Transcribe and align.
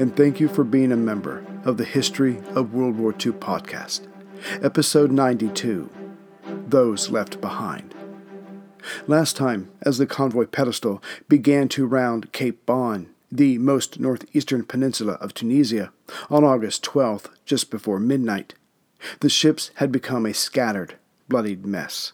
and 0.00 0.16
thank 0.16 0.40
you 0.40 0.48
for 0.48 0.64
being 0.64 0.92
a 0.92 0.96
member 0.96 1.44
of 1.62 1.76
the 1.76 1.84
History 1.84 2.38
of 2.54 2.72
World 2.72 2.96
War 2.96 3.12
II 3.12 3.32
podcast, 3.32 4.08
episode 4.62 5.12
92 5.12 5.90
Those 6.66 7.10
Left 7.10 7.38
Behind. 7.42 7.94
Last 9.06 9.36
time, 9.36 9.70
as 9.82 9.98
the 9.98 10.06
convoy 10.06 10.46
pedestal 10.46 11.02
began 11.28 11.68
to 11.68 11.84
round 11.84 12.32
Cape 12.32 12.64
Bon, 12.64 13.10
the 13.30 13.58
most 13.58 14.00
northeastern 14.00 14.64
peninsula 14.64 15.18
of 15.20 15.34
Tunisia, 15.34 15.92
on 16.30 16.44
August 16.44 16.82
12th, 16.82 17.28
just 17.44 17.70
before 17.70 18.00
midnight, 18.00 18.54
the 19.20 19.28
ships 19.28 19.70
had 19.74 19.92
become 19.92 20.24
a 20.24 20.32
scattered, 20.32 20.94
bloodied 21.28 21.66
mess. 21.66 22.12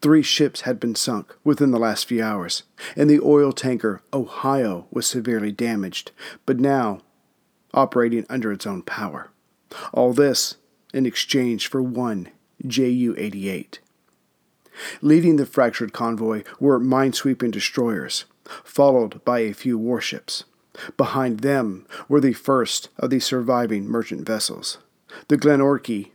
Three 0.00 0.22
ships 0.22 0.62
had 0.62 0.78
been 0.80 0.94
sunk 0.94 1.34
within 1.42 1.70
the 1.70 1.78
last 1.78 2.06
few 2.06 2.22
hours, 2.22 2.64
and 2.96 3.08
the 3.08 3.20
oil 3.20 3.52
tanker 3.52 4.02
Ohio 4.12 4.86
was 4.90 5.06
severely 5.06 5.52
damaged, 5.52 6.12
but 6.46 6.60
now 6.60 7.00
operating 7.74 8.24
under 8.30 8.50
its 8.52 8.66
own 8.66 8.82
power. 8.82 9.30
All 9.92 10.12
this 10.12 10.56
in 10.94 11.04
exchange 11.04 11.66
for 11.66 11.82
one 11.82 12.28
Ju 12.66 13.14
88. 13.18 13.80
Leading 15.02 15.36
the 15.36 15.46
fractured 15.46 15.92
convoy 15.92 16.42
were 16.58 16.80
minesweeping 16.80 17.50
destroyers, 17.50 18.24
followed 18.64 19.24
by 19.24 19.40
a 19.40 19.52
few 19.52 19.76
warships. 19.78 20.44
Behind 20.96 21.40
them 21.40 21.86
were 22.08 22.20
the 22.20 22.32
first 22.32 22.88
of 22.98 23.10
the 23.10 23.20
surviving 23.20 23.86
merchant 23.86 24.26
vessels 24.26 24.78
the 25.28 25.36
Glenorchy, 25.36 26.10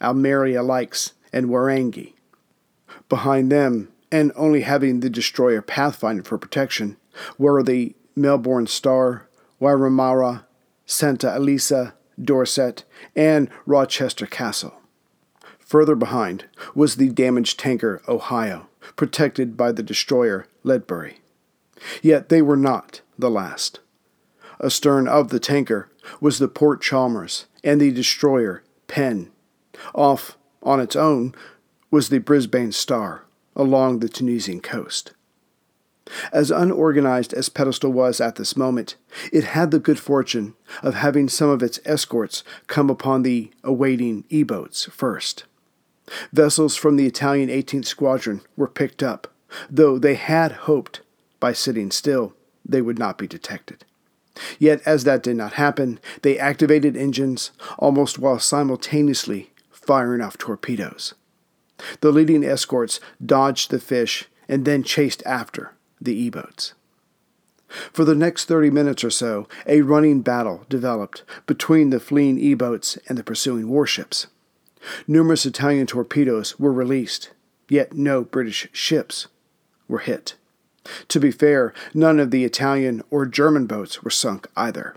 Almeria 0.00 0.62
Lykes, 0.62 1.12
and 1.32 1.46
Wairangi. 1.46 2.12
Behind 3.08 3.50
them, 3.50 3.88
and 4.12 4.30
only 4.36 4.60
having 4.60 5.00
the 5.00 5.10
destroyer 5.10 5.60
Pathfinder 5.60 6.22
for 6.22 6.38
protection, 6.38 6.96
were 7.36 7.64
the 7.64 7.96
Melbourne 8.14 8.68
Star, 8.68 9.28
Waimarama, 9.60 10.44
Santa 10.86 11.36
Elisa, 11.36 11.94
Dorset, 12.22 12.84
and 13.16 13.48
Rochester 13.66 14.26
Castle. 14.26 14.74
Further 15.58 15.94
behind 15.94 16.44
was 16.74 16.96
the 16.96 17.08
damaged 17.08 17.58
tanker 17.58 18.02
Ohio, 18.06 18.68
protected 18.96 19.56
by 19.56 19.72
the 19.72 19.82
destroyer 19.82 20.46
Ledbury. 20.62 21.18
Yet 22.02 22.28
they 22.28 22.42
were 22.42 22.56
not 22.56 23.00
the 23.18 23.30
last. 23.30 23.80
Astern 24.62 25.08
of 25.08 25.28
the 25.28 25.40
tanker 25.40 25.90
was 26.20 26.38
the 26.38 26.48
Port 26.48 26.80
Chalmers 26.80 27.46
and 27.62 27.80
the 27.80 27.90
destroyer 27.90 28.62
Penn. 28.86 29.30
Off 29.94 30.36
on 30.62 30.80
its 30.80 30.94
own 30.94 31.34
was 31.90 32.08
the 32.08 32.18
Brisbane 32.18 32.72
Star 32.72 33.24
along 33.56 33.98
the 33.98 34.08
Tunisian 34.08 34.60
coast. 34.60 35.12
As 36.32 36.50
unorganized 36.50 37.32
as 37.32 37.48
Pedestal 37.48 37.92
was 37.92 38.20
at 38.20 38.36
this 38.36 38.56
moment, 38.56 38.96
it 39.32 39.44
had 39.44 39.70
the 39.70 39.78
good 39.78 39.98
fortune 39.98 40.54
of 40.82 40.94
having 40.94 41.28
some 41.28 41.48
of 41.48 41.62
its 41.62 41.80
escorts 41.84 42.44
come 42.66 42.90
upon 42.90 43.22
the 43.22 43.50
awaiting 43.62 44.24
E 44.28 44.42
boats 44.42 44.84
first. 44.86 45.44
Vessels 46.32 46.76
from 46.76 46.96
the 46.96 47.06
Italian 47.06 47.48
18th 47.48 47.86
Squadron 47.86 48.42
were 48.56 48.68
picked 48.68 49.02
up, 49.02 49.32
though 49.70 49.98
they 49.98 50.14
had 50.14 50.52
hoped, 50.52 51.00
by 51.40 51.52
sitting 51.52 51.90
still, 51.90 52.34
they 52.64 52.82
would 52.82 52.98
not 52.98 53.16
be 53.16 53.26
detected. 53.26 53.84
Yet, 54.58 54.82
as 54.84 55.04
that 55.04 55.22
did 55.22 55.36
not 55.36 55.54
happen, 55.54 56.00
they 56.22 56.38
activated 56.38 56.96
engines 56.96 57.52
almost 57.78 58.18
while 58.18 58.38
simultaneously 58.38 59.52
firing 59.70 60.20
off 60.20 60.36
torpedoes. 60.36 61.14
The 62.00 62.12
leading 62.12 62.44
escorts 62.44 63.00
dodged 63.24 63.70
the 63.70 63.80
fish 63.80 64.26
and 64.48 64.64
then 64.64 64.82
chased 64.82 65.22
after 65.24 65.72
the 66.04 66.14
E 66.14 66.30
boats. 66.30 66.74
For 67.92 68.04
the 68.04 68.14
next 68.14 68.44
30 68.44 68.70
minutes 68.70 69.02
or 69.02 69.10
so, 69.10 69.48
a 69.66 69.80
running 69.80 70.20
battle 70.20 70.64
developed 70.68 71.24
between 71.46 71.90
the 71.90 71.98
fleeing 71.98 72.38
E 72.38 72.54
boats 72.54 72.98
and 73.08 73.18
the 73.18 73.24
pursuing 73.24 73.68
warships. 73.68 74.26
Numerous 75.08 75.46
Italian 75.46 75.86
torpedoes 75.86 76.58
were 76.58 76.72
released, 76.72 77.30
yet 77.68 77.94
no 77.94 78.22
British 78.22 78.68
ships 78.72 79.26
were 79.88 80.00
hit. 80.00 80.34
To 81.08 81.18
be 81.18 81.30
fair, 81.30 81.72
none 81.94 82.20
of 82.20 82.30
the 82.30 82.44
Italian 82.44 83.02
or 83.10 83.26
German 83.26 83.66
boats 83.66 84.02
were 84.02 84.10
sunk 84.10 84.46
either. 84.56 84.94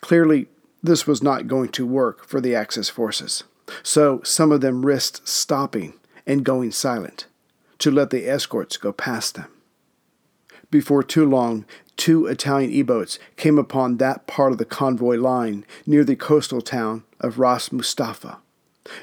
Clearly, 0.00 0.48
this 0.82 1.06
was 1.06 1.22
not 1.22 1.46
going 1.46 1.68
to 1.70 1.86
work 1.86 2.26
for 2.26 2.40
the 2.40 2.54
Axis 2.54 2.88
forces 2.88 3.44
so 3.82 4.20
some 4.22 4.52
of 4.52 4.60
them 4.60 4.84
risked 4.84 5.26
stopping 5.26 5.94
and 6.26 6.44
going 6.44 6.70
silent 6.70 7.26
to 7.78 7.90
let 7.90 8.10
the 8.10 8.28
escorts 8.28 8.76
go 8.76 8.92
past 8.92 9.34
them. 9.34 9.50
Before 10.70 11.02
too 11.02 11.24
long, 11.24 11.64
two 11.96 12.26
Italian 12.26 12.70
E 12.70 12.82
boats 12.82 13.18
came 13.36 13.58
upon 13.58 13.96
that 13.96 14.26
part 14.26 14.52
of 14.52 14.58
the 14.58 14.66
convoy 14.66 15.16
line 15.16 15.64
near 15.86 16.04
the 16.04 16.16
coastal 16.16 16.60
town 16.60 17.04
of 17.20 17.38
Ras 17.38 17.72
Mustafa. 17.72 18.38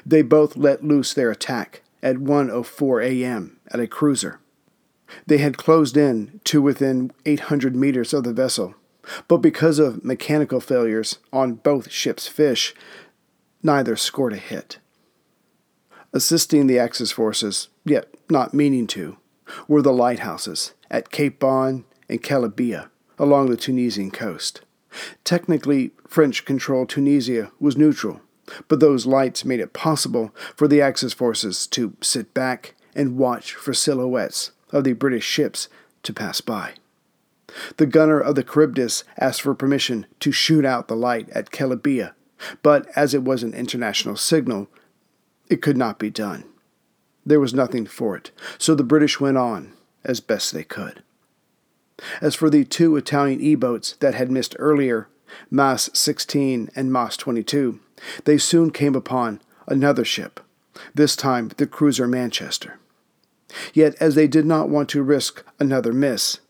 They 0.04 0.22
both 0.22 0.56
let 0.56 0.84
loose 0.84 1.12
their 1.12 1.30
attack 1.30 1.82
at 2.02 2.16
1:04 2.16 3.04
a.m. 3.04 3.58
at 3.68 3.80
a 3.80 3.88
cruiser. 3.88 4.38
They 5.26 5.38
had 5.38 5.56
closed 5.56 5.96
in 5.96 6.40
to 6.44 6.62
within 6.62 7.12
800 7.24 7.74
meters 7.74 8.12
of 8.12 8.24
the 8.24 8.32
vessel, 8.32 8.74
but 9.28 9.38
because 9.38 9.78
of 9.78 10.04
mechanical 10.04 10.60
failures 10.60 11.18
on 11.32 11.54
both 11.54 11.90
ships' 11.90 12.28
fish, 12.28 12.74
neither 13.62 13.96
scored 13.96 14.32
a 14.32 14.36
hit. 14.36 14.78
Assisting 16.12 16.66
the 16.66 16.78
Axis 16.78 17.12
forces, 17.12 17.68
yet 17.84 18.08
not 18.30 18.54
meaning 18.54 18.86
to, 18.88 19.16
were 19.68 19.82
the 19.82 19.92
lighthouses 19.92 20.72
at 20.90 21.10
Cape 21.10 21.38
Bon 21.38 21.84
and 22.08 22.22
Kelibia 22.22 22.88
along 23.18 23.50
the 23.50 23.56
Tunisian 23.56 24.10
coast. 24.10 24.60
Technically, 25.24 25.92
French 26.06 26.44
controlled 26.44 26.88
Tunisia 26.88 27.50
was 27.60 27.76
neutral, 27.76 28.20
but 28.68 28.80
those 28.80 29.06
lights 29.06 29.44
made 29.44 29.60
it 29.60 29.72
possible 29.72 30.34
for 30.54 30.68
the 30.68 30.80
Axis 30.80 31.12
forces 31.12 31.66
to 31.68 31.94
sit 32.00 32.32
back 32.32 32.74
and 32.94 33.18
watch 33.18 33.54
for 33.54 33.74
silhouettes 33.74 34.52
of 34.72 34.84
the 34.84 34.92
British 34.92 35.24
ships 35.24 35.68
to 36.02 36.12
pass 36.12 36.40
by. 36.40 36.74
The 37.76 37.86
gunner 37.86 38.20
of 38.20 38.34
the 38.34 38.42
Charybdis 38.42 39.04
asked 39.18 39.42
for 39.42 39.54
permission 39.54 40.06
to 40.20 40.32
shoot 40.32 40.64
out 40.64 40.88
the 40.88 40.96
light 40.96 41.28
at 41.30 41.50
Kelibia 41.50 42.12
but 42.62 42.86
as 42.96 43.14
it 43.14 43.24
was 43.24 43.42
an 43.42 43.54
international 43.54 44.16
signal, 44.16 44.68
it 45.48 45.62
could 45.62 45.76
not 45.76 45.98
be 45.98 46.10
done. 46.10 46.44
There 47.24 47.40
was 47.40 47.54
nothing 47.54 47.86
for 47.86 48.16
it, 48.16 48.30
so 48.58 48.74
the 48.74 48.84
British 48.84 49.20
went 49.20 49.36
on 49.36 49.72
as 50.06 50.20
best 50.20 50.52
they 50.52 50.64
could. 50.64 51.02
As 52.20 52.34
for 52.34 52.48
the 52.48 52.64
two 52.64 52.96
Italian 52.96 53.40
E 53.40 53.54
boats 53.54 53.96
that 54.00 54.14
had 54.14 54.30
missed 54.30 54.56
earlier, 54.58 55.08
Mas 55.50 55.90
16 55.92 56.70
and 56.74 56.92
Mas 56.92 57.16
22, 57.16 57.80
they 58.24 58.38
soon 58.38 58.70
came 58.70 58.94
upon 58.94 59.40
another 59.66 60.04
ship, 60.04 60.40
this 60.94 61.16
time 61.16 61.50
the 61.56 61.66
cruiser 61.66 62.06
Manchester. 62.06 62.78
Yet, 63.72 63.94
as 64.00 64.14
they 64.14 64.26
did 64.26 64.46
not 64.46 64.68
want 64.68 64.88
to 64.90 65.02
risk 65.02 65.44
another 65.58 65.92
miss, 65.92 66.40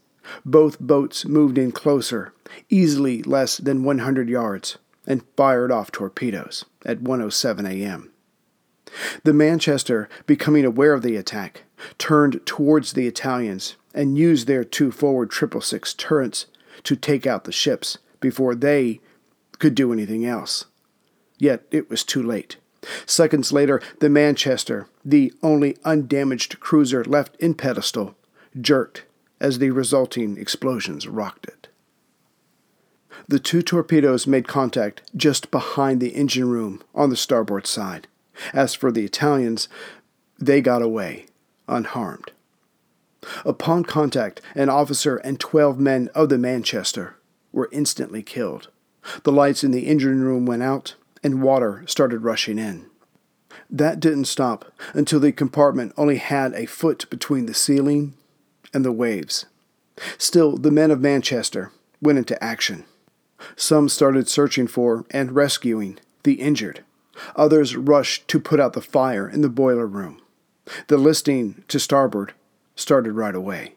both 0.45 0.81
boats 0.81 1.25
moved 1.25 1.59
in 1.59 1.73
closer, 1.73 2.33
easily 2.69 3.23
less 3.23 3.59
than 3.59 3.85
100 3.85 4.29
yards, 4.29 4.79
and 5.07 5.25
fired 5.37 5.71
off 5.71 5.93
torpedoes 5.93 6.65
at 6.85 6.99
1:07 7.01 7.71
a.m. 7.71 8.11
The 9.25 9.33
Manchester, 9.33 10.09
becoming 10.27 10.65
aware 10.65 10.93
of 10.93 11.03
the 11.03 11.17
attack, 11.17 11.65
turned 11.99 12.41
towards 12.47 12.93
the 12.93 13.07
Italians 13.07 13.77
and 13.95 14.19
used 14.19 14.47
their 14.47 14.65
two 14.65 14.91
forward 14.91 15.31
triple 15.31 15.61
six 15.61 15.95
turrets 15.95 16.47
to 16.85 16.97
take 16.97 17.27
out 17.27 17.45
the 17.45 17.53
ships 17.53 17.99
before 18.21 18.55
they 18.55 19.01
could 19.59 19.75
do 19.75 19.93
anything 19.93 20.25
else. 20.25 20.67
Yet 21.39 21.65
it 21.71 21.91
was 21.91 22.05
too 22.05 22.23
late. 22.23 22.57
Seconds 23.05 23.53
later, 23.53 23.83
the 24.01 24.09
Manchester, 24.09 24.87
the 25.05 25.33
only 25.43 25.77
undamaged 25.85 26.61
cruiser 26.61 27.05
left 27.05 27.37
in 27.37 27.55
pedestal, 27.55 28.15
jerked 28.61 29.05
as 29.41 29.59
the 29.59 29.71
resulting 29.71 30.39
explosions 30.39 31.07
rocked 31.07 31.47
it. 31.47 31.69
The 33.29 33.39
two 33.39 33.63
torpedoes 33.63 34.27
made 34.27 34.47
contact 34.47 35.03
just 35.17 35.51
behind 35.51 36.01
the 36.01 36.11
engine 36.11 36.49
room 36.49 36.83
on 36.95 37.11
the 37.11 37.17
starboard 37.17 37.67
side. 37.67 38.07
As 38.53 38.75
for 38.75 38.93
the 38.93 39.05
Italians, 39.05 39.69
they 40.39 40.61
got 40.61 40.83
away 40.83 41.27
unharmed. 41.69 42.33
Upon 43.45 43.85
contact, 43.85 44.41
an 44.55 44.69
officer 44.69 45.17
and 45.17 45.41
12 45.41 45.79
men 45.79 46.09
of 46.15 46.29
the 46.29 46.39
Manchester 46.39 47.17
were 47.53 47.69
instantly 47.73 48.23
killed. 48.23 48.69
The 49.25 49.33
lights 49.33 49.65
in 49.65 49.71
the 49.71 49.87
engine 49.87 50.23
room 50.23 50.47
went 50.47 50.63
out, 50.63 50.95
and 51.23 51.43
water 51.43 51.83
started 51.87 52.19
rushing 52.21 52.59
in. 52.59 52.87
That 53.71 54.01
didn't 54.01 54.27
stop 54.27 54.73
until 54.93 55.21
the 55.21 55.33
compartment 55.33 55.93
only 55.97 56.19
had 56.19 56.55
a 56.55 56.67
foot 56.67 57.09
between 57.11 57.47
the 57.47 57.55
ceiling 57.55 58.15
and 58.73 58.85
the 58.85 58.93
waves. 58.93 59.47
Still, 60.19 60.57
the 60.57 60.71
men 60.71 60.91
of 60.91 61.01
Manchester 61.01 61.73
went 62.01 62.19
into 62.19 62.43
action. 62.43 62.85
Some 63.57 63.89
started 63.89 64.29
searching 64.29 64.67
for 64.67 65.05
and 65.11 65.35
rescuing 65.35 65.99
the 66.23 66.35
injured. 66.35 66.85
Others 67.35 67.77
rushed 67.77 68.29
to 68.29 68.41
put 68.41 68.61
out 68.61 68.73
the 68.73 68.81
fire 68.81 69.29
in 69.29 69.41
the 69.41 69.49
boiler 69.49 69.87
room. 69.87 70.21
The 70.89 70.97
listing 70.97 71.65
to 71.69 71.79
starboard 71.79 72.35
started 72.75 73.13
right 73.13 73.35
away. 73.35 73.75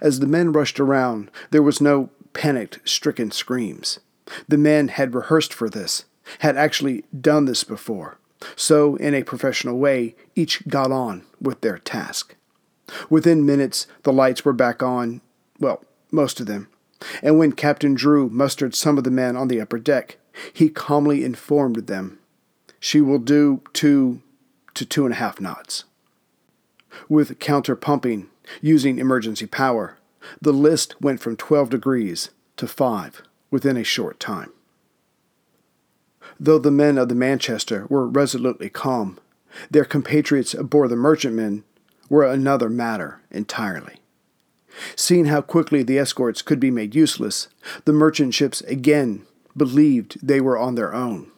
As 0.00 0.20
the 0.20 0.26
men 0.26 0.52
rushed 0.52 0.80
around, 0.80 1.30
there 1.50 1.62
was 1.62 1.80
no 1.80 2.10
panicked, 2.32 2.80
stricken 2.84 3.30
screams. 3.30 4.00
The 4.48 4.58
men 4.58 4.88
had 4.88 5.14
rehearsed 5.14 5.52
for 5.52 5.68
this, 5.68 6.04
had 6.40 6.56
actually 6.56 7.04
done 7.18 7.44
this 7.44 7.64
before. 7.64 8.18
So, 8.54 8.96
in 8.96 9.14
a 9.14 9.22
professional 9.22 9.78
way, 9.78 10.14
each 10.34 10.66
got 10.68 10.92
on 10.92 11.24
with 11.40 11.60
their 11.60 11.78
task. 11.78 12.34
Within 13.08 13.46
minutes, 13.46 13.86
the 14.02 14.12
lights 14.12 14.44
were 14.44 14.52
back 14.52 14.82
on, 14.82 15.20
well, 15.58 15.82
most 16.10 16.40
of 16.40 16.46
them. 16.46 16.68
And 17.22 17.38
when 17.38 17.52
Captain 17.52 17.94
Drew 17.94 18.28
mustered 18.28 18.74
some 18.74 18.98
of 18.98 19.04
the 19.04 19.10
men 19.10 19.36
on 19.36 19.48
the 19.48 19.60
upper 19.60 19.78
deck, 19.78 20.18
he 20.52 20.68
calmly 20.68 21.24
informed 21.24 21.86
them, 21.86 22.18
She 22.80 23.00
will 23.00 23.18
do 23.18 23.62
two 23.72 24.22
to 24.74 24.84
two 24.84 25.04
and 25.04 25.14
a 25.14 25.18
half 25.18 25.40
knots. 25.40 25.84
With 27.08 27.38
counter 27.38 27.76
pumping, 27.76 28.28
using 28.60 28.98
emergency 28.98 29.46
power, 29.46 29.98
the 30.40 30.52
list 30.52 31.00
went 31.00 31.20
from 31.20 31.36
12 31.36 31.70
degrees 31.70 32.30
to 32.56 32.66
5 32.66 33.22
within 33.50 33.76
a 33.76 33.84
short 33.84 34.18
time. 34.18 34.52
Though 36.38 36.58
the 36.58 36.70
men 36.70 36.98
of 36.98 37.08
the 37.08 37.14
Manchester 37.14 37.86
were 37.88 38.06
resolutely 38.06 38.68
calm, 38.68 39.18
their 39.70 39.84
compatriots 39.84 40.54
aboard 40.54 40.90
the 40.90 40.96
merchantmen 40.96 41.64
were 42.08 42.24
another 42.24 42.68
matter 42.68 43.20
entirely. 43.30 44.00
Seeing 44.94 45.26
how 45.26 45.40
quickly 45.40 45.82
the 45.82 45.98
escorts 45.98 46.42
could 46.42 46.60
be 46.60 46.70
made 46.70 46.94
useless, 46.94 47.48
the 47.84 47.92
merchant 47.92 48.34
ships 48.34 48.60
again 48.62 49.26
believed 49.56 50.18
they 50.26 50.40
were 50.40 50.58
on 50.58 50.74
their 50.74 50.94
own. 50.94 51.30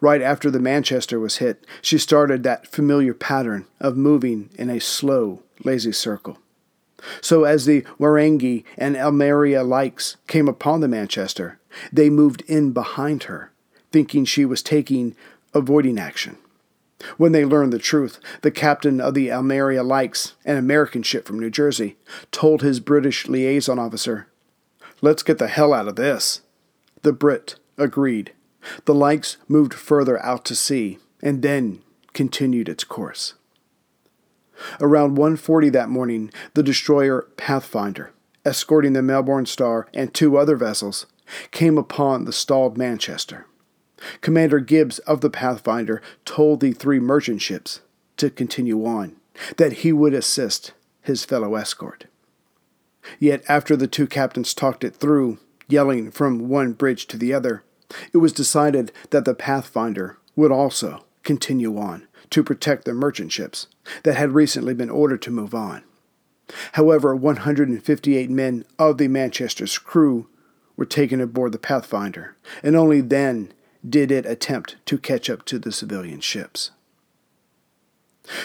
Right 0.00 0.22
after 0.22 0.50
the 0.50 0.60
Manchester 0.60 1.18
was 1.18 1.38
hit, 1.38 1.66
she 1.80 1.98
started 1.98 2.42
that 2.42 2.68
familiar 2.68 3.14
pattern 3.14 3.66
of 3.80 3.96
moving 3.96 4.50
in 4.54 4.70
a 4.70 4.80
slow, 4.80 5.42
lazy 5.64 5.92
circle. 5.92 6.38
So 7.20 7.44
as 7.44 7.64
the 7.66 7.82
Wairangi 7.98 8.64
and 8.78 8.96
Almeria 8.96 9.64
Lykes 9.64 10.16
came 10.28 10.46
upon 10.46 10.80
the 10.80 10.88
Manchester, 10.88 11.58
they 11.92 12.10
moved 12.10 12.42
in 12.42 12.72
behind 12.72 13.24
her, 13.24 13.50
thinking 13.90 14.24
she 14.24 14.44
was 14.44 14.62
taking 14.62 15.16
avoiding 15.52 15.98
action. 15.98 16.36
When 17.16 17.32
they 17.32 17.44
learned 17.44 17.72
the 17.72 17.78
truth, 17.78 18.18
the 18.42 18.50
captain 18.50 19.00
of 19.00 19.14
the 19.14 19.32
Almeria 19.32 19.82
Lykes, 19.82 20.34
an 20.44 20.56
American 20.56 21.02
ship 21.02 21.26
from 21.26 21.38
New 21.38 21.50
Jersey, 21.50 21.96
told 22.30 22.62
his 22.62 22.80
British 22.80 23.28
liaison 23.28 23.78
officer, 23.78 24.28
Let's 25.00 25.22
get 25.22 25.38
the 25.38 25.48
hell 25.48 25.72
out 25.72 25.88
of 25.88 25.96
this. 25.96 26.42
The 27.02 27.12
Brit 27.12 27.56
agreed. 27.76 28.32
The 28.84 28.94
Lykes 28.94 29.36
moved 29.48 29.74
further 29.74 30.22
out 30.24 30.44
to 30.46 30.54
sea 30.54 30.98
and 31.20 31.42
then 31.42 31.80
continued 32.12 32.68
its 32.68 32.84
course. 32.84 33.34
Around 34.80 35.16
1:40 35.16 35.70
that 35.70 35.88
morning, 35.88 36.30
the 36.54 36.62
destroyer 36.62 37.26
Pathfinder, 37.36 38.12
escorting 38.44 38.92
the 38.92 39.02
Melbourne 39.02 39.46
Star 39.46 39.88
and 39.92 40.12
two 40.12 40.36
other 40.36 40.56
vessels, 40.56 41.06
came 41.50 41.78
upon 41.78 42.24
the 42.24 42.32
stalled 42.32 42.78
Manchester. 42.78 43.46
Commander 44.20 44.60
Gibbs 44.60 44.98
of 45.00 45.20
the 45.20 45.30
Pathfinder 45.30 46.02
told 46.24 46.60
the 46.60 46.72
three 46.72 47.00
merchant 47.00 47.40
ships 47.42 47.80
to 48.16 48.30
continue 48.30 48.84
on, 48.84 49.16
that 49.56 49.72
he 49.72 49.92
would 49.92 50.14
assist 50.14 50.72
his 51.00 51.24
fellow 51.24 51.54
escort. 51.54 52.06
Yet 53.18 53.42
after 53.48 53.76
the 53.76 53.88
two 53.88 54.06
captains 54.06 54.54
talked 54.54 54.84
it 54.84 54.94
through, 54.94 55.38
yelling 55.68 56.10
from 56.10 56.48
one 56.48 56.72
bridge 56.72 57.06
to 57.08 57.16
the 57.16 57.32
other, 57.32 57.64
it 58.12 58.18
was 58.18 58.32
decided 58.32 58.92
that 59.10 59.24
the 59.24 59.34
Pathfinder 59.34 60.18
would 60.36 60.52
also 60.52 61.04
continue 61.22 61.78
on 61.78 62.06
to 62.30 62.42
protect 62.42 62.84
the 62.84 62.94
merchant 62.94 63.32
ships 63.32 63.66
that 64.04 64.16
had 64.16 64.32
recently 64.32 64.74
been 64.74 64.90
ordered 64.90 65.22
to 65.22 65.30
move 65.30 65.54
on. 65.54 65.82
However, 66.72 67.14
158 67.14 68.30
men 68.30 68.64
of 68.78 68.98
the 68.98 69.08
Manchester's 69.08 69.78
crew 69.78 70.28
were 70.76 70.84
taken 70.84 71.20
aboard 71.20 71.52
the 71.52 71.58
Pathfinder, 71.58 72.36
and 72.62 72.76
only 72.76 73.00
then 73.00 73.52
did 73.88 74.10
it 74.10 74.26
attempt 74.26 74.76
to 74.86 74.98
catch 74.98 75.28
up 75.28 75.44
to 75.46 75.58
the 75.58 75.72
civilian 75.72 76.20
ships. 76.20 76.70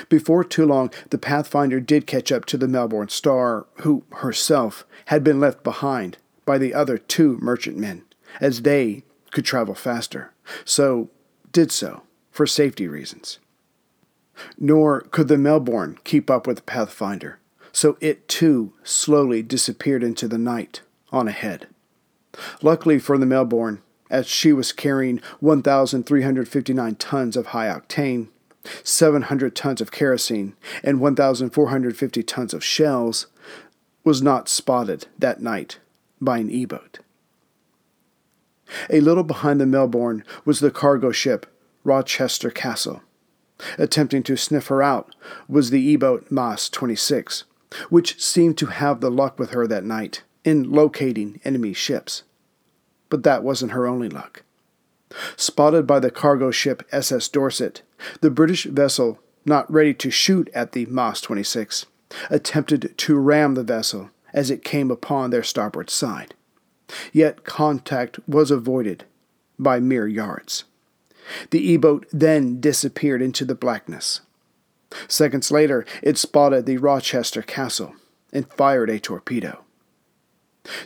Before 0.10 0.44
too 0.44 0.66
long, 0.66 0.92
the 1.10 1.18
Pathfinder 1.18 1.80
did 1.80 2.08
catch 2.08 2.32
up 2.32 2.46
to 2.46 2.58
the 2.58 2.68
Melbourne 2.68 3.10
Star, 3.10 3.68
who 3.82 4.04
herself 4.14 4.86
had 5.06 5.24
been 5.24 5.40
left 5.40 5.64
behind 5.64 6.18
by 6.46 6.58
the 6.58 6.74
other 6.74 6.98
two 6.98 7.38
merchantmen, 7.40 8.04
as 8.42 8.64
they 8.64 9.04
could 9.32 9.46
travel 9.46 9.76
faster, 9.76 10.34
so 10.66 11.10
did 11.52 11.72
so 11.72 12.04
for 12.32 12.48
safety 12.48 12.88
reasons. 12.88 13.40
Nor 14.58 15.02
could 15.02 15.28
the 15.28 15.38
Melbourne 15.38 15.98
keep 16.04 16.30
up 16.30 16.48
with 16.48 16.58
the 16.58 16.64
Pathfinder, 16.64 17.40
so 17.72 17.98
it 18.00 18.28
too 18.28 18.74
slowly 18.84 19.44
disappeared 19.44 20.04
into 20.04 20.28
the 20.28 20.38
night 20.38 20.82
on 21.12 21.28
ahead. 21.28 21.68
Luckily 22.62 23.00
for 23.00 23.18
the 23.18 23.26
Melbourne, 23.26 23.82
as 24.10 24.28
she 24.28 24.54
was 24.54 24.72
carrying 24.72 25.22
1,359 25.40 26.96
tons 26.96 27.36
of 27.38 27.48
high 27.48 27.68
octane, 27.68 28.28
700 28.84 29.56
tons 29.56 29.82
of 29.82 29.92
kerosene, 29.92 30.54
and 30.84 31.00
1,450 31.00 32.24
tons 32.24 32.54
of 32.54 32.64
shells, 32.64 33.28
was 34.04 34.22
not 34.22 34.50
spotted 34.50 35.08
that 35.20 35.42
night 35.42 35.80
by 36.22 36.38
an 36.38 36.50
E 36.50 36.66
boat. 36.66 37.00
A 38.90 39.00
little 39.02 39.24
behind 39.24 39.62
the 39.62 39.66
Melbourne 39.66 40.24
was 40.46 40.60
the 40.60 40.72
cargo 40.72 41.12
ship 41.12 41.46
Rochester 41.84 42.50
Castle. 42.50 43.02
Attempting 43.78 44.24
to 44.24 44.36
sniff 44.36 44.68
her 44.68 44.84
out 44.84 45.16
was 45.48 45.70
the 45.70 45.82
E 45.82 45.96
boat 45.96 46.28
Mas 46.30 46.70
26, 46.70 47.46
which 47.90 48.22
seemed 48.22 48.58
to 48.58 48.68
have 48.68 49.00
the 49.02 49.12
luck 49.12 49.40
with 49.40 49.52
her 49.52 49.68
that 49.68 49.84
night 49.84 50.24
in 50.44 50.72
locating 50.72 51.40
enemy 51.44 51.74
ships 51.74 52.24
but 53.10 53.24
that 53.24 53.44
wasn't 53.44 53.72
her 53.72 53.88
only 53.88 54.10
luck. 54.10 54.44
Spotted 55.36 55.88
by 55.88 56.00
the 56.00 56.12
cargo 56.12 56.52
ship 56.52 56.84
SS 56.92 57.30
Dorset, 57.30 57.82
the 58.22 58.30
British 58.30 58.66
vessel, 58.66 59.20
not 59.46 59.72
ready 59.72 59.94
to 59.94 60.12
shoot 60.12 60.50
at 60.54 60.74
the 60.74 60.86
Mas 60.88 61.22
26, 61.22 61.86
attempted 62.30 62.94
to 62.98 63.18
ram 63.18 63.54
the 63.54 63.64
vessel 63.64 64.12
as 64.34 64.52
it 64.52 64.64
came 64.64 64.92
upon 64.92 65.30
their 65.30 65.44
starboard 65.44 65.90
side. 65.90 66.34
Yet 67.12 67.44
contact 67.44 68.20
was 68.28 68.52
avoided 68.52 69.06
by 69.58 69.80
mere 69.80 70.08
yards. 70.08 70.66
The 71.50 71.60
E 71.60 71.78
boat 71.78 72.06
then 72.12 72.60
disappeared 72.62 73.22
into 73.22 73.46
the 73.46 73.56
blackness. 73.56 74.22
Seconds 75.08 75.52
later, 75.52 75.86
it 76.02 76.18
spotted 76.18 76.66
the 76.66 76.78
Rochester 76.78 77.42
Castle 77.42 77.94
and 78.32 78.52
fired 78.54 78.90
a 78.90 79.00
torpedo. 79.00 79.64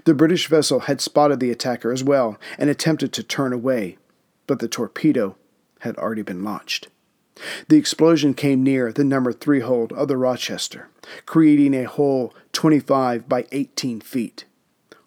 The 0.05 0.13
British 0.13 0.47
vessel 0.47 0.81
had 0.81 1.01
spotted 1.01 1.39
the 1.39 1.51
attacker 1.51 1.91
as 1.91 2.03
well 2.03 2.37
and 2.57 2.69
attempted 2.69 3.13
to 3.13 3.23
turn 3.23 3.53
away, 3.53 3.97
but 4.47 4.59
the 4.59 4.67
torpedo 4.67 5.35
had 5.79 5.97
already 5.97 6.21
been 6.21 6.43
launched. 6.43 6.87
The 7.69 7.77
explosion 7.77 8.33
came 8.33 8.63
near 8.63 8.91
the 8.91 9.03
number 9.03 9.33
three 9.33 9.61
hold 9.61 9.93
of 9.93 10.07
the 10.07 10.17
Rochester, 10.17 10.89
creating 11.25 11.73
a 11.73 11.83
hole 11.83 12.33
25 12.53 13.27
by 13.27 13.45
18 13.51 14.01
feet. 14.01 14.45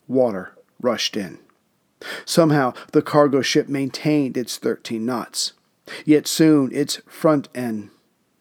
Water 0.09 0.55
rushed 0.81 1.17
in. 1.17 1.39
Somehow, 2.25 2.75
the 2.93 3.03
cargo 3.03 3.41
ship 3.41 3.69
maintained 3.69 4.37
its 4.37 4.59
13 4.59 5.05
knots, 5.05 5.53
yet 6.05 6.27
soon 6.27 6.71
its 6.73 7.01
front 7.07 7.49
end 7.55 7.91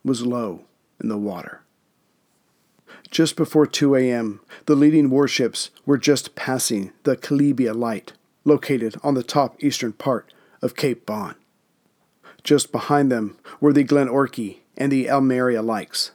was 0.04 0.26
low 0.26 0.66
in 1.02 1.10
the 1.10 1.18
water. 1.18 1.63
Just 3.14 3.36
before 3.36 3.68
2 3.68 3.96
a.m., 3.96 4.40
the 4.66 4.74
leading 4.74 5.12
warships 5.12 5.70
were 5.86 6.00
just 6.00 6.34
passing 6.34 6.94
the 7.04 7.16
Kelibia 7.16 7.76
Light, 7.76 8.14
located 8.44 8.96
on 9.04 9.14
the 9.14 9.22
top 9.22 9.64
eastern 9.64 9.94
part 9.94 10.34
of 10.64 10.76
Cape 10.76 11.06
Bon. 11.06 11.36
Just 12.44 12.72
behind 12.72 13.12
them 13.12 13.38
were 13.62 13.72
the 13.72 13.84
Glenorchy 13.84 14.62
and 14.76 14.92
the 14.92 15.12
Almeria 15.12 15.62
Lykes. 15.62 16.10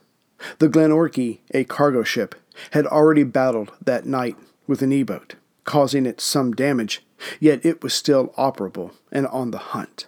The 0.59 0.69
Glenorchy, 0.69 1.39
a 1.55 1.63
cargo 1.63 2.03
ship, 2.03 2.35
had 2.73 2.85
already 2.85 3.23
battled 3.23 3.71
that 3.81 4.05
night 4.05 4.35
with 4.67 4.83
an 4.83 4.91
E 4.91 5.05
boat, 5.05 5.37
causing 5.63 6.05
it 6.05 6.21
some 6.21 6.53
damage, 6.53 7.07
yet 7.39 7.65
it 7.65 7.81
was 7.81 7.95
still 7.95 8.35
operable 8.37 8.91
and 9.13 9.29
on 9.29 9.53
the 9.53 9.59
hunt. 9.59 10.07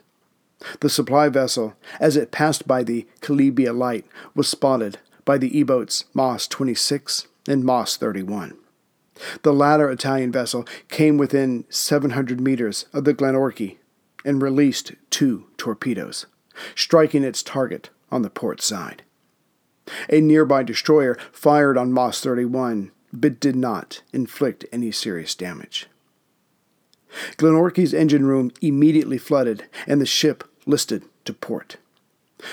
The 0.80 0.90
supply 0.90 1.28
vessel, 1.28 1.75
as 2.00 2.16
it 2.16 2.32
passed 2.32 2.66
by 2.66 2.82
the 2.82 3.06
Kelibia 3.20 3.73
Light, 3.73 4.06
was 4.35 4.49
spotted 4.49 4.99
by 5.25 5.39
the 5.39 5.57
E 5.57 5.62
boats 5.62 6.05
Mas 6.15 6.47
26 6.47 7.27
and 7.49 7.65
Mas 7.65 7.97
31. 7.97 8.57
The 9.43 9.53
latter 9.53 9.91
Italian 9.91 10.33
vessel 10.33 10.67
came 10.89 11.19
within 11.19 11.65
700 11.69 12.41
meters 12.41 12.87
of 12.93 13.05
the 13.05 13.15
Glenorchy 13.15 13.77
and 14.25 14.43
released 14.43 14.93
two 15.11 15.47
torpedoes, 15.57 16.27
striking 16.75 17.25
its 17.25 17.43
target 17.43 17.91
on 18.11 18.23
the 18.23 18.31
port 18.31 18.62
side. 18.62 19.03
A 20.09 20.21
nearby 20.21 20.62
destroyer 20.62 21.17
fired 21.33 21.77
on 21.77 21.93
Mas 21.93 22.21
31 22.21 22.93
but 23.12 23.41
did 23.41 23.57
not 23.57 24.03
inflict 24.12 24.65
any 24.73 24.93
serious 24.93 25.35
damage. 25.35 25.89
Glenorchy's 27.37 27.93
engine 27.93 28.25
room 28.25 28.53
immediately 28.61 29.19
flooded 29.19 29.65
and 29.87 30.00
the 30.00 30.07
ship 30.07 30.45
listed 30.65 31.03
to 31.25 31.33
port. 31.33 31.77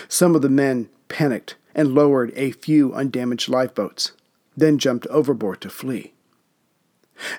Some 0.08 0.36
of 0.36 0.42
the 0.42 0.50
men 0.50 0.90
panicked 1.10 1.56
and 1.78 1.94
lowered 1.94 2.34
a 2.36 2.52
few 2.52 2.94
undamaged 2.94 3.48
lifeboats, 3.48 4.12
then 4.58 4.80
jumped 4.80 5.08
overboard 5.08 5.62
to 5.62 5.70
flee. 5.70 6.14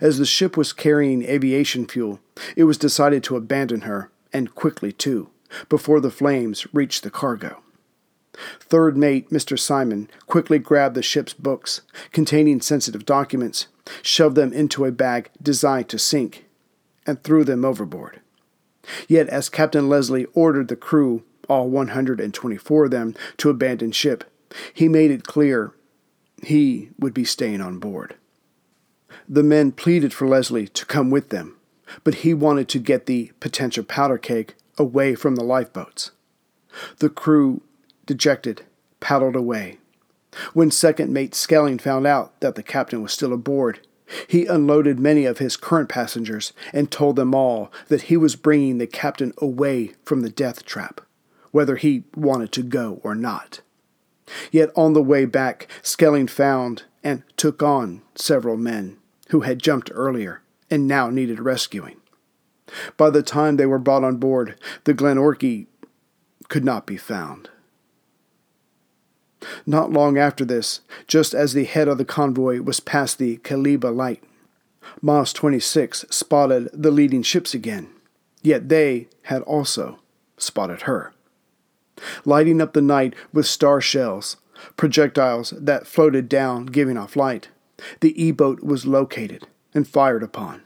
As 0.01 0.19
the 0.19 0.27
ship 0.27 0.57
was 0.57 0.73
carrying 0.73 1.25
aviation 1.25 1.87
fuel, 1.87 2.21
it 2.57 2.65
was 2.65 2.79
decided 2.79 3.23
to 3.25 3.37
abandon 3.37 3.83
her, 3.83 4.11
and 4.33 4.55
quickly 4.55 4.93
too, 4.93 5.29
before 5.69 6.01
the 6.01 6.11
flames 6.11 6.67
reached 6.73 7.03
the 7.03 7.11
cargo. 7.11 7.63
Third 8.61 8.97
mate 8.97 9.31
Mr. 9.31 9.59
Simon 9.59 10.09
quickly 10.27 10.59
grabbed 10.59 10.95
the 10.95 11.03
ship's 11.03 11.33
books 11.33 11.81
containing 12.13 12.61
sensitive 12.61 13.05
documents, 13.05 13.67
shoved 14.03 14.37
them 14.37 14.53
into 14.53 14.85
a 14.85 14.93
bag 14.93 15.31
designed 15.43 15.89
to 15.89 15.99
sink, 15.99 16.47
and 17.07 17.23
threw 17.23 17.43
them 17.43 17.65
overboard. 17.65 18.21
Yet, 19.09 19.29
as 19.29 19.49
Captain 19.49 19.89
Leslie 19.89 20.27
ordered 20.35 20.69
the 20.69 20.77
crew, 20.77 21.25
all 21.49 21.69
124 21.69 22.85
of 22.85 22.91
them, 22.91 23.15
to 23.39 23.51
abandon 23.51 23.93
ship, 23.93 24.25
he 24.73 24.89
made 24.89 25.11
it 25.11 25.25
clear 25.25 25.73
he 26.43 26.91
would 26.99 27.15
be 27.15 27.25
staying 27.25 27.61
on 27.61 27.79
board. 27.79 28.17
The 29.29 29.43
men 29.43 29.73
pleaded 29.73 30.13
for 30.13 30.29
Leslie 30.29 30.69
to 30.69 30.87
come 30.87 31.11
with 31.11 31.31
them, 31.31 31.57
but 32.05 32.17
he 32.17 32.35
wanted 32.35 32.69
to 32.71 32.79
get 32.79 33.07
the 33.07 33.33
potential 33.41 33.85
powder 33.85 34.19
keg 34.19 34.55
away 34.77 35.15
from 35.15 35.37
the 35.37 35.45
lifeboats. 35.45 36.13
The 36.99 37.09
crew, 37.09 37.63
dejected, 38.07 38.63
paddled 39.01 39.37
away. 39.37 39.79
When 40.53 40.71
second 40.71 41.13
mate 41.13 41.35
Skelling 41.35 41.79
found 41.79 42.07
out 42.07 42.39
that 42.41 42.55
the 42.55 42.63
captain 42.63 43.03
was 43.03 43.13
still 43.13 43.33
aboard, 43.33 43.81
he 44.27 44.47
unloaded 44.47 44.99
many 44.99 45.25
of 45.25 45.39
his 45.39 45.57
current 45.57 45.89
passengers 45.89 46.53
and 46.73 46.91
told 46.91 47.17
them 47.17 47.35
all 47.35 47.71
that 47.89 48.03
he 48.03 48.17
was 48.17 48.37
bringing 48.37 48.79
the 48.79 48.87
captain 48.87 49.33
away 49.39 49.93
from 50.05 50.23
the 50.23 50.31
death 50.31 50.65
trap, 50.65 51.01
whether 51.59 51.75
he 51.75 52.05
wanted 52.15 52.53
to 52.53 52.63
go 52.63 53.01
or 53.03 53.17
not. 53.17 53.63
Yet 54.53 54.71
on 54.77 54.93
the 54.93 55.03
way 55.03 55.25
back, 55.25 55.67
Skelling 55.83 56.29
found 56.29 56.85
and 57.03 57.25
took 57.37 57.65
on 57.65 58.03
several 58.15 58.57
men 58.57 58.97
who 59.31 59.41
had 59.41 59.59
jumped 59.59 59.91
earlier 59.93 60.41
and 60.71 60.87
now 60.87 61.11
needed 61.11 61.41
rescuing. 61.41 61.97
By 62.97 63.11
the 63.11 63.25
time 63.25 63.57
they 63.57 63.67
were 63.67 63.81
brought 63.81 64.05
on 64.05 64.19
board, 64.19 64.55
the 64.85 64.95
Glenorchy 64.95 65.67
could 66.49 66.65
not 66.65 66.87
be 66.87 66.97
found. 66.97 67.51
Not 69.67 69.91
long 69.91 70.17
after 70.17 70.45
this, 70.45 70.83
just 71.09 71.35
as 71.35 71.55
the 71.55 71.65
head 71.65 71.89
of 71.89 71.99
the 71.99 72.05
convoy 72.05 72.61
was 72.61 72.79
past 72.79 73.19
the 73.19 73.39
Kelibia 73.39 73.93
light, 73.93 74.23
Mas 75.03 75.33
26 75.33 76.05
spotted 76.09 76.71
the 76.73 76.93
leading 76.93 77.25
ships 77.25 77.53
again, 77.53 77.89
yet 78.43 78.69
they 78.69 79.09
had 79.23 79.43
also 79.43 79.99
spotted 80.37 80.83
her. 80.83 81.13
Lighting 82.25 82.61
up 82.61 82.73
the 82.73 82.83
night 82.83 83.15
with 83.33 83.47
star 83.47 83.81
shells, 83.81 84.37
projectiles 84.77 85.53
that 85.57 85.87
floated 85.87 86.29
down, 86.29 86.67
giving 86.67 86.97
off 86.97 87.17
light, 87.17 87.49
the 88.01 88.21
E 88.23 88.33
boat 88.33 88.63
was 88.63 88.87
located 88.87 89.47
and 89.75 89.87
fired 89.87 90.23
upon 90.23 90.63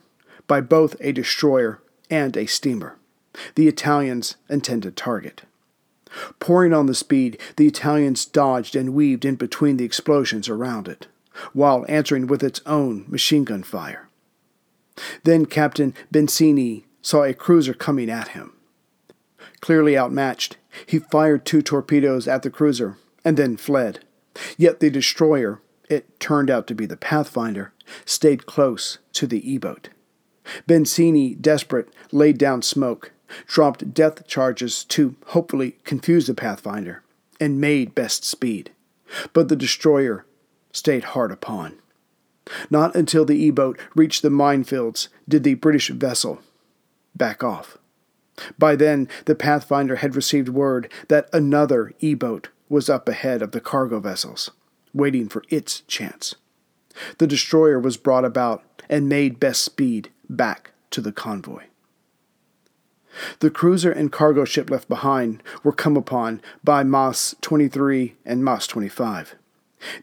by 0.46 0.60
both 0.60 0.96
a 1.00 1.12
destroyer 1.12 1.80
and 2.10 2.36
a 2.36 2.46
steamer, 2.46 2.98
the 3.54 3.68
Italians' 3.68 4.36
intended 4.48 4.96
target. 4.96 5.42
Pouring 6.40 6.74
on 6.74 6.86
the 6.86 6.94
speed, 6.94 7.38
the 7.56 7.66
Italians 7.66 8.26
dodged 8.26 8.76
and 8.76 8.94
weaved 8.94 9.24
in 9.24 9.36
between 9.36 9.78
the 9.78 9.84
explosions 9.84 10.48
around 10.48 10.88
it, 10.88 11.06
while 11.52 11.86
answering 11.88 12.26
with 12.26 12.42
its 12.42 12.60
own 12.66 13.06
machine 13.08 13.44
gun 13.44 13.62
fire. 13.62 14.08
Then 15.24 15.46
Captain 15.46 15.94
Bensini 16.12 16.84
saw 17.00 17.24
a 17.24 17.32
cruiser 17.32 17.72
coming 17.72 18.10
at 18.10 18.28
him. 18.28 18.52
Clearly 19.62 19.96
outmatched, 19.96 20.58
he 20.84 20.98
fired 20.98 21.46
two 21.46 21.62
torpedoes 21.62 22.28
at 22.28 22.42
the 22.42 22.50
cruiser 22.50 22.98
and 23.24 23.36
then 23.36 23.56
fled. 23.56 24.00
Yet 24.58 24.80
the 24.80 24.90
destroyer, 24.90 25.60
it 25.88 26.18
turned 26.18 26.50
out 26.50 26.66
to 26.66 26.74
be 26.74 26.84
the 26.84 26.96
Pathfinder, 26.96 27.72
stayed 28.04 28.44
close 28.44 28.98
to 29.14 29.26
the 29.26 29.50
E 29.50 29.58
boat. 29.58 29.88
Bensini, 30.66 31.40
desperate, 31.40 31.88
laid 32.10 32.38
down 32.38 32.62
smoke, 32.62 33.12
dropped 33.46 33.94
depth 33.94 34.26
charges 34.26 34.84
to 34.84 35.14
hopefully 35.26 35.76
confuse 35.84 36.26
the 36.26 36.34
Pathfinder, 36.34 37.02
and 37.38 37.60
made 37.60 37.94
best 37.94 38.24
speed. 38.24 38.72
But 39.32 39.48
the 39.48 39.56
destroyer 39.56 40.26
stayed 40.72 41.04
hard 41.04 41.30
upon. 41.30 41.78
Not 42.68 42.96
until 42.96 43.24
the 43.24 43.36
E 43.36 43.52
boat 43.52 43.78
reached 43.94 44.22
the 44.22 44.28
minefields 44.28 45.06
did 45.28 45.44
the 45.44 45.54
British 45.54 45.90
vessel 45.90 46.40
back 47.14 47.44
off. 47.44 47.78
By 48.58 48.76
then, 48.76 49.08
the 49.26 49.34
Pathfinder 49.34 49.96
had 49.96 50.16
received 50.16 50.48
word 50.48 50.90
that 51.08 51.28
another 51.32 51.92
E 52.00 52.14
boat 52.14 52.48
was 52.68 52.88
up 52.88 53.08
ahead 53.08 53.42
of 53.42 53.52
the 53.52 53.60
cargo 53.60 54.00
vessels, 54.00 54.50
waiting 54.94 55.28
for 55.28 55.42
its 55.50 55.80
chance. 55.82 56.34
The 57.18 57.26
destroyer 57.26 57.78
was 57.78 57.96
brought 57.96 58.24
about 58.24 58.62
and 58.88 59.08
made 59.08 59.40
best 59.40 59.62
speed 59.62 60.10
back 60.28 60.72
to 60.90 61.00
the 61.00 61.12
convoy. 61.12 61.64
The 63.40 63.50
cruiser 63.50 63.92
and 63.92 64.10
cargo 64.10 64.44
ship 64.44 64.70
left 64.70 64.88
behind 64.88 65.42
were 65.62 65.72
come 65.72 65.96
upon 65.96 66.40
by 66.64 66.82
Mas 66.82 67.34
23 67.42 68.14
and 68.24 68.42
Mas 68.42 68.66
25. 68.66 69.34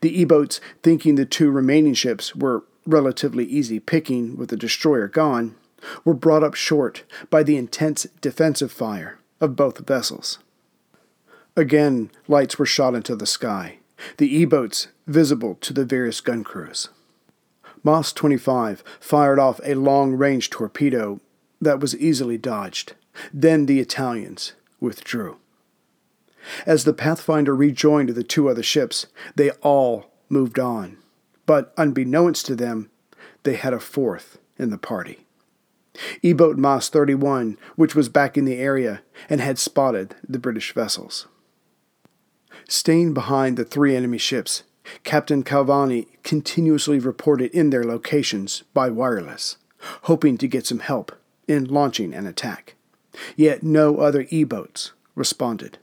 The 0.01 0.21
E 0.21 0.25
boats, 0.25 0.62
thinking 0.83 1.15
the 1.15 1.25
two 1.25 1.50
remaining 1.50 1.93
ships 1.93 2.36
were 2.36 2.63
relatively 2.86 3.45
easy 3.45 3.79
picking 3.79 4.36
with 4.38 4.50
the 4.50 4.57
destroyer 4.57 5.07
gone, 5.07 5.55
were 6.03 6.13
brought 6.13 6.43
up 6.43 6.55
short 6.55 7.03
by 7.29 7.43
the 7.43 7.57
intense 7.57 8.03
defensive 8.21 8.71
fire 8.71 9.19
of 9.39 9.55
both 9.55 9.86
vessels. 9.88 10.39
Again, 11.55 12.12
lights 12.27 12.57
were 12.57 12.65
shot 12.65 12.95
into 12.95 13.15
the 13.15 13.25
sky, 13.25 13.79
the 14.17 14.33
E 14.33 14.45
boats 14.45 14.88
visible 15.07 15.55
to 15.55 15.74
the 15.74 15.86
various 15.86 16.21
gun 16.21 16.43
crews. 16.43 16.89
Mas 17.83 18.13
25 18.13 18.83
fired 19.00 19.39
off 19.39 19.59
a 19.63 19.75
long 19.75 20.13
range 20.13 20.50
torpedo 20.50 21.19
that 21.62 21.79
was 21.79 21.95
easily 21.98 22.38
dodged. 22.38 22.93
Then 23.33 23.65
the 23.65 23.79
Italians 23.79 24.53
withdrew. 24.79 25.38
As 26.65 26.83
the 26.83 26.93
Pathfinder 26.93 27.55
rejoined 27.55 28.09
the 28.09 28.24
two 28.24 28.50
other 28.50 28.63
ships, 28.63 29.07
they 29.36 29.51
all 29.62 30.12
moved 30.29 30.59
on. 30.59 30.98
But 31.45 31.74
unbeknownst 31.77 32.45
to 32.48 32.55
them, 32.55 32.89
they 33.43 33.55
had 33.55 33.74
a 33.74 33.79
fourth 33.79 34.38
in 34.57 34.69
the 34.69 34.77
party. 34.77 35.25
E 36.22 36.34
boat 36.34 36.58
Mas 36.58 36.89
31, 36.89 37.58
which 37.75 37.96
was 37.96 38.10
back 38.10 38.38
in 38.38 38.46
the 38.46 38.58
area 38.58 39.01
and 39.29 39.41
had 39.41 39.60
spotted 39.60 40.15
the 40.27 40.39
British 40.39 40.74
vessels. 40.74 41.27
Staying 42.68 43.13
behind 43.13 43.58
the 43.58 43.65
three 43.65 43.96
enemy 43.96 44.18
ships, 44.18 44.63
Captain 45.03 45.44
Calvani 45.44 46.08
continuously 46.24 47.00
reported 47.00 47.51
in 47.51 47.70
their 47.70 47.84
locations 47.84 48.63
by 48.74 48.89
wireless, 48.89 49.58
hoping 50.03 50.38
to 50.38 50.48
get 50.48 50.65
some 50.65 50.79
help 50.79 51.12
in 51.48 51.65
launching 51.65 52.13
an 52.13 52.25
attack. 52.25 52.75
Yet 53.36 53.63
no 53.63 53.98
other 53.98 54.25
E 54.29 54.44
boats 54.44 54.91
responded. 55.15 55.77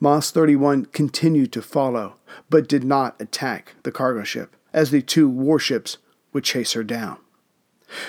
Mas 0.00 0.30
31 0.30 0.86
continued 0.86 1.52
to 1.52 1.62
follow, 1.62 2.16
but 2.50 2.68
did 2.68 2.84
not 2.84 3.20
attack 3.20 3.74
the 3.82 3.92
cargo 3.92 4.24
ship, 4.24 4.56
as 4.72 4.90
the 4.90 5.02
two 5.02 5.28
warships 5.28 5.98
would 6.32 6.44
chase 6.44 6.72
her 6.72 6.84
down. 6.84 7.18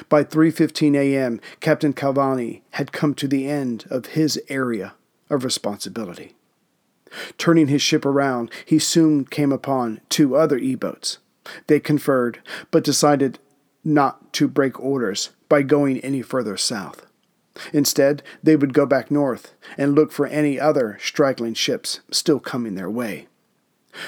By 0.10 0.24
3:15 0.24 0.96
a.m., 0.96 1.42
Captain 1.60 1.94
Calvani 1.94 2.62
had 2.72 2.92
come 2.92 3.14
to 3.16 3.28
the 3.28 3.48
end 3.48 3.86
of 3.90 4.08
his 4.08 4.42
area 4.50 4.94
of 5.30 5.44
responsibility. 5.44 6.36
Turning 7.38 7.68
his 7.68 7.82
ship 7.82 8.06
around, 8.06 8.52
he 8.66 8.80
soon 8.80 9.26
came 9.26 9.52
upon 9.52 10.02
two 10.10 10.36
other 10.36 10.58
E 10.58 10.76
boats. 10.76 11.20
They 11.68 11.80
conferred, 11.80 12.40
but 12.72 12.84
decided 12.84 13.40
not 13.84 14.34
to 14.34 14.48
break 14.48 14.80
orders 14.80 15.32
by 15.50 15.62
going 15.62 16.00
any 16.00 16.22
further 16.22 16.58
south. 16.58 17.06
Instead, 17.72 18.24
they 18.42 18.56
would 18.56 18.74
go 18.74 18.86
back 18.86 19.12
north 19.12 19.54
and 19.78 19.94
look 19.94 20.12
for 20.12 20.26
any 20.26 20.60
other 20.60 20.98
straggling 21.02 21.54
ships 21.54 22.00
still 22.10 22.40
coming 22.40 22.76
their 22.76 22.90
way. 22.90 23.28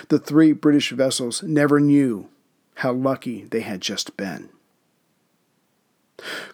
The 0.09 0.17
three 0.17 0.51
British 0.51 0.91
vessels 0.91 1.43
never 1.43 1.79
knew 1.79 2.27
how 2.75 2.93
lucky 2.93 3.43
they 3.43 3.61
had 3.61 3.81
just 3.81 4.17
been. 4.17 4.49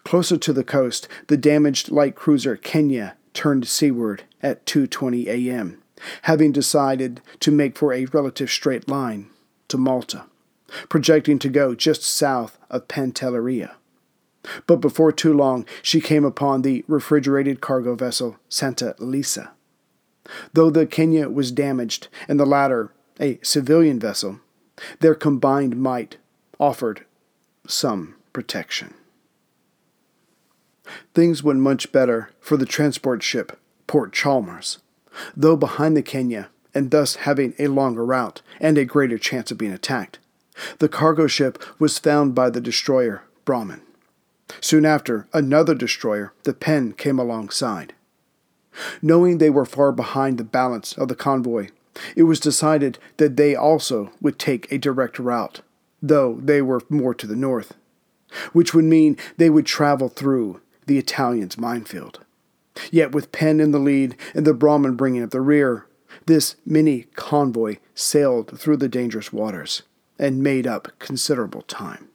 Closer 0.04 0.36
to 0.36 0.52
the 0.52 0.64
coast, 0.64 1.08
the 1.28 1.36
damaged 1.36 1.90
light 1.90 2.14
cruiser 2.14 2.56
Kenya 2.56 3.16
turned 3.32 3.66
seaward 3.66 4.24
at 4.42 4.66
2:20 4.66 5.26
a.m 5.28 5.82
having 6.22 6.52
decided 6.52 7.20
to 7.40 7.50
make 7.50 7.76
for 7.76 7.92
a 7.92 8.06
relative 8.06 8.50
straight 8.50 8.88
line 8.88 9.28
to 9.68 9.78
Malta, 9.78 10.24
projecting 10.88 11.38
to 11.38 11.48
go 11.48 11.74
just 11.74 12.02
south 12.02 12.58
of 12.70 12.88
Pantelleria. 12.88 13.72
But 14.66 14.76
before 14.76 15.12
too 15.12 15.32
long, 15.32 15.66
she 15.82 16.00
came 16.00 16.24
upon 16.24 16.62
the 16.62 16.84
refrigerated 16.88 17.60
cargo 17.60 17.94
vessel 17.94 18.38
Santa 18.48 18.96
Elisa. 18.98 19.52
Though 20.52 20.70
the 20.70 20.86
Kenya 20.86 21.28
was 21.28 21.52
damaged 21.52 22.08
and 22.28 22.38
the 22.40 22.46
latter 22.46 22.92
a 23.20 23.38
civilian 23.42 24.00
vessel, 24.00 24.40
their 25.00 25.14
combined 25.14 25.76
might 25.76 26.16
offered 26.58 27.04
some 27.66 28.16
protection. 28.32 28.94
Things 31.14 31.42
went 31.42 31.60
much 31.60 31.92
better 31.92 32.30
for 32.40 32.56
the 32.56 32.66
transport 32.66 33.22
ship 33.22 33.58
Port 33.86 34.12
Chalmers, 34.12 34.78
though 35.36 35.56
behind 35.56 35.96
the 35.96 36.02
Kenya, 36.02 36.48
and 36.74 36.90
thus 36.90 37.16
having 37.16 37.54
a 37.58 37.66
longer 37.66 38.04
route 38.04 38.40
and 38.60 38.78
a 38.78 38.86
greater 38.86 39.18
chance 39.18 39.50
of 39.50 39.58
being 39.58 39.72
attacked. 39.72 40.18
The 40.78 40.88
cargo 40.88 41.26
ship 41.26 41.62
was 41.78 41.98
found 41.98 42.34
by 42.34 42.48
the 42.48 42.60
destroyer 42.60 43.24
Bramham. 43.44 43.82
Soon 44.60 44.86
after, 44.86 45.26
another 45.34 45.74
destroyer, 45.74 46.32
the 46.44 46.54
Penn, 46.54 46.92
came 46.92 47.18
alongside. 47.18 47.92
Knowing 49.02 49.36
they 49.36 49.50
were 49.50 49.66
far 49.66 49.92
behind 49.92 50.38
the 50.38 50.44
balance 50.44 50.94
of 50.94 51.08
the 51.08 51.14
convoy, 51.14 51.68
it 52.16 52.22
was 52.22 52.40
decided 52.40 52.98
that 53.18 53.36
they 53.36 53.54
also 53.54 54.12
would 54.22 54.38
take 54.38 54.70
a 54.72 54.78
direct 54.78 55.18
route, 55.18 55.60
though 56.02 56.38
they 56.42 56.62
were 56.62 56.80
more 56.88 57.14
to 57.14 57.26
the 57.26 57.36
north, 57.36 57.74
which 58.54 58.72
would 58.72 58.84
mean 58.84 59.18
they 59.36 59.50
would 59.50 59.66
travel 59.66 60.08
through 60.08 60.60
the 60.86 60.98
Italians' 60.98 61.58
minefield. 61.58 62.20
Yet, 62.90 63.12
with 63.12 63.32
Penn 63.32 63.60
in 63.60 63.70
the 63.70 63.78
lead 63.78 64.16
and 64.34 64.46
the 64.46 64.54
Bramham 64.54 64.96
bringing 64.96 65.22
up 65.22 65.30
the 65.30 65.40
rear, 65.40 65.86
this 66.26 66.56
mini 66.64 67.02
convoy 67.14 67.76
sailed 67.94 68.58
through 68.58 68.78
the 68.78 68.88
dangerous 68.88 69.32
waters 69.32 69.82
and 70.18 70.42
made 70.42 70.66
up 70.66 70.88
considerable 70.98 71.62
time. 71.62 72.08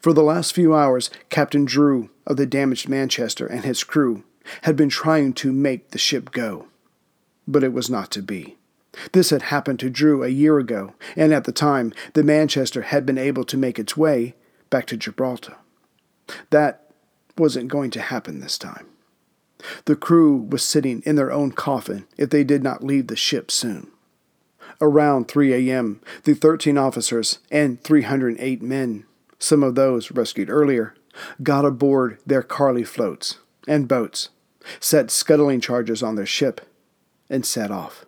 For 0.00 0.12
the 0.12 0.22
last 0.22 0.54
few 0.54 0.74
hours, 0.74 1.10
Captain 1.28 1.64
Drew 1.64 2.10
of 2.26 2.36
the 2.36 2.46
damaged 2.46 2.88
Manchester 2.88 3.46
and 3.46 3.64
his 3.64 3.82
crew 3.82 4.22
had 4.62 4.76
been 4.76 4.88
trying 4.88 5.32
to 5.34 5.52
make 5.52 5.90
the 5.90 5.98
ship 5.98 6.30
go, 6.30 6.66
but 7.48 7.64
it 7.64 7.72
was 7.72 7.90
not 7.90 8.10
to 8.12 8.22
be. 8.22 8.56
This 9.12 9.30
had 9.30 9.42
happened 9.42 9.80
to 9.80 9.90
Drew 9.90 10.22
a 10.22 10.28
year 10.28 10.58
ago, 10.58 10.94
and 11.16 11.34
at 11.34 11.44
the 11.44 11.52
time, 11.52 11.92
the 12.14 12.22
Manchester 12.22 12.82
had 12.82 13.04
been 13.04 13.18
able 13.18 13.44
to 13.44 13.56
make 13.56 13.78
its 13.78 13.96
way 13.96 14.34
back 14.70 14.86
to 14.86 14.96
Gibraltar. 14.96 15.56
That 16.50 16.85
wasn't 17.38 17.68
going 17.68 17.90
to 17.92 18.00
happen 18.00 18.40
this 18.40 18.58
time. 18.58 18.86
The 19.86 19.96
crew 19.96 20.36
was 20.36 20.62
sitting 20.62 21.02
in 21.06 21.16
their 21.16 21.32
own 21.32 21.52
coffin 21.52 22.06
if 22.16 22.30
they 22.30 22.44
did 22.44 22.62
not 22.62 22.84
leave 22.84 23.06
the 23.06 23.16
ship 23.16 23.50
soon. 23.50 23.88
Around 24.80 25.28
3 25.28 25.70
a.m., 25.70 26.00
the 26.24 26.34
13 26.34 26.76
officers 26.76 27.38
and 27.50 27.82
308 27.82 28.62
men, 28.62 29.04
some 29.38 29.62
of 29.62 29.74
those 29.74 30.10
rescued 30.10 30.50
earlier, 30.50 30.94
got 31.42 31.64
aboard 31.64 32.18
their 32.26 32.42
Carley 32.42 32.84
floats 32.84 33.38
and 33.66 33.88
boats, 33.88 34.28
set 34.80 35.10
scuttling 35.10 35.60
charges 35.60 36.02
on 36.02 36.16
their 36.16 36.26
ship, 36.26 36.60
and 37.30 37.46
set 37.46 37.70
off. 37.70 38.04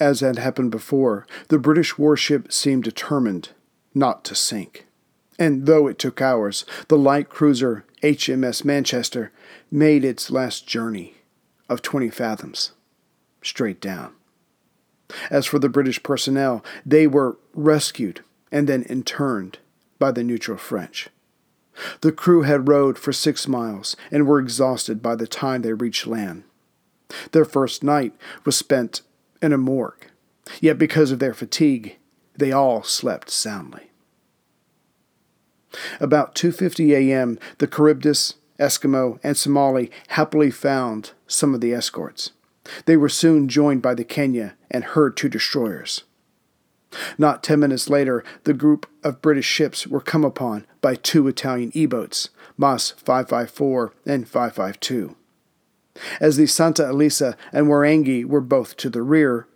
As 0.00 0.20
had 0.20 0.38
happened 0.38 0.70
before, 0.70 1.26
the 1.48 1.58
British 1.58 1.98
warship 1.98 2.52
seemed 2.52 2.84
determined 2.84 3.50
not 3.94 4.24
to 4.24 4.34
sink. 4.34 4.86
And 5.42 5.66
though 5.66 5.88
it 5.88 5.98
took 5.98 6.22
hours, 6.22 6.64
the 6.86 6.96
light 6.96 7.28
cruiser 7.28 7.84
HMS 8.00 8.64
Manchester 8.64 9.32
made 9.72 10.04
its 10.04 10.30
last 10.30 10.68
journey 10.68 11.14
of 11.68 11.82
20 11.82 12.10
fathoms, 12.10 12.70
straight 13.42 13.80
down. 13.80 14.12
As 15.30 15.44
for 15.44 15.58
the 15.58 15.68
British 15.68 16.00
personnel, 16.00 16.64
they 16.86 17.08
were 17.08 17.38
rescued 17.54 18.20
and 18.52 18.68
then 18.68 18.84
interned 18.84 19.58
by 19.98 20.12
the 20.12 20.22
neutral 20.22 20.58
French. 20.58 21.08
The 22.02 22.12
crew 22.12 22.42
had 22.42 22.68
rowed 22.68 22.96
for 22.96 23.12
six 23.12 23.48
miles 23.48 23.96
and 24.12 24.28
were 24.28 24.38
exhausted 24.38 25.02
by 25.02 25.16
the 25.16 25.26
time 25.26 25.62
they 25.62 25.72
reached 25.72 26.06
land. 26.06 26.44
Their 27.32 27.44
first 27.44 27.82
night 27.82 28.14
was 28.44 28.54
spent 28.54 29.02
in 29.42 29.52
a 29.52 29.58
morgue, 29.58 30.06
yet 30.60 30.78
because 30.78 31.10
of 31.10 31.18
their 31.18 31.34
fatigue, 31.34 31.98
they 32.36 32.52
all 32.52 32.84
slept 32.84 33.28
soundly. 33.28 33.88
About 36.00 36.34
2:50 36.34 36.94
a.m., 36.94 37.38
the 37.58 37.66
Charybdis, 37.66 38.34
Eskimo, 38.58 39.18
and 39.22 39.36
Somali 39.36 39.90
happily 40.08 40.50
found 40.50 41.12
some 41.26 41.54
of 41.54 41.60
the 41.60 41.72
escorts. 41.72 42.32
They 42.86 42.96
were 42.96 43.08
soon 43.08 43.48
joined 43.48 43.82
by 43.82 43.94
the 43.94 44.04
Kenya 44.04 44.54
and 44.70 44.84
her 44.84 45.10
two 45.10 45.28
destroyers. 45.28 46.04
Not 47.16 47.42
ten 47.42 47.60
minutes 47.60 47.88
later, 47.88 48.22
the 48.44 48.52
group 48.52 48.86
of 49.02 49.22
British 49.22 49.46
ships 49.46 49.86
were 49.86 50.00
come 50.00 50.24
upon 50.24 50.66
by 50.80 50.94
two 50.94 51.26
Italian 51.26 51.72
E 51.74 51.86
boats, 51.86 52.28
Mas 52.56 52.90
554 52.90 53.94
and 54.06 54.28
552. 54.28 55.16
As 56.20 56.36
the 56.36 56.46
Santa 56.46 56.90
Elisa 56.90 57.36
and 57.52 57.66
Wairangi 57.66 58.24
were 58.24 58.40
both 58.40 58.76
to 58.78 58.90
the 58.90 59.02
rear, 59.02 59.46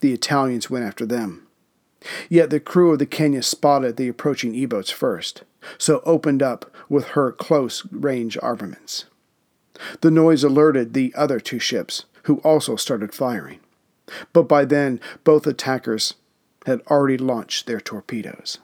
the 0.00 0.12
Italians 0.12 0.70
went 0.70 0.84
after 0.84 1.06
them. 1.06 1.46
Yet 2.28 2.50
the 2.50 2.60
crew 2.60 2.92
of 2.92 2.98
the 2.98 3.06
Kenya 3.06 3.42
spotted 3.42 3.96
the 3.96 4.08
approaching 4.08 4.54
E 4.54 4.66
boats 4.66 4.90
first, 4.90 5.42
so 5.78 6.02
opened 6.04 6.42
up 6.42 6.74
with 6.88 7.08
her 7.08 7.32
close 7.32 7.84
range 7.90 8.38
armaments. 8.42 9.04
The 10.00 10.10
noise 10.10 10.44
alerted 10.44 10.92
the 10.92 11.12
other 11.16 11.40
two 11.40 11.58
ships, 11.58 12.04
who 12.24 12.36
also 12.38 12.76
started 12.76 13.14
firing. 13.14 13.60
But 14.32 14.44
by 14.44 14.64
then, 14.64 15.00
both 15.24 15.46
attackers 15.46 16.14
had 16.66 16.80
already 16.90 17.16
launched 17.16 17.66
their 17.66 17.80
torpedoes. 17.80 18.58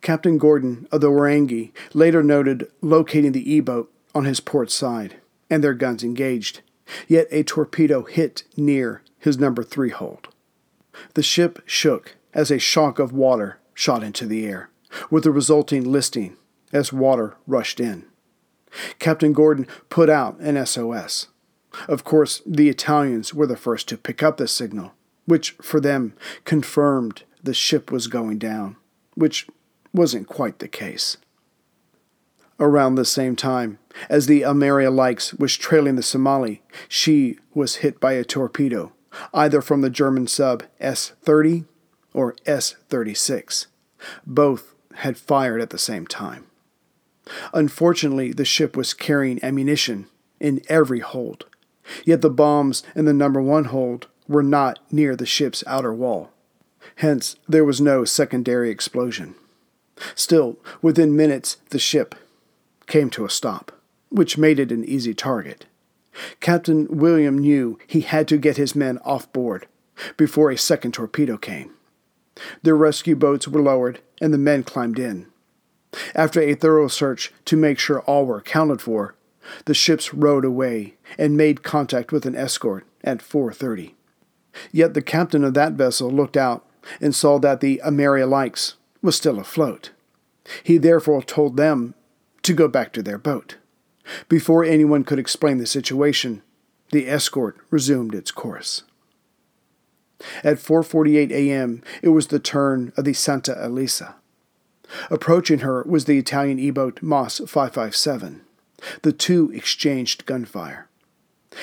Captain 0.00 0.38
Gordon 0.38 0.86
of 0.90 1.00
the 1.00 1.10
Wairangi 1.10 1.72
later 1.92 2.22
noted 2.22 2.70
locating 2.80 3.32
the 3.32 3.50
E 3.50 3.60
boat 3.60 3.92
on 4.14 4.24
his 4.24 4.40
port 4.40 4.70
side 4.70 5.16
and 5.50 5.62
their 5.62 5.74
guns 5.74 6.02
engaged, 6.02 6.60
yet 7.06 7.26
a 7.30 7.42
torpedo 7.42 8.02
hit 8.02 8.44
near 8.56 9.02
his 9.18 9.38
number 9.38 9.62
three 9.62 9.90
hold. 9.90 10.28
The 11.14 11.22
ship 11.22 11.62
shook 11.66 12.16
as 12.32 12.50
a 12.50 12.58
shock 12.58 12.98
of 12.98 13.12
water 13.12 13.58
shot 13.74 14.02
into 14.02 14.26
the 14.26 14.46
air, 14.46 14.70
with 15.10 15.24
the 15.24 15.30
resulting 15.30 15.90
listing 15.90 16.36
as 16.72 16.92
water 16.92 17.36
rushed 17.46 17.80
in. 17.80 18.04
Captain 18.98 19.32
Gordon 19.32 19.66
put 19.88 20.10
out 20.10 20.38
an 20.40 20.64
SOS. 20.66 21.28
Of 21.88 22.04
course, 22.04 22.42
the 22.46 22.68
Italians 22.68 23.34
were 23.34 23.46
the 23.46 23.56
first 23.56 23.88
to 23.88 23.96
pick 23.96 24.22
up 24.22 24.36
the 24.36 24.48
signal, 24.48 24.92
which 25.26 25.52
for 25.62 25.80
them 25.80 26.14
confirmed 26.44 27.22
the 27.42 27.54
ship 27.54 27.90
was 27.90 28.06
going 28.06 28.38
down, 28.38 28.76
which 29.14 29.46
wasn't 29.92 30.28
quite 30.28 30.58
the 30.58 30.68
case. 30.68 31.16
Around 32.60 32.94
the 32.94 33.04
same 33.04 33.34
time, 33.34 33.78
as 34.08 34.26
the 34.26 34.44
Almeria 34.44 34.90
Lykes 34.90 35.38
was 35.38 35.56
trailing 35.56 35.96
the 35.96 36.02
Somali, 36.02 36.62
she 36.88 37.38
was 37.52 37.76
hit 37.76 37.98
by 38.00 38.12
a 38.12 38.24
torpedo 38.24 38.92
either 39.32 39.60
from 39.60 39.80
the 39.80 39.90
German 39.90 40.26
sub 40.26 40.64
S 40.80 41.12
30 41.22 41.64
or 42.12 42.34
S 42.46 42.76
36. 42.88 43.66
Both 44.26 44.74
had 44.96 45.18
fired 45.18 45.60
at 45.60 45.70
the 45.70 45.78
same 45.78 46.06
time. 46.06 46.46
Unfortunately, 47.52 48.32
the 48.32 48.44
ship 48.44 48.76
was 48.76 48.94
carrying 48.94 49.42
ammunition 49.42 50.06
in 50.40 50.62
every 50.68 51.00
hold, 51.00 51.46
yet 52.04 52.20
the 52.20 52.30
bombs 52.30 52.82
in 52.94 53.04
the 53.04 53.14
number 53.14 53.40
one 53.40 53.66
hold 53.66 54.08
were 54.28 54.42
not 54.42 54.78
near 54.92 55.16
the 55.16 55.26
ship's 55.26 55.64
outer 55.66 55.92
wall. 55.92 56.30
Hence, 56.96 57.36
there 57.48 57.64
was 57.64 57.80
no 57.80 58.04
secondary 58.04 58.70
explosion. 58.70 59.34
Still, 60.14 60.58
within 60.82 61.16
minutes, 61.16 61.56
the 61.70 61.78
ship 61.78 62.14
came 62.86 63.10
to 63.10 63.24
a 63.24 63.30
stop, 63.30 63.72
which 64.10 64.38
made 64.38 64.58
it 64.58 64.72
an 64.72 64.84
easy 64.84 65.14
target. 65.14 65.66
Captain 66.40 66.86
William 66.88 67.38
knew 67.38 67.78
he 67.86 68.02
had 68.02 68.28
to 68.28 68.38
get 68.38 68.56
his 68.56 68.74
men 68.74 68.98
off 68.98 69.32
board 69.32 69.66
before 70.16 70.50
a 70.50 70.58
second 70.58 70.92
torpedo 70.92 71.36
came. 71.36 71.72
The 72.62 72.74
rescue 72.74 73.16
boats 73.16 73.46
were 73.46 73.62
lowered 73.62 74.00
and 74.20 74.32
the 74.32 74.38
men 74.38 74.62
climbed 74.62 74.98
in. 74.98 75.26
After 76.14 76.40
a 76.40 76.54
thorough 76.54 76.88
search 76.88 77.32
to 77.44 77.56
make 77.56 77.78
sure 77.78 78.00
all 78.00 78.26
were 78.26 78.38
accounted 78.38 78.80
for, 78.80 79.14
the 79.66 79.74
ships 79.74 80.14
rowed 80.14 80.44
away 80.44 80.94
and 81.18 81.36
made 81.36 81.62
contact 81.62 82.12
with 82.12 82.26
an 82.26 82.34
escort 82.34 82.84
at 83.02 83.22
4:30. 83.22 83.94
Yet 84.72 84.94
the 84.94 85.02
captain 85.02 85.44
of 85.44 85.54
that 85.54 85.72
vessel 85.72 86.10
looked 86.10 86.36
out 86.36 86.64
and 87.00 87.14
saw 87.14 87.38
that 87.38 87.60
the 87.60 87.82
Almeria 87.82 88.26
Lykes 88.26 88.74
was 89.02 89.16
still 89.16 89.38
afloat. 89.38 89.90
He 90.62 90.78
therefore 90.78 91.22
told 91.22 91.56
them 91.56 91.94
to 92.42 92.52
go 92.52 92.68
back 92.68 92.92
to 92.92 93.02
their 93.02 93.18
boat. 93.18 93.56
Before 94.28 94.64
anyone 94.64 95.04
could 95.04 95.18
explain 95.18 95.58
the 95.58 95.66
situation, 95.66 96.42
the 96.90 97.08
escort 97.08 97.56
resumed 97.70 98.14
its 98.14 98.30
course. 98.30 98.82
At 100.42 100.58
4:48 100.58 101.30
a.m., 101.30 101.82
it 102.02 102.10
was 102.10 102.28
the 102.28 102.38
turn 102.38 102.92
of 102.96 103.04
the 103.04 103.12
Santa 103.12 103.56
Elisa. 103.58 104.16
Approaching 105.10 105.60
her 105.60 105.82
was 105.84 106.04
the 106.04 106.18
Italian 106.18 106.58
E-boat 106.58 107.00
Mas 107.02 107.38
557. 107.38 108.42
The 109.02 109.12
two 109.12 109.50
exchanged 109.52 110.26
gunfire. 110.26 110.88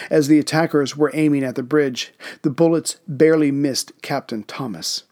As 0.10 0.28
the 0.28 0.40
attackers 0.40 0.96
were 0.96 1.12
aiming 1.14 1.44
at 1.44 1.56
the 1.56 1.64
bridge, 1.64 2.14
the 2.42 2.50
bullets 2.50 2.98
barely 3.08 3.52
missed 3.52 3.92
Captain 4.02 4.44
Thomas, 4.44 5.04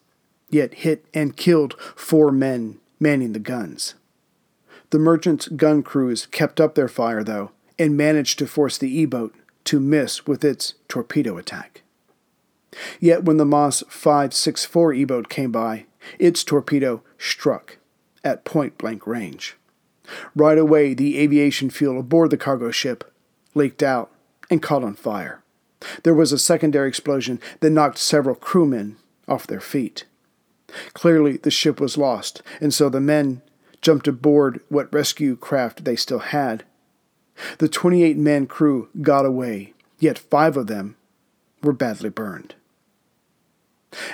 yet 0.50 0.74
hit 0.76 1.06
and 1.14 1.36
killed 1.36 1.76
four 1.96 2.32
men 2.32 2.80
manning 3.00 3.34
the 3.34 3.40
guns. 3.40 3.96
The 4.92 5.00
merchant's 5.00 5.48
gun 5.50 5.84
crews 5.84 6.26
kept 6.26 6.60
up 6.60 6.76
their 6.76 6.88
fire, 6.88 7.24
though, 7.24 7.52
and 7.78 7.96
managed 7.96 8.40
to 8.40 8.48
force 8.48 8.78
the 8.78 8.90
E 8.90 9.06
boat 9.06 9.36
to 9.66 9.80
miss 9.80 10.26
with 10.26 10.44
its 10.44 10.74
torpedo 10.88 11.38
attack. 11.38 11.84
Yet 13.00 13.24
when 13.24 13.38
the 13.38 13.46
Mas 13.46 13.84
564 13.88 14.94
E 14.94 15.06
boat 15.06 15.30
came 15.30 15.52
by, 15.52 15.86
its 16.18 16.44
torpedo 16.44 17.04
struck 17.18 17.78
at 18.24 18.46
point 18.46 18.78
blank 18.78 19.06
range. 19.06 19.58
Right 20.36 20.58
away, 20.58 20.94
the 20.94 21.20
aviation 21.20 21.70
fuel 21.70 22.00
aboard 22.00 22.32
the 22.32 22.38
cargo 22.38 22.72
ship 22.72 23.12
leaked 23.54 23.84
out 23.84 24.12
and 24.50 24.62
caught 24.62 24.84
on 24.84 24.96
fire. 24.96 25.44
There 26.04 26.14
was 26.14 26.32
a 26.32 26.40
secondary 26.40 26.90
explosion 26.90 27.40
that 27.60 27.70
knocked 27.70 27.98
several 27.98 28.36
crewmen 28.36 28.98
off 29.28 29.48
their 29.48 29.62
feet. 29.62 30.06
Clearly, 30.94 31.38
the 31.38 31.52
ship 31.52 31.80
was 31.80 31.98
lost, 31.98 32.42
and 32.60 32.74
so 32.74 32.90
the 32.90 33.00
men 33.00 33.42
jumped 33.82 34.08
aboard 34.08 34.62
what 34.70 34.94
rescue 34.94 35.36
craft 35.36 35.86
they 35.86 35.96
still 35.96 36.20
had. 36.20 36.64
The 37.58 37.70
28 37.70 38.18
man 38.18 38.48
crew 38.48 38.90
got 39.02 39.26
away, 39.26 39.74
yet 40.00 40.20
five 40.20 40.58
of 40.58 40.68
them 40.68 40.96
were 41.62 41.74
badly 41.74 42.10
burned. 42.10 42.56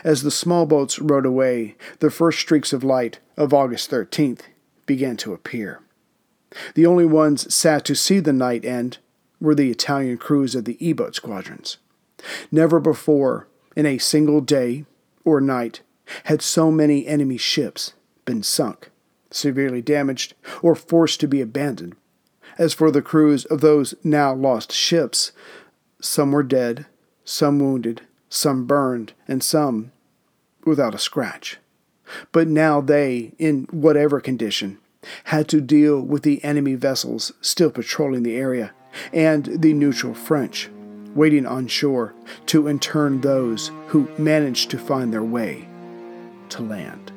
As 0.04 0.24
the 0.24 0.32
small 0.32 0.66
boats 0.66 1.00
rowed 1.00 1.26
away, 1.26 1.76
the 2.00 2.12
first 2.12 2.40
streaks 2.40 2.72
of 2.72 2.84
light 2.84 3.20
of 3.36 3.54
August 3.54 3.92
13th 3.92 4.42
began 4.86 5.18
to 5.18 5.34
appear. 5.34 5.82
The 6.76 6.86
only 6.86 7.06
ones 7.06 7.54
sad 7.54 7.84
to 7.86 7.96
see 7.96 8.20
the 8.20 8.32
night 8.32 8.64
end 8.64 9.00
were 9.42 9.56
the 9.56 9.72
Italian 9.72 10.18
crews 10.18 10.56
of 10.56 10.66
the 10.66 10.78
E 10.86 10.94
boat 10.94 11.16
squadrons. 11.16 11.78
Never 12.52 12.80
before, 12.80 13.48
in 13.76 13.86
a 13.86 13.98
single 13.98 14.40
day 14.42 14.86
or 15.26 15.42
night, 15.42 15.82
had 16.26 16.42
so 16.42 16.72
many 16.72 17.06
enemy 17.06 17.38
ships 17.38 17.94
been 18.24 18.44
sunk, 18.44 18.90
severely 19.36 19.82
damaged, 19.82 20.34
or 20.62 20.76
forced 20.76 21.20
to 21.20 21.28
be 21.28 21.42
abandoned. 21.42 21.96
As 22.58 22.74
for 22.74 22.90
the 22.90 23.02
crews 23.02 23.46
of 23.46 23.62
those 23.62 23.94
now 24.04 24.34
lost 24.34 24.72
ships, 24.72 25.32
some 26.00 26.32
were 26.32 26.44
dead, 26.44 26.86
some 27.24 27.60
wounded, 27.60 28.02
some 28.30 28.66
burned, 28.66 29.14
and 29.28 29.44
some 29.44 29.92
without 30.66 30.96
a 30.96 31.00
scratch. 31.00 31.58
But 32.32 32.48
now 32.48 32.82
they, 32.82 33.34
in 33.38 33.68
whatever 33.72 34.20
condition, 34.22 34.78
had 35.26 35.48
to 35.50 35.62
deal 35.62 36.02
with 36.02 36.24
the 36.24 36.44
enemy 36.44 36.76
vessels 36.76 37.32
still 37.42 37.72
patrolling 37.72 38.24
the 38.24 38.38
area 38.38 38.74
and 39.12 39.46
the 39.46 39.74
neutral 39.74 40.14
French 40.14 40.70
waiting 41.16 41.46
on 41.46 41.68
shore 41.68 42.14
to 42.46 42.68
intern 42.68 43.22
those 43.22 43.72
who 43.88 44.10
managed 44.18 44.70
to 44.70 44.78
find 44.78 45.14
their 45.14 45.24
way 45.24 45.68
to 46.50 46.62
land. 46.62 47.12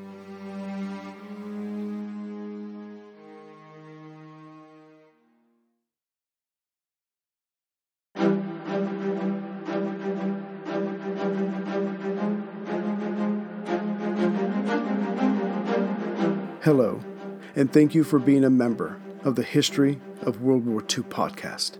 And 17.58 17.72
thank 17.72 17.92
you 17.92 18.04
for 18.04 18.20
being 18.20 18.44
a 18.44 18.50
member 18.50 19.00
of 19.24 19.34
the 19.34 19.42
History 19.42 19.98
of 20.22 20.40
World 20.40 20.64
War 20.64 20.80
II 20.80 21.02
podcast, 21.02 21.78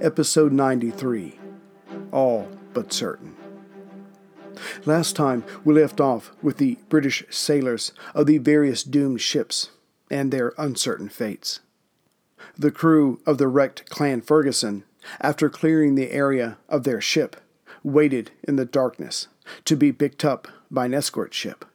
episode 0.00 0.52
93 0.52 1.38
All 2.10 2.48
But 2.72 2.94
Certain. 2.94 3.36
Last 4.86 5.16
time 5.16 5.44
we 5.66 5.74
left 5.74 6.00
off 6.00 6.32
with 6.40 6.56
the 6.56 6.78
British 6.88 7.24
sailors 7.28 7.92
of 8.14 8.24
the 8.24 8.38
various 8.38 8.82
doomed 8.82 9.20
ships 9.20 9.68
and 10.10 10.32
their 10.32 10.54
uncertain 10.56 11.10
fates. 11.10 11.60
The 12.56 12.70
crew 12.70 13.20
of 13.26 13.36
the 13.36 13.48
wrecked 13.48 13.90
Clan 13.90 14.22
Ferguson, 14.22 14.84
after 15.20 15.50
clearing 15.50 15.94
the 15.94 16.10
area 16.10 16.56
of 16.70 16.84
their 16.84 17.02
ship, 17.02 17.36
waited 17.82 18.30
in 18.44 18.56
the 18.56 18.64
darkness 18.64 19.28
to 19.66 19.76
be 19.76 19.92
picked 19.92 20.24
up 20.24 20.48
by 20.70 20.86
an 20.86 20.94
escort 20.94 21.34
ship. 21.34 21.66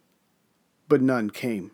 But 0.89 1.03
none 1.03 1.29
came. 1.29 1.69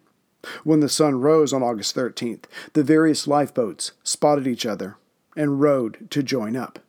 When 0.64 0.80
the 0.80 0.90
sun 0.90 1.20
rose 1.20 1.52
on 1.52 1.64
August 1.64 1.96
13th, 1.96 2.46
the 2.74 2.84
various 2.84 3.28
lifeboats 3.28 3.92
spotted 4.04 4.48
each 4.48 4.66
other 4.66 4.98
and 5.36 5.62
rowed 5.62 6.10
to 6.12 6.24
join 6.24 6.56
up. 6.56 6.80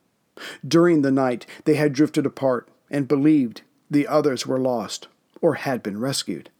During 0.66 1.02
the 1.02 1.10
night, 1.10 1.46
they 1.64 1.74
had 1.74 1.92
drifted 1.92 2.26
apart 2.26 2.68
and 2.90 3.08
believed 3.08 3.62
the 3.90 4.06
others 4.06 4.46
were 4.46 4.58
lost 4.58 5.08
or 5.40 5.54
had 5.54 5.82
been 5.82 5.98
rescued. 5.98 6.50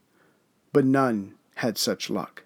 But 0.73 0.85
none 0.85 1.35
had 1.55 1.77
such 1.77 2.09
luck. 2.09 2.43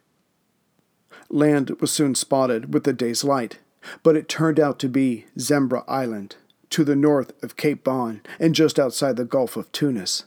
Land 1.30 1.72
was 1.82 1.92
soon 1.92 2.16
spotted 2.16 2.74
with 2.74 2.84
the 2.84 2.94
day's 2.94 3.24
light, 3.24 3.60
but 4.04 4.16
it 4.16 4.30
turned 4.30 4.60
out 4.60 4.80
to 4.80 4.90
be 4.90 5.26
Zembra 5.40 5.84
Island, 5.88 6.36
to 6.72 6.84
the 6.84 6.96
north 6.96 7.32
of 7.44 7.56
Cape 7.56 7.84
Bon 7.84 8.22
and 8.40 8.56
just 8.56 8.80
outside 8.80 9.16
the 9.16 9.26
Gulf 9.26 9.56
of 9.56 9.72
Tunis. 9.72 10.26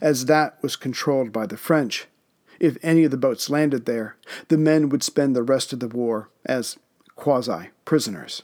As 0.00 0.26
that 0.26 0.60
was 0.62 0.76
controlled 0.76 1.32
by 1.32 1.46
the 1.46 1.56
French, 1.56 2.06
if 2.60 2.76
any 2.82 3.04
of 3.04 3.10
the 3.10 3.16
boats 3.16 3.50
landed 3.50 3.86
there, 3.86 4.16
the 4.48 4.58
men 4.58 4.88
would 4.88 5.02
spend 5.02 5.34
the 5.34 5.42
rest 5.42 5.72
of 5.72 5.80
the 5.80 5.88
war 5.88 6.28
as 6.44 6.78
quasi 7.16 7.70
prisoners, 7.84 8.42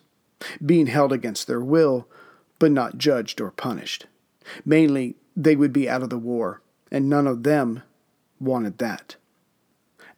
being 0.64 0.86
held 0.86 1.12
against 1.12 1.46
their 1.46 1.60
will, 1.60 2.06
but 2.58 2.72
not 2.72 2.98
judged 2.98 3.40
or 3.40 3.50
punished. 3.50 4.06
Mainly, 4.64 5.16
they 5.36 5.56
would 5.56 5.72
be 5.72 5.88
out 5.88 6.02
of 6.02 6.10
the 6.10 6.18
war, 6.18 6.60
and 6.90 7.08
none 7.08 7.26
of 7.26 7.42
them 7.42 7.82
wanted 8.40 8.78
that. 8.78 9.16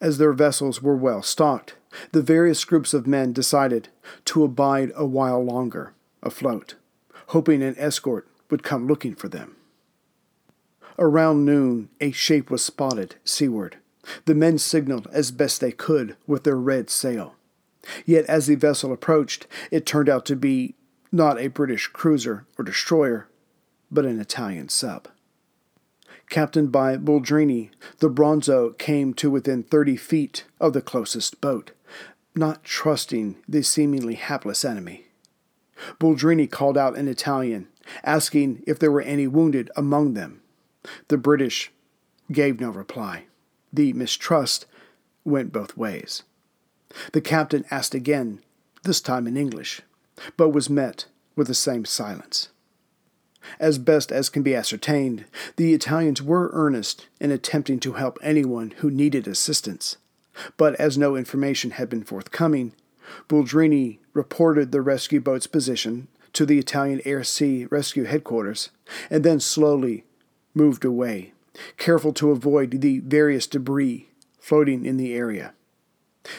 As 0.00 0.18
their 0.18 0.32
vessels 0.32 0.82
were 0.82 0.96
well 0.96 1.22
stocked, 1.22 1.74
the 2.12 2.22
various 2.22 2.64
groups 2.64 2.92
of 2.92 3.06
men 3.06 3.32
decided 3.32 3.88
to 4.26 4.44
abide 4.44 4.92
a 4.94 5.06
while 5.06 5.42
longer 5.42 5.94
afloat, 6.22 6.74
hoping 7.28 7.62
an 7.62 7.76
escort 7.78 8.28
would 8.50 8.62
come 8.62 8.86
looking 8.86 9.14
for 9.14 9.28
them. 9.28 9.56
Around 10.98 11.44
noon, 11.44 11.88
a 12.00 12.10
shape 12.10 12.50
was 12.50 12.64
spotted 12.64 13.16
seaward, 13.24 13.76
the 14.24 14.34
men 14.34 14.58
signaled 14.58 15.08
as 15.12 15.30
best 15.30 15.60
they 15.60 15.72
could 15.72 16.16
with 16.26 16.44
their 16.44 16.56
red 16.56 16.90
sail. 16.90 17.34
Yet 18.04 18.24
as 18.26 18.46
the 18.46 18.54
vessel 18.54 18.92
approached, 18.92 19.46
it 19.70 19.86
turned 19.86 20.08
out 20.08 20.26
to 20.26 20.36
be 20.36 20.74
not 21.12 21.38
a 21.38 21.48
British 21.48 21.86
cruiser 21.88 22.46
or 22.58 22.64
destroyer, 22.64 23.28
but 23.90 24.04
an 24.04 24.20
Italian 24.20 24.68
sub. 24.68 25.08
Captained 26.28 26.72
by 26.72 26.96
Buldrini, 26.96 27.70
the 27.98 28.10
Bronzo 28.10 28.76
came 28.76 29.14
to 29.14 29.30
within 29.30 29.62
thirty 29.62 29.96
feet 29.96 30.44
of 30.60 30.72
the 30.72 30.82
closest 30.82 31.40
boat, 31.40 31.70
not 32.34 32.64
trusting 32.64 33.36
the 33.48 33.62
seemingly 33.62 34.14
hapless 34.14 34.64
enemy. 34.64 35.06
Buldrini 36.00 36.50
called 36.50 36.76
out 36.76 36.96
in 36.96 37.06
Italian, 37.06 37.68
asking 38.02 38.64
if 38.66 38.78
there 38.78 38.90
were 38.90 39.02
any 39.02 39.28
wounded 39.28 39.70
among 39.76 40.14
them. 40.14 40.42
The 41.08 41.18
British 41.18 41.70
gave 42.32 42.60
no 42.60 42.70
reply 42.70 43.26
the 43.76 43.92
mistrust 43.92 44.66
went 45.24 45.52
both 45.52 45.76
ways. 45.76 46.22
The 47.12 47.20
captain 47.20 47.64
asked 47.70 47.94
again, 47.94 48.40
this 48.82 49.00
time 49.00 49.26
in 49.26 49.36
English, 49.36 49.82
but 50.36 50.50
was 50.50 50.70
met 50.70 51.06
with 51.34 51.46
the 51.46 51.54
same 51.54 51.84
silence. 51.84 52.48
As 53.60 53.78
best 53.78 54.10
as 54.10 54.28
can 54.28 54.42
be 54.42 54.56
ascertained, 54.56 55.26
the 55.56 55.74
Italians 55.74 56.22
were 56.22 56.50
earnest 56.52 57.06
in 57.20 57.30
attempting 57.30 57.78
to 57.80 57.92
help 57.92 58.18
anyone 58.22 58.72
who 58.78 58.90
needed 58.90 59.28
assistance, 59.28 59.96
but 60.56 60.74
as 60.76 60.98
no 60.98 61.14
information 61.14 61.72
had 61.72 61.88
been 61.88 62.02
forthcoming, 62.02 62.72
Buldrini 63.28 63.98
reported 64.14 64.72
the 64.72 64.80
rescue 64.80 65.20
boat's 65.20 65.46
position 65.46 66.08
to 66.32 66.44
the 66.44 66.58
Italian 66.58 67.00
Air 67.04 67.22
Sea 67.22 67.66
Rescue 67.66 68.04
Headquarters 68.04 68.70
and 69.10 69.24
then 69.24 69.38
slowly 69.38 70.04
moved 70.54 70.84
away 70.84 71.32
careful 71.76 72.12
to 72.14 72.30
avoid 72.30 72.80
the 72.80 73.00
various 73.00 73.46
debris 73.46 74.08
floating 74.38 74.84
in 74.84 74.96
the 74.96 75.14
area. 75.14 75.52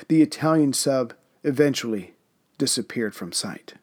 The 0.08 0.22
Italian 0.22 0.74
sub 0.74 1.14
eventually 1.44 2.14
disappeared 2.58 3.16
from 3.16 3.32
sight. 3.32 3.74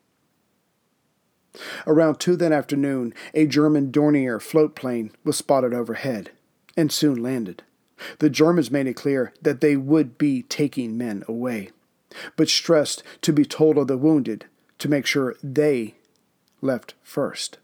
Around 1.86 2.18
2 2.18 2.36
that 2.36 2.52
afternoon, 2.52 3.14
a 3.32 3.46
German 3.46 3.92
Dornier 3.92 4.40
float 4.42 4.74
plane 4.74 5.12
was 5.24 5.36
spotted 5.36 5.72
overhead 5.72 6.30
and 6.76 6.90
soon 6.90 7.22
landed. 7.22 7.62
The 8.18 8.30
Germans 8.30 8.70
made 8.70 8.86
it 8.86 8.94
clear 8.94 9.32
that 9.40 9.60
they 9.60 9.76
would 9.76 10.18
be 10.18 10.42
taking 10.42 10.98
men 10.98 11.24
away, 11.28 11.70
but 12.36 12.48
stressed 12.48 13.02
to 13.22 13.32
be 13.32 13.44
told 13.44 13.78
of 13.78 13.86
the 13.86 13.96
wounded 13.96 14.46
to 14.78 14.88
make 14.88 15.06
sure 15.06 15.36
they 15.42 15.94
left 16.60 16.94
first. 17.02 17.58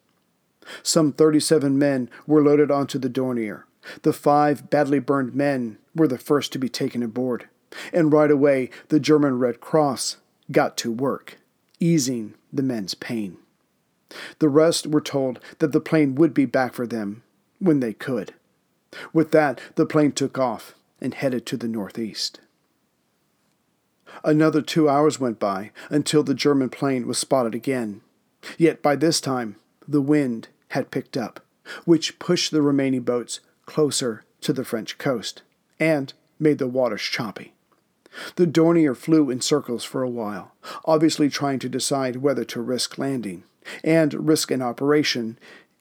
Some 0.83 1.13
37 1.13 1.79
men 1.79 2.11
were 2.27 2.43
loaded 2.43 2.71
onto 2.71 2.99
the 2.99 3.11
Dornier. 3.11 3.65
The 4.03 4.13
five 4.13 4.71
badly 4.71 4.99
burned 4.99 5.35
men 5.35 5.79
were 5.95 6.09
the 6.09 6.19
first 6.19 6.53
to 6.53 6.59
be 6.59 6.69
taken 6.69 7.03
aboard, 7.03 7.49
and 7.93 8.13
right 8.13 8.31
away 8.31 8.71
the 8.89 9.01
German 9.01 9.39
Red 9.39 9.61
Cross 9.61 10.17
got 10.53 10.77
to 10.79 10.93
work, 10.93 11.39
easing 11.79 12.35
the 12.53 12.63
men's 12.63 12.95
pain. 12.95 13.39
The 14.39 14.49
rest 14.49 14.87
were 14.87 15.01
told 15.01 15.41
that 15.59 15.73
the 15.73 15.81
plane 15.81 16.15
would 16.17 16.35
be 16.35 16.45
back 16.45 16.75
for 16.75 16.87
them 16.87 17.23
when 17.59 17.81
they 17.81 17.93
could. 17.93 18.35
With 19.13 19.31
that, 19.31 19.61
the 19.77 19.87
plane 19.87 20.13
took 20.13 20.39
off 20.39 20.75
and 21.01 21.15
headed 21.15 21.47
to 21.47 21.57
the 21.57 21.69
northeast. 21.69 22.41
Another 24.25 24.61
two 24.61 24.89
hours 24.89 25.21
went 25.21 25.39
by 25.39 25.71
until 25.89 26.23
the 26.23 26.35
German 26.35 26.69
plane 26.69 27.07
was 27.07 27.19
spotted 27.19 27.55
again. 27.55 28.01
Yet 28.59 28.83
by 28.83 28.97
this 28.97 29.21
time, 29.21 29.57
the 29.87 30.03
wind 30.03 30.49
had 30.71 30.91
picked 30.91 31.17
up, 31.17 31.41
which 31.85 32.19
pushed 32.19 32.51
the 32.51 32.63
remaining 32.63 33.03
boats 33.03 33.41
closer 33.67 34.25
to 34.41 34.53
the 34.53 34.65
French 34.65 34.99
coast 34.99 35.43
and 35.79 36.13
made 36.39 36.59
the 36.59 36.67
waters 36.67 37.03
choppy. 37.03 37.53
The 38.37 38.47
Dornier 38.47 38.97
flew 38.97 39.31
in 39.31 39.41
circles 39.41 39.85
for 39.85 40.03
a 40.03 40.11
while, 40.11 40.53
obviously 40.85 41.29
trying 41.29 41.59
to 41.61 41.69
decide 41.69 42.17
whether 42.17 42.45
to 42.45 42.61
risk 42.61 42.99
landing 42.99 43.45
and 43.85 44.27
risk 44.27 44.51
an 44.51 44.63
operation, 44.63 45.39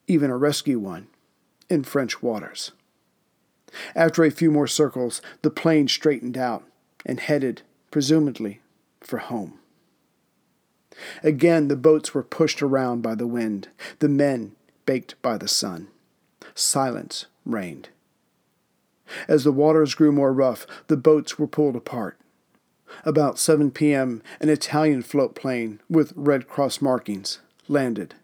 even 0.07 0.29
a 0.29 0.37
rescue 0.37 0.79
one, 0.79 1.07
in 1.69 1.83
French 1.83 2.21
waters. 2.21 2.71
After 3.95 4.23
a 4.23 4.31
few 4.31 4.51
more 4.51 4.67
circles, 4.67 5.21
the 5.41 5.49
plane 5.49 5.87
straightened 5.87 6.37
out 6.37 6.63
and 7.05 7.19
headed, 7.19 7.61
presumably, 7.91 8.61
for 9.01 9.19
home. 9.19 9.59
Again, 11.23 11.67
the 11.67 11.75
boats 11.75 12.13
were 12.13 12.23
pushed 12.23 12.61
around 12.61 13.01
by 13.01 13.15
the 13.15 13.27
wind, 13.27 13.69
the 13.99 14.09
men 14.09 14.55
baked 14.89 15.21
by 15.21 15.37
the 15.37 15.47
sun. 15.47 15.87
Silence 16.55 17.27
reigned. 17.45 17.89
As 19.27 19.43
the 19.43 19.51
waters 19.51 19.93
grew 19.93 20.11
more 20.11 20.33
rough, 20.33 20.65
the 20.87 20.97
boats 20.97 21.37
were 21.37 21.45
pulled 21.45 21.75
apart. 21.75 22.17
About 23.05 23.37
7 23.37 23.69
p.m., 23.69 24.23
an 24.39 24.49
Italian 24.49 25.03
float 25.03 25.35
plane 25.35 25.79
with 25.91 26.11
Red 26.15 26.47
Cross 26.47 26.81
markings 26.81 27.37
landed. 27.67 28.15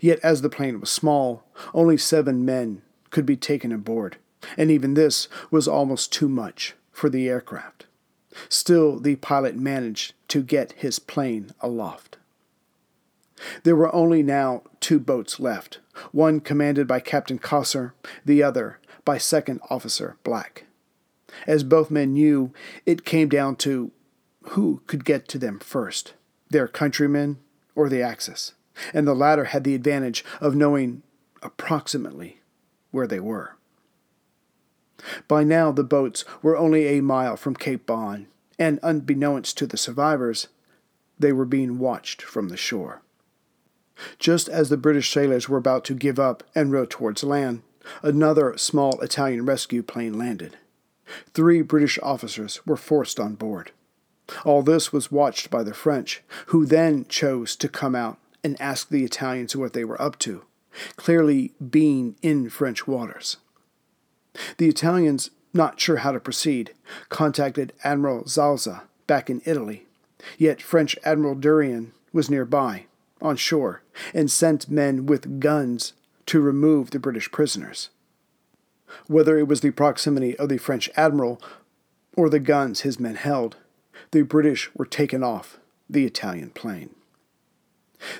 Yet, 0.00 0.18
as 0.24 0.42
the 0.42 0.50
plane 0.50 0.80
was 0.80 0.90
small, 0.90 1.44
only 1.72 1.96
seven 1.96 2.44
men 2.44 2.82
could 3.10 3.24
be 3.24 3.36
taken 3.36 3.70
aboard, 3.70 4.16
and 4.56 4.68
even 4.68 4.94
this 4.94 5.28
was 5.48 5.68
almost 5.68 6.12
too 6.12 6.28
much 6.28 6.74
for 6.90 7.08
the 7.08 7.28
aircraft. 7.28 7.86
Still, 8.48 8.98
the 8.98 9.14
pilot 9.14 9.54
managed 9.54 10.14
to 10.26 10.42
get 10.42 10.72
his 10.72 10.98
plane 10.98 11.52
aloft. 11.60 12.16
There 13.62 13.76
were 13.76 13.94
only 13.94 14.24
now 14.24 14.62
two 14.80 14.98
boats 14.98 15.38
left, 15.40 15.78
one 16.12 16.40
commanded 16.40 16.86
by 16.86 17.00
Captain 17.00 17.38
Cossar, 17.38 17.92
the 18.24 18.42
other 18.42 18.78
by 19.04 19.18
Second 19.18 19.60
Officer 19.70 20.16
Black. 20.24 20.64
As 21.46 21.64
both 21.64 21.90
men 21.90 22.12
knew, 22.14 22.52
it 22.86 23.04
came 23.04 23.28
down 23.28 23.56
to 23.56 23.92
who 24.42 24.82
could 24.86 25.04
get 25.04 25.28
to 25.28 25.38
them 25.38 25.58
first, 25.58 26.14
their 26.48 26.66
countrymen 26.66 27.38
or 27.74 27.88
the 27.88 28.02
Axis, 28.02 28.54
and 28.92 29.06
the 29.06 29.14
latter 29.14 29.44
had 29.44 29.64
the 29.64 29.74
advantage 29.74 30.24
of 30.40 30.54
knowing 30.56 31.02
approximately 31.42 32.40
where 32.90 33.06
they 33.06 33.20
were. 33.20 33.56
By 35.28 35.44
now, 35.44 35.72
the 35.72 35.84
boats 35.84 36.24
were 36.42 36.56
only 36.56 36.86
a 36.86 37.00
mile 37.00 37.36
from 37.36 37.54
Cape 37.54 37.86
Bon, 37.86 38.26
and 38.58 38.78
unbeknownst 38.82 39.56
to 39.58 39.66
the 39.66 39.78
survivors, 39.78 40.48
they 41.18 41.32
were 41.32 41.46
being 41.46 41.78
watched 41.78 42.20
from 42.20 42.48
the 42.48 42.56
shore. 42.56 43.02
Just 44.18 44.48
as 44.48 44.68
the 44.68 44.76
British 44.76 45.12
sailors 45.12 45.48
were 45.48 45.58
about 45.58 45.84
to 45.86 45.94
give 45.94 46.18
up 46.18 46.42
and 46.54 46.72
row 46.72 46.86
towards 46.88 47.24
land, 47.24 47.62
another 48.02 48.56
small 48.56 49.00
Italian 49.00 49.44
rescue 49.44 49.82
plane 49.82 50.18
landed. 50.18 50.56
Three 51.34 51.62
British 51.62 51.98
officers 52.02 52.64
were 52.66 52.76
forced 52.76 53.18
on 53.18 53.34
board. 53.34 53.72
All 54.44 54.62
this 54.62 54.92
was 54.92 55.10
watched 55.10 55.50
by 55.50 55.62
the 55.62 55.74
French, 55.74 56.22
who 56.46 56.64
then 56.64 57.04
chose 57.08 57.56
to 57.56 57.68
come 57.68 57.94
out 57.94 58.18
and 58.44 58.60
ask 58.60 58.88
the 58.88 59.04
Italians 59.04 59.56
what 59.56 59.72
they 59.72 59.84
were 59.84 60.00
up 60.00 60.18
to, 60.20 60.44
clearly 60.96 61.52
being 61.70 62.16
in 62.22 62.48
French 62.48 62.86
waters. 62.86 63.38
The 64.58 64.68
Italians, 64.68 65.30
not 65.52 65.80
sure 65.80 65.98
how 65.98 66.12
to 66.12 66.20
proceed, 66.20 66.72
contacted 67.08 67.72
Admiral 67.82 68.24
Zalza 68.24 68.82
back 69.06 69.28
in 69.28 69.42
Italy, 69.44 69.86
yet 70.38 70.62
French 70.62 70.96
Admiral 71.04 71.34
Derrien 71.34 71.90
was 72.12 72.30
nearby, 72.30 72.86
on 73.20 73.36
shore, 73.36 73.82
and 74.14 74.30
sent 74.30 74.70
men 74.70 75.06
with 75.06 75.40
guns 75.40 75.92
to 76.26 76.40
remove 76.40 76.90
the 76.90 76.98
British 76.98 77.30
prisoners. 77.30 77.90
Whether 79.06 79.38
it 79.38 79.48
was 79.48 79.60
the 79.60 79.70
proximity 79.70 80.36
of 80.36 80.48
the 80.48 80.58
French 80.58 80.90
admiral 80.96 81.40
or 82.16 82.28
the 82.28 82.40
guns 82.40 82.80
his 82.80 82.98
men 82.98 83.14
held, 83.14 83.56
the 84.10 84.22
British 84.22 84.70
were 84.74 84.86
taken 84.86 85.22
off 85.22 85.58
the 85.88 86.04
Italian 86.04 86.50
plane. 86.50 86.90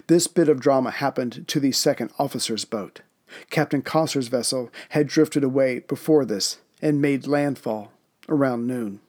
This 0.06 0.26
bit 0.26 0.48
of 0.48 0.60
drama 0.60 0.90
happened 0.90 1.46
to 1.48 1.60
the 1.60 1.72
second 1.72 2.10
officer's 2.18 2.64
boat. 2.64 3.00
Captain 3.48 3.82
Cossar's 3.82 4.28
vessel 4.28 4.70
had 4.90 5.06
drifted 5.06 5.44
away 5.44 5.80
before 5.80 6.24
this 6.24 6.58
and 6.82 7.00
made 7.00 7.26
landfall 7.26 7.92
around 8.28 8.66
noon. 8.66 9.00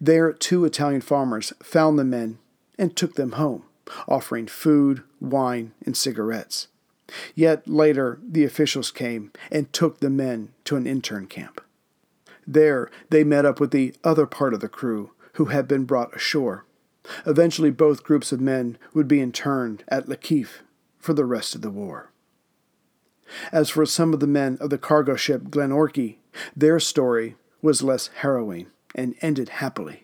There, 0.00 0.32
two 0.32 0.64
Italian 0.64 1.00
farmers 1.00 1.52
found 1.62 1.98
the 1.98 2.04
men 2.04 2.38
and 2.78 2.94
took 2.94 3.14
them 3.14 3.32
home, 3.32 3.64
offering 4.08 4.46
food, 4.46 5.02
wine, 5.20 5.72
and 5.84 5.96
cigarettes. 5.96 6.68
Yet 7.34 7.68
later, 7.68 8.18
the 8.22 8.44
officials 8.44 8.90
came 8.90 9.32
and 9.50 9.72
took 9.72 10.00
the 10.00 10.10
men 10.10 10.50
to 10.64 10.76
an 10.76 10.86
intern 10.86 11.26
camp. 11.26 11.60
There, 12.46 12.90
they 13.10 13.24
met 13.24 13.44
up 13.44 13.60
with 13.60 13.70
the 13.70 13.94
other 14.02 14.26
part 14.26 14.54
of 14.54 14.60
the 14.60 14.68
crew 14.68 15.12
who 15.34 15.46
had 15.46 15.68
been 15.68 15.84
brought 15.84 16.14
ashore. 16.14 16.64
Eventually, 17.26 17.70
both 17.70 18.04
groups 18.04 18.32
of 18.32 18.40
men 18.40 18.78
would 18.94 19.08
be 19.08 19.20
interned 19.20 19.84
at 19.88 20.06
Lakif 20.06 20.60
for 20.98 21.14
the 21.14 21.24
rest 21.24 21.54
of 21.54 21.62
the 21.62 21.70
war. 21.70 22.10
As 23.50 23.70
for 23.70 23.86
some 23.86 24.12
of 24.12 24.20
the 24.20 24.26
men 24.26 24.58
of 24.60 24.70
the 24.70 24.78
cargo 24.78 25.16
ship 25.16 25.44
Glenorchy, 25.44 26.16
their 26.56 26.78
story 26.78 27.36
was 27.60 27.82
less 27.82 28.08
harrowing 28.18 28.66
and 28.94 29.14
ended 29.20 29.48
happily. 29.48 30.01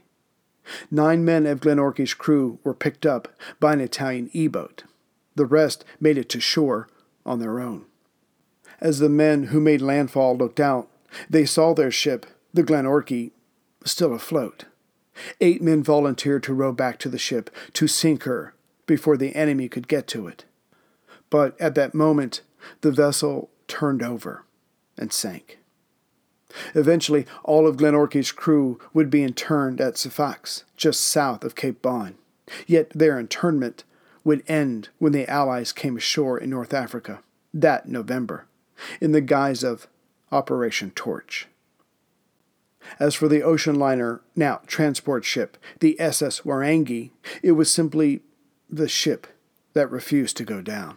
Nine 0.90 1.24
men 1.24 1.46
of 1.46 1.60
Glenorchy's 1.60 2.14
crew 2.14 2.58
were 2.64 2.74
picked 2.74 3.06
up 3.06 3.28
by 3.60 3.72
an 3.72 3.80
Italian 3.80 4.30
E 4.32 4.48
boat. 4.48 4.84
The 5.34 5.46
rest 5.46 5.84
made 6.00 6.18
it 6.18 6.28
to 6.30 6.40
shore 6.40 6.88
on 7.24 7.38
their 7.38 7.60
own. 7.60 7.84
As 8.80 8.98
the 8.98 9.08
men 9.08 9.44
who 9.44 9.60
made 9.60 9.80
landfall 9.80 10.36
looked 10.36 10.60
out, 10.60 10.88
they 11.28 11.44
saw 11.44 11.74
their 11.74 11.90
ship, 11.90 12.26
the 12.52 12.62
Glenorchy, 12.62 13.32
still 13.84 14.14
afloat. 14.14 14.64
Eight 15.40 15.62
men 15.62 15.82
volunteered 15.82 16.42
to 16.44 16.54
row 16.54 16.72
back 16.72 16.98
to 17.00 17.08
the 17.08 17.18
ship 17.18 17.50
to 17.74 17.88
sink 17.88 18.24
her 18.24 18.54
before 18.86 19.16
the 19.16 19.34
enemy 19.34 19.68
could 19.68 19.88
get 19.88 20.06
to 20.08 20.28
it. 20.28 20.44
But 21.30 21.60
at 21.60 21.74
that 21.74 21.94
moment, 21.94 22.42
the 22.80 22.92
vessel 22.92 23.50
turned 23.66 24.02
over 24.02 24.44
and 24.96 25.12
sank. 25.12 25.57
Eventually, 26.74 27.26
all 27.44 27.66
of 27.66 27.76
Glenorchy's 27.76 28.32
crew 28.32 28.78
would 28.94 29.10
be 29.10 29.22
interned 29.22 29.80
at 29.80 29.98
Sfax, 29.98 30.64
just 30.76 31.00
south 31.00 31.44
of 31.44 31.54
Cape 31.54 31.82
Bon. 31.82 32.14
Yet 32.66 32.90
their 32.90 33.18
internment 33.18 33.84
would 34.24 34.42
end 34.48 34.88
when 34.98 35.12
the 35.12 35.28
Allies 35.28 35.72
came 35.72 35.96
ashore 35.96 36.38
in 36.38 36.50
North 36.50 36.72
Africa 36.72 37.20
that 37.52 37.88
November, 37.88 38.46
in 39.00 39.12
the 39.12 39.20
guise 39.20 39.62
of 39.62 39.88
Operation 40.30 40.90
Torch. 40.90 41.48
As 42.98 43.14
for 43.14 43.28
the 43.28 43.42
ocean 43.42 43.76
liner, 43.76 44.20
now 44.36 44.60
transport 44.66 45.24
ship, 45.24 45.56
the 45.80 45.98
SS 46.00 46.42
Wairangi, 46.42 47.10
it 47.42 47.52
was 47.52 47.72
simply 47.72 48.20
the 48.70 48.88
ship 48.88 49.26
that 49.72 49.90
refused 49.90 50.36
to 50.38 50.44
go 50.44 50.60
down. 50.60 50.96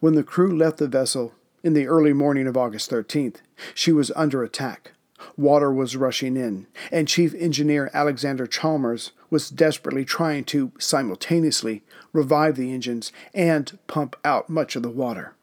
When 0.00 0.14
the 0.14 0.22
crew 0.22 0.56
left 0.56 0.78
the 0.78 0.88
vessel 0.88 1.34
in 1.62 1.72
the 1.72 1.86
early 1.86 2.12
morning 2.12 2.46
of 2.46 2.56
August 2.56 2.90
13th, 2.90 3.36
she 3.74 3.92
was 3.92 4.12
under 4.14 4.42
attack. 4.42 4.92
Water 5.36 5.72
was 5.72 5.96
rushing 5.96 6.36
in, 6.36 6.66
and 6.92 7.08
Chief 7.08 7.34
Engineer 7.34 7.90
Alexander 7.92 8.46
Chalmers 8.46 9.12
was 9.30 9.50
desperately 9.50 10.04
trying 10.04 10.44
to 10.44 10.72
simultaneously 10.78 11.82
revive 12.12 12.56
the 12.56 12.72
engines 12.72 13.12
and 13.34 13.78
pump 13.86 14.16
out 14.24 14.48
much 14.48 14.76
of 14.76 14.82
the 14.82 14.90
water. 14.90 15.34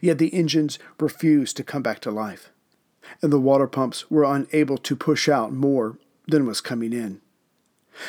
Yet 0.00 0.18
the 0.18 0.32
engines 0.34 0.78
refused 0.98 1.56
to 1.58 1.64
come 1.64 1.82
back 1.82 2.00
to 2.00 2.10
life 2.10 2.50
and 3.22 3.32
the 3.32 3.40
water 3.40 3.66
pumps 3.66 4.10
were 4.10 4.24
unable 4.24 4.78
to 4.78 4.96
push 4.96 5.28
out 5.28 5.52
more 5.52 5.98
than 6.26 6.46
was 6.46 6.60
coming 6.60 6.92
in. 6.92 7.20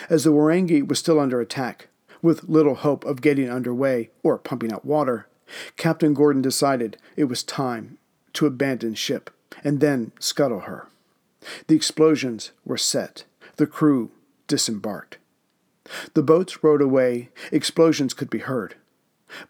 As 0.10 0.24
the 0.24 0.32
Wairangi 0.32 0.88
was 0.88 1.00
still 1.00 1.20
under 1.20 1.40
attack, 1.40 1.88
with 2.22 2.50
little 2.50 2.76
hope 2.76 3.06
of 3.06 3.22
getting 3.22 3.50
underway 3.50 4.10
or 4.24 4.38
pumping 4.38 4.74
out 4.74 4.86
water, 4.86 5.28
Captain 5.78 6.14
Gordon 6.14 6.42
decided 6.42 6.98
it 7.16 7.26
was 7.26 7.44
time 7.44 7.98
to 8.34 8.46
abandon 8.46 8.96
ship 8.96 9.30
and 9.64 9.80
then 9.80 10.12
scuttle 10.20 10.62
her. 10.62 10.88
The 11.68 11.76
explosions 11.76 12.52
were 12.66 12.78
set. 12.78 13.26
The 13.58 13.68
crew 13.68 14.12
disembarked. 14.48 15.18
The 16.14 16.24
boats 16.24 16.64
rowed 16.64 16.82
away. 16.82 17.30
Explosions 17.52 18.14
could 18.14 18.30
be 18.30 18.40
heard. 18.40 18.76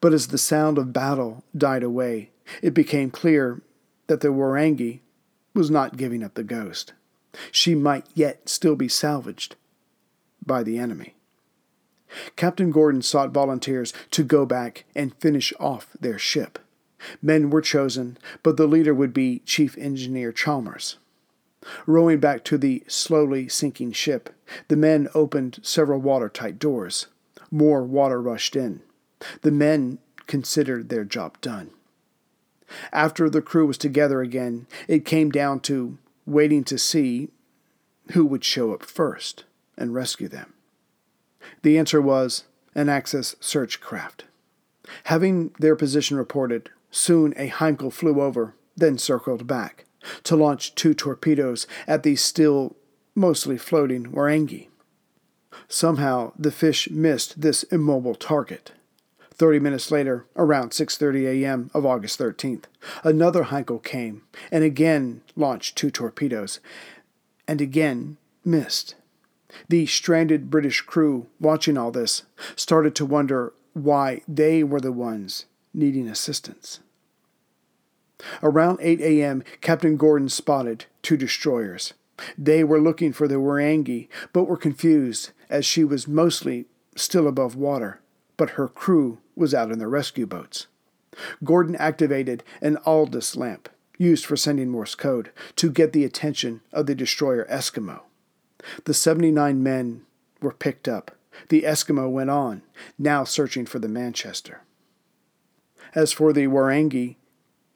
But 0.02 0.14
as 0.14 0.28
the 0.28 0.38
sound 0.38 0.78
of 0.78 0.94
battle 0.94 1.44
died 1.58 1.84
away, 1.84 2.32
it 2.62 2.74
became 2.74 3.12
clear 3.12 3.62
that 4.08 4.22
the 4.22 4.30
Wairangi 4.30 5.00
was 5.54 5.72
not 5.72 5.98
giving 5.98 6.24
up 6.24 6.34
the 6.34 6.44
ghost. 6.44 6.94
She 7.52 7.76
might 7.76 8.06
yet 8.14 8.50
still 8.50 8.76
be 8.76 8.88
salvaged 8.88 9.56
by 10.46 10.64
the 10.64 10.78
enemy. 10.78 11.16
Captain 12.36 12.72
Gordon 12.72 13.02
sought 13.02 13.32
volunteers 13.32 13.94
to 14.12 14.24
go 14.24 14.46
back 14.46 14.86
and 14.96 15.16
finish 15.16 15.54
off 15.60 15.88
their 16.00 16.18
ship. 16.18 16.60
Men 17.22 17.50
were 17.50 17.62
chosen, 17.62 18.18
but 18.44 18.58
the 18.58 18.68
leader 18.68 18.94
would 18.94 19.14
be 19.14 19.40
Chief 19.40 19.78
Engineer 19.78 20.32
Chalmers. 20.32 20.98
Rowing 21.86 22.20
back 22.20 22.44
to 22.46 22.58
the 22.58 22.84
slowly 22.88 23.48
sinking 23.50 23.92
ship, 23.92 24.30
the 24.68 24.78
men 24.78 25.08
opened 25.14 25.60
several 25.62 26.00
watertight 26.00 26.60
doors. 26.60 27.08
More 27.52 27.84
water 27.84 28.22
rushed 28.22 28.56
in. 28.56 28.82
The 29.42 29.52
men 29.52 30.00
considered 30.28 30.90
their 30.90 31.06
job 31.06 31.40
done. 31.42 31.72
After 32.92 33.30
the 33.30 33.42
crew 33.42 33.68
was 33.68 33.78
together 33.78 34.22
again, 34.22 34.68
it 34.88 35.06
came 35.06 35.30
down 35.30 35.60
to 35.62 35.98
waiting 36.26 36.64
to 36.66 36.78
see 36.78 37.30
who 38.12 38.26
would 38.26 38.44
show 38.44 38.74
up 38.74 38.84
first 38.84 39.46
and 39.78 39.94
rescue 39.94 40.28
them. 40.28 40.55
The 41.66 41.80
answer 41.80 42.00
was 42.00 42.44
an 42.76 42.90
Axis 42.90 43.36
search 43.40 43.82
craft. 43.82 44.26
Having 45.06 45.56
their 45.58 45.76
position 45.76 46.16
reported, 46.16 46.70
soon 46.92 47.34
a 47.38 47.50
Heinkel 47.50 47.92
flew 47.92 48.22
over, 48.22 48.54
then 48.78 49.00
circled 49.00 49.48
back, 49.48 49.86
to 50.26 50.36
launch 50.36 50.76
two 50.76 50.94
torpedoes 50.94 51.66
at 51.88 52.04
the 52.04 52.18
still 52.18 52.76
mostly 53.16 53.58
floating 53.58 54.12
Wairangi. 54.12 54.68
Somehow 55.68 56.34
the 56.38 56.52
fish 56.52 56.88
missed 56.92 57.42
this 57.42 57.64
immobile 57.64 58.14
target. 58.14 58.74
30 59.32 59.58
minutes 59.58 59.90
later, 59.90 60.28
around 60.36 60.70
6:30 60.70 61.26
a.m. 61.26 61.72
of 61.74 61.84
August 61.84 62.20
13th, 62.20 62.66
another 63.04 63.46
Heinkel 63.46 63.82
came 63.82 64.22
and 64.52 64.64
again 64.64 65.24
launched 65.36 65.76
two 65.76 65.90
torpedoes 65.90 66.60
and 67.48 67.60
again 67.60 68.18
missed. 68.44 68.94
The 69.70 69.86
stranded 69.86 70.50
British 70.50 70.82
crew, 70.82 71.28
watching 71.40 71.78
all 71.78 71.92
this, 71.92 72.24
started 72.56 72.96
to 72.96 73.06
wonder 73.06 73.54
why 73.74 74.22
they 74.28 74.64
were 74.64 74.82
the 74.82 74.92
ones 74.92 75.46
needing 75.74 76.08
assistance. 76.08 76.80
Around 78.42 78.80
8 78.82 79.02
a.m., 79.02 79.44
Captain 79.62 79.98
Gordon 79.98 80.30
spotted 80.30 80.86
two 81.02 81.18
destroyers. 81.18 81.94
They 82.38 82.64
were 82.64 82.80
looking 82.80 83.12
for 83.12 83.28
the 83.28 83.36
Wairangi, 83.36 84.08
but 84.32 84.46
were 84.46 84.58
confused 84.58 85.32
as 85.50 85.66
she 85.66 85.84
was 85.84 86.08
mostly 86.08 86.66
still 86.96 87.28
above 87.28 87.56
water, 87.56 88.00
but 88.38 88.52
her 88.52 88.68
crew 88.68 89.20
was 89.36 89.54
out 89.54 89.72
in 89.72 89.80
the 89.80 89.88
rescue 89.88 90.26
boats. 90.26 90.68
Gordon 91.44 91.76
activated 91.76 92.44
an 92.62 92.78
Aldis 92.86 93.36
lamp, 93.36 93.70
used 93.98 94.26
for 94.26 94.38
sending 94.38 94.70
Morse 94.70 94.96
code, 94.96 95.32
to 95.58 95.70
get 95.70 95.94
the 95.94 96.06
attention 96.06 96.62
of 96.72 96.86
the 96.86 96.96
destroyer 96.96 97.46
Eskimo. 97.50 98.02
The 98.86 98.94
79 98.94 99.62
men 99.62 100.06
were 100.42 100.54
picked 100.54 100.88
up. 100.88 101.12
The 101.50 101.64
Eskimo 101.64 102.10
went 102.10 102.30
on, 102.30 102.62
now 102.98 103.24
searching 103.24 103.66
for 103.66 103.80
the 103.80 103.88
Manchester. 103.88 104.62
As 105.94 106.12
for 106.12 106.34
the 106.34 106.48
Wairangi, 106.48 107.16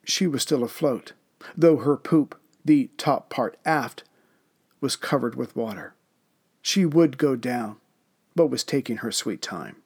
she 0.04 0.26
was 0.26 0.42
still 0.42 0.64
afloat, 0.64 1.12
though 1.56 1.78
her 1.78 1.96
poop, 1.96 2.38
the 2.64 2.90
top 2.96 3.30
part 3.30 3.58
aft, 3.64 4.04
was 4.80 4.96
covered 4.96 5.34
with 5.34 5.56
water. 5.56 5.94
She 6.62 6.84
would 6.84 7.18
go 7.18 7.36
down, 7.36 7.76
but 8.34 8.48
was 8.48 8.64
taking 8.64 8.98
her 8.98 9.12
sweet 9.12 9.42
time. 9.42 9.76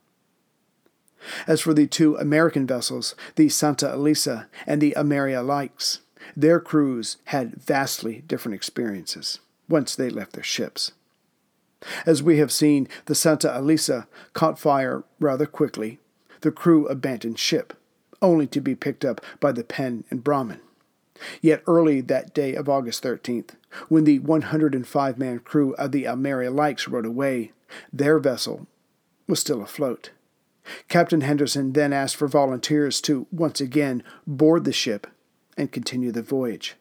As 1.47 1.61
for 1.61 1.73
the 1.73 1.87
two 1.87 2.17
American 2.17 2.67
vessels, 2.67 3.15
the 3.37 3.49
Santa 3.49 3.95
Elisa 3.95 4.49
and 4.67 4.81
the 4.81 4.97
Almeria 4.97 5.43
Lykes, 5.43 6.01
their 6.37 6.61
crews 6.61 7.17
had 7.27 7.57
vastly 7.57 8.23
different 8.27 8.55
experiences 8.55 9.41
once 9.69 9.95
they 9.95 10.11
left 10.11 10.33
their 10.33 10.43
ships. 10.43 10.93
As 12.07 12.23
we 12.23 12.39
have 12.39 12.53
seen, 12.53 12.89
the 13.07 13.15
Santa 13.15 13.57
Elisa 13.59 14.07
caught 14.33 14.59
fire 14.59 15.05
rather 15.21 15.47
quickly. 15.47 15.99
The 16.41 16.51
crew 16.51 16.87
abandoned 16.87 17.39
ship, 17.39 17.75
only 18.23 18.47
to 18.49 18.61
be 18.61 18.75
picked 18.75 19.05
up 19.05 19.21
by 19.41 19.53
the 19.53 19.65
Penn 19.65 20.05
and 20.11 20.23
Bramham. 20.23 20.61
Yet 21.41 21.63
early 21.67 22.01
that 22.03 22.35
day 22.35 22.55
of 22.55 22.69
August 22.69 23.03
13th, 23.03 23.51
when 23.89 24.05
the 24.05 24.19
105 24.19 25.19
man 25.19 25.39
crew 25.41 25.75
of 25.75 25.93
the 25.93 26.09
Almeria 26.09 26.51
Lykes 26.51 26.89
rode 26.89 27.07
away, 27.07 27.53
their 27.93 28.19
vessel 28.19 28.67
was 29.27 29.41
still 29.41 29.63
afloat. 29.63 30.11
Captain 30.89 31.21
Henderson 31.21 31.73
then 31.73 31.93
asked 31.93 32.17
for 32.17 32.29
volunteers 32.29 33.01
to 33.03 33.27
once 33.31 33.61
again 33.61 34.03
board 34.27 34.65
the 34.65 34.73
ship 34.73 35.07
and 35.57 35.71
continue 35.73 36.11
the 36.11 36.23
voyage. 36.23 36.77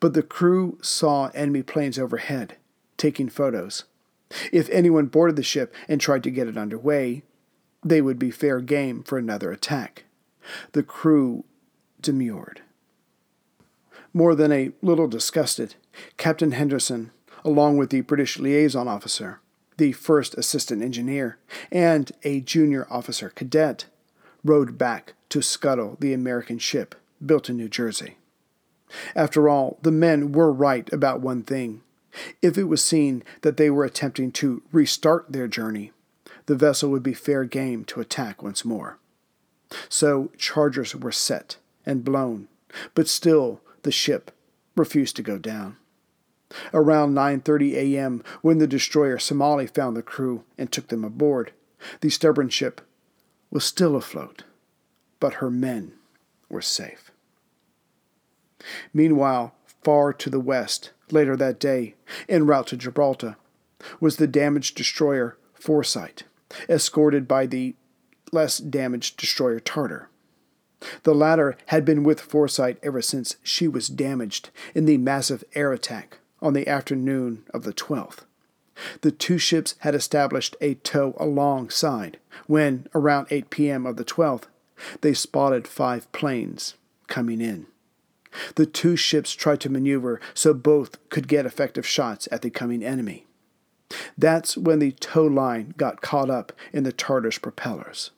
But 0.00 0.14
the 0.14 0.22
crew 0.22 0.78
saw 0.82 1.30
enemy 1.34 1.62
planes 1.62 1.98
overhead, 1.98 2.56
taking 2.96 3.28
photos. 3.28 3.84
If 4.52 4.68
anyone 4.70 5.06
boarded 5.06 5.36
the 5.36 5.42
ship 5.42 5.74
and 5.88 6.00
tried 6.00 6.22
to 6.24 6.30
get 6.30 6.48
it 6.48 6.56
under 6.56 6.78
way, 6.78 7.22
they 7.84 8.00
would 8.00 8.18
be 8.18 8.30
fair 8.30 8.60
game 8.60 9.02
for 9.02 9.18
another 9.18 9.50
attack. 9.50 10.04
The 10.72 10.82
crew 10.82 11.44
demurred. 12.00 12.62
More 14.12 14.34
than 14.34 14.52
a 14.52 14.72
little 14.82 15.06
disgusted, 15.06 15.76
Captain 16.16 16.52
Henderson, 16.52 17.12
along 17.44 17.76
with 17.76 17.90
the 17.90 18.00
British 18.00 18.38
liaison 18.38 18.88
officer, 18.88 19.40
the 19.76 19.92
first 19.92 20.34
assistant 20.34 20.82
engineer, 20.82 21.38
and 21.70 22.10
a 22.22 22.40
junior 22.40 22.86
officer 22.90 23.30
cadet, 23.30 23.86
rowed 24.44 24.76
back 24.76 25.14
to 25.28 25.40
scuttle 25.40 25.96
the 26.00 26.12
American 26.12 26.58
ship 26.58 26.94
built 27.24 27.48
in 27.48 27.56
New 27.56 27.68
Jersey. 27.68 28.16
After 29.14 29.48
all, 29.48 29.78
the 29.82 29.92
men 29.92 30.32
were 30.32 30.52
right 30.52 30.90
about 30.92 31.20
one 31.20 31.42
thing. 31.42 31.82
If 32.42 32.58
it 32.58 32.64
was 32.64 32.82
seen 32.82 33.22
that 33.42 33.56
they 33.56 33.70
were 33.70 33.84
attempting 33.84 34.32
to 34.32 34.62
restart 34.72 35.30
their 35.30 35.48
journey, 35.48 35.92
the 36.46 36.56
vessel 36.56 36.90
would 36.90 37.02
be 37.02 37.14
fair 37.14 37.44
game 37.44 37.84
to 37.86 38.00
attack 38.00 38.42
once 38.42 38.64
more. 38.64 38.98
So 39.88 40.32
chargers 40.36 40.96
were 40.96 41.12
set 41.12 41.56
and 41.86 42.04
blown, 42.04 42.48
but 42.94 43.08
still 43.08 43.60
the 43.82 43.92
ship 43.92 44.32
refused 44.76 45.16
to 45.16 45.22
go 45.22 45.38
down. 45.38 45.76
Around 46.74 47.14
9:30 47.14 47.74
a.m., 47.74 48.24
when 48.42 48.58
the 48.58 48.66
destroyer 48.66 49.18
Somali 49.18 49.68
found 49.68 49.96
the 49.96 50.02
crew 50.02 50.42
and 50.58 50.72
took 50.72 50.88
them 50.88 51.04
aboard, 51.04 51.52
the 52.00 52.10
stubborn 52.10 52.48
ship 52.48 52.80
was 53.50 53.64
still 53.64 53.94
afloat, 53.94 54.42
but 55.20 55.34
her 55.34 55.50
men 55.50 55.92
were 56.48 56.62
safe. 56.62 57.09
Meanwhile, 58.92 59.54
far 59.82 60.12
to 60.12 60.30
the 60.30 60.40
west, 60.40 60.90
later 61.10 61.36
that 61.36 61.58
day, 61.58 61.94
en 62.28 62.46
route 62.46 62.68
to 62.68 62.76
Gibraltar, 62.76 63.36
was 64.00 64.16
the 64.16 64.26
damaged 64.26 64.76
destroyer 64.76 65.36
Foresight, 65.54 66.24
escorted 66.68 67.28
by 67.28 67.46
the 67.46 67.74
less 68.32 68.58
damaged 68.58 69.16
destroyer 69.18 69.60
Tartar. 69.60 70.08
The 71.02 71.14
latter 71.14 71.56
had 71.66 71.84
been 71.84 72.02
with 72.02 72.20
Foresight 72.20 72.78
ever 72.82 73.02
since 73.02 73.36
she 73.42 73.68
was 73.68 73.88
damaged 73.88 74.50
in 74.74 74.86
the 74.86 74.96
massive 74.96 75.44
air 75.54 75.72
attack 75.72 76.18
on 76.40 76.54
the 76.54 76.66
afternoon 76.66 77.44
of 77.52 77.64
the 77.64 77.74
12th. 77.74 78.20
The 79.02 79.10
two 79.10 79.36
ships 79.36 79.74
had 79.80 79.94
established 79.94 80.56
a 80.60 80.74
tow 80.74 81.14
alongside 81.18 82.18
when, 82.46 82.86
around 82.94 83.26
8 83.30 83.50
p.m. 83.50 83.84
of 83.84 83.96
the 83.96 84.04
12th, 84.04 84.44
they 85.02 85.12
spotted 85.12 85.68
five 85.68 86.10
planes 86.12 86.74
coming 87.06 87.42
in. 87.42 87.66
The 88.54 88.66
two 88.66 88.96
ships 88.96 89.32
tried 89.32 89.60
to 89.60 89.70
maneuver 89.70 90.20
so 90.34 90.54
both 90.54 90.98
could 91.08 91.28
get 91.28 91.46
effective 91.46 91.86
shots 91.86 92.28
at 92.30 92.42
the 92.42 92.50
coming 92.50 92.84
enemy. 92.84 93.26
That's 94.16 94.56
when 94.56 94.78
the 94.78 94.92
tow 94.92 95.26
line 95.26 95.74
got 95.76 96.00
caught 96.00 96.30
up 96.30 96.52
in 96.72 96.84
the 96.84 96.92
Tartar's 96.92 97.38
propellers. 97.38 98.12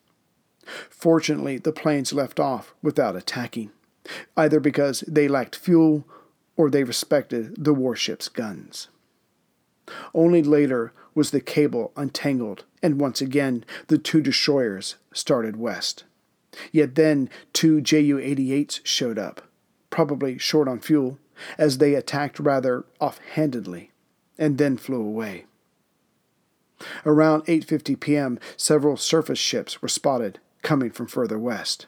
Fortunately, 0.89 1.57
the 1.57 1.71
planes 1.71 2.13
left 2.13 2.39
off 2.39 2.73
without 2.81 3.15
attacking, 3.15 3.71
either 4.37 4.59
because 4.59 5.03
they 5.07 5.27
lacked 5.27 5.55
fuel 5.55 6.07
or 6.55 6.69
they 6.69 6.83
respected 6.83 7.63
the 7.63 7.73
warship's 7.73 8.29
guns. 8.29 8.87
Only 10.13 10.43
later 10.43 10.93
was 11.13 11.31
the 11.31 11.41
cable 11.41 11.91
untangled, 11.95 12.63
and 12.81 12.99
once 12.99 13.19
again 13.21 13.65
the 13.87 13.97
two 13.97 14.21
destroyers 14.21 14.95
started 15.13 15.57
west. 15.57 16.05
Yet 16.71 16.95
then 16.95 17.29
two 17.51 17.81
Ju 17.81 18.17
88s 18.17 18.79
showed 18.83 19.17
up, 19.17 19.41
probably 19.93 20.39
short 20.39 20.67
on 20.67 20.79
fuel, 20.79 21.19
as 21.55 21.77
they 21.77 21.93
attacked 21.93 22.39
rather 22.39 22.83
off-handedly, 22.99 23.91
and 24.39 24.57
then 24.57 24.75
flew 24.75 24.99
away. 24.99 25.45
Around 27.05 27.45
8:50 27.45 27.99
p.m., 27.99 28.39
several 28.57 28.97
surface 28.97 29.37
ships 29.37 29.83
were 29.83 29.87
spotted 29.87 30.39
coming 30.63 30.89
from 30.89 31.05
further 31.05 31.37
west. 31.37 31.85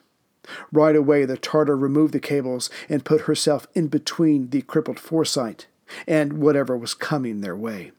Right 0.71 0.95
away, 0.95 1.25
the 1.25 1.35
Tartar 1.35 1.75
removed 1.75 2.13
the 2.13 2.19
cables 2.19 2.69
and 2.87 3.03
put 3.03 3.21
herself 3.21 3.65
in 3.73 3.87
between 3.87 4.51
the 4.51 4.61
crippled 4.61 4.99
Foresight 4.99 5.65
and 6.05 6.33
whatever 6.33 6.77
was 6.77 6.93
coming 6.93 7.41
their 7.41 7.55
way. 7.55 7.91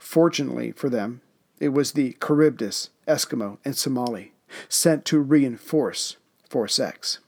Fortunately 0.00 0.72
for 0.72 0.90
them, 0.90 1.20
it 1.60 1.68
was 1.68 1.92
the 1.92 2.16
Charybdis, 2.20 2.90
Eskimo, 3.06 3.58
and 3.64 3.76
Somali 3.76 4.32
sent 4.68 5.04
to 5.04 5.20
reinforce 5.20 6.16
Force 6.48 6.80
X. 6.80 7.20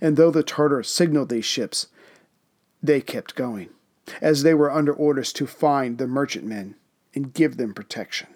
And 0.00 0.16
though 0.16 0.30
the 0.30 0.42
Tartar 0.42 0.82
signaled 0.82 1.28
these 1.28 1.44
ships, 1.44 1.88
they 2.82 3.00
kept 3.00 3.34
going, 3.34 3.70
as 4.20 4.42
they 4.42 4.54
were 4.54 4.70
under 4.70 4.92
orders 4.92 5.32
to 5.34 5.46
find 5.46 5.98
the 5.98 6.06
merchantmen 6.06 6.76
and 7.14 7.34
give 7.34 7.56
them 7.56 7.74
protection. 7.74 8.28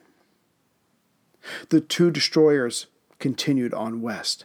The 1.68 1.80
two 1.80 2.10
destroyers 2.10 2.86
continued 3.18 3.72
on 3.74 4.02
west. 4.02 4.44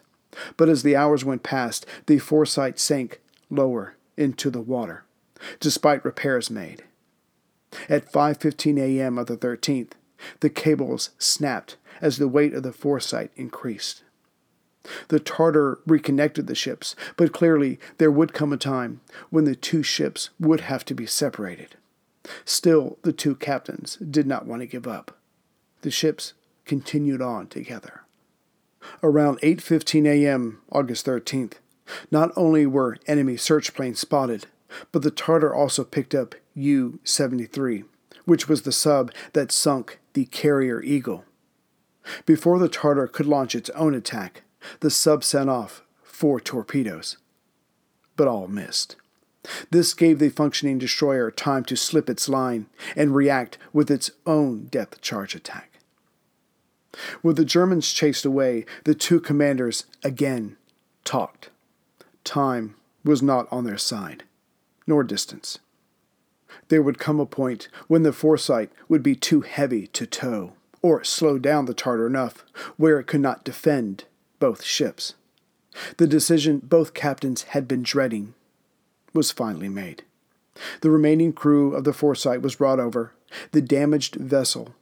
But 0.57 0.69
as 0.69 0.83
the 0.83 0.95
hours 0.95 1.25
went 1.25 1.43
past, 1.43 1.85
the 2.05 2.19
Foresight 2.19 2.79
sank 2.79 3.19
lower 3.49 3.95
into 4.15 4.49
the 4.49 4.61
water, 4.61 5.03
despite 5.59 6.05
repairs 6.05 6.49
made. 6.49 6.83
At 7.89 8.11
5:15 8.11 8.77
a.m. 8.79 9.17
of 9.17 9.27
the 9.27 9.37
13th, 9.37 9.91
the 10.39 10.49
cables 10.49 11.09
snapped 11.17 11.77
as 11.99 12.17
the 12.17 12.27
weight 12.27 12.53
of 12.53 12.63
the 12.63 12.73
Foresight 12.73 13.31
increased. 13.35 14.03
The 15.09 15.19
Tartar 15.19 15.79
reconnected 15.85 16.47
the 16.47 16.55
ships, 16.55 16.95
but 17.15 17.33
clearly 17.33 17.79
there 17.97 18.11
would 18.11 18.33
come 18.33 18.51
a 18.51 18.57
time 18.57 19.01
when 19.29 19.45
the 19.45 19.55
two 19.55 19.83
ships 19.83 20.29
would 20.39 20.61
have 20.61 20.83
to 20.85 20.95
be 20.95 21.05
separated. 21.05 21.75
Still, 22.45 22.97
the 23.03 23.13
two 23.13 23.35
captains 23.35 23.97
did 23.97 24.27
not 24.27 24.45
want 24.45 24.61
to 24.61 24.67
give 24.67 24.87
up. 24.87 25.17
The 25.81 25.91
ships 25.91 26.33
continued 26.65 27.21
on 27.21 27.47
together. 27.47 28.01
Around 29.03 29.39
8:15 29.41 30.07
a.m. 30.07 30.61
August 30.71 31.05
13th, 31.05 31.53
not 32.09 32.31
only 32.35 32.65
were 32.65 32.97
enemy 33.07 33.37
search 33.37 33.73
planes 33.73 33.99
spotted, 33.99 34.45
but 34.91 35.01
the 35.01 35.11
Tartar 35.11 35.53
also 35.53 35.83
picked 35.83 36.15
up 36.15 36.35
U 36.53 36.99
73, 37.03 37.83
which 38.25 38.47
was 38.47 38.63
the 38.63 38.71
sub 38.71 39.11
that 39.33 39.51
sunk 39.51 39.99
the 40.13 40.25
carrier 40.25 40.81
Eagle. 40.81 41.25
Before 42.25 42.57
the 42.57 42.69
Tartar 42.69 43.07
could 43.07 43.27
launch 43.27 43.53
its 43.53 43.69
own 43.71 43.93
attack, 43.93 44.43
the 44.79 44.89
sub 44.89 45.23
sent 45.23 45.49
off 45.49 45.83
four 46.03 46.39
torpedoes, 46.39 47.17
but 48.15 48.27
all 48.27 48.47
missed. 48.47 48.95
This 49.71 49.93
gave 49.93 50.19
the 50.19 50.29
functioning 50.29 50.77
destroyer 50.77 51.31
time 51.31 51.63
to 51.65 51.75
slip 51.75 52.09
its 52.09 52.29
line 52.29 52.67
and 52.95 53.15
react 53.15 53.57
with 53.73 53.89
its 53.89 54.11
own 54.25 54.65
depth 54.65 55.01
charge 55.01 55.33
attack. 55.33 55.79
With 57.23 57.37
the 57.37 57.45
Germans 57.45 57.91
chased 57.91 58.25
away, 58.25 58.65
the 58.83 58.93
two 58.93 59.19
commanders 59.19 59.85
again 60.03 60.57
talked. 61.03 61.49
Time 62.23 62.75
was 63.03 63.21
not 63.21 63.47
on 63.51 63.63
their 63.63 63.77
side, 63.77 64.23
nor 64.85 65.03
distance. 65.03 65.59
There 66.67 66.81
would 66.81 66.99
come 66.99 67.19
a 67.19 67.25
point 67.25 67.69
when 67.87 68.03
the 68.03 68.13
Foresight 68.13 68.71
would 68.87 69.01
be 69.01 69.15
too 69.15 69.41
heavy 69.41 69.87
to 69.87 70.05
tow, 70.05 70.53
or 70.81 71.03
slow 71.03 71.39
down 71.39 71.65
the 71.65 71.73
Tartar 71.73 72.05
enough 72.05 72.45
where 72.77 72.99
it 72.99 73.07
could 73.07 73.21
not 73.21 73.43
defend 73.43 74.05
both 74.41 74.63
ships. 74.63 75.13
The 75.95 76.07
decision 76.07 76.59
both 76.61 76.93
captains 76.93 77.43
had 77.43 77.65
been 77.65 77.83
dreading 77.83 78.33
was 79.13 79.31
finally 79.31 79.69
made. 79.69 80.03
The 80.81 80.89
remaining 80.89 81.31
crew 81.31 81.73
of 81.73 81.85
the 81.85 81.93
Foresight 81.93 82.41
was 82.41 82.55
brought 82.55 82.79
over. 82.79 83.13
The 83.51 83.61
damaged 83.61 84.15
vessel 84.15 84.75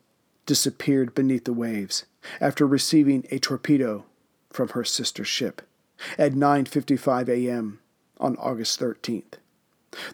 disappeared 0.48 1.14
beneath 1.14 1.44
the 1.44 1.54
waves 1.54 2.06
after 2.42 2.66
receiving 2.66 3.28
a 3.30 3.38
torpedo 3.38 4.06
from 4.50 4.70
her 4.70 4.84
sister 4.84 5.24
ship 5.24 5.62
at 6.18 6.34
9:55 6.34 7.30
a.m. 7.30 7.80
on 8.18 8.36
August 8.38 8.80
13th. 8.80 9.38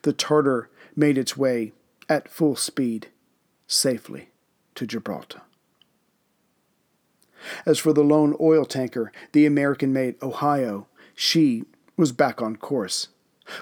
The 0.02 0.12
Tartar 0.12 0.70
made 0.96 1.18
its 1.18 1.38
way 1.38 1.72
at 2.10 2.28
full 2.28 2.56
speed 2.56 3.08
safely 3.68 4.30
to 4.76 4.86
Gibraltar. 4.86 5.42
As 7.66 7.80
for 7.80 7.94
the 7.94 8.04
lone 8.04 8.36
oil 8.40 8.66
tanker, 8.66 9.12
the 9.32 9.46
American 9.46 9.94
made 9.94 10.22
Ohio, 10.22 10.88
she 11.14 11.64
was 11.98 12.12
back 12.12 12.42
on 12.42 12.56
course 12.56 13.10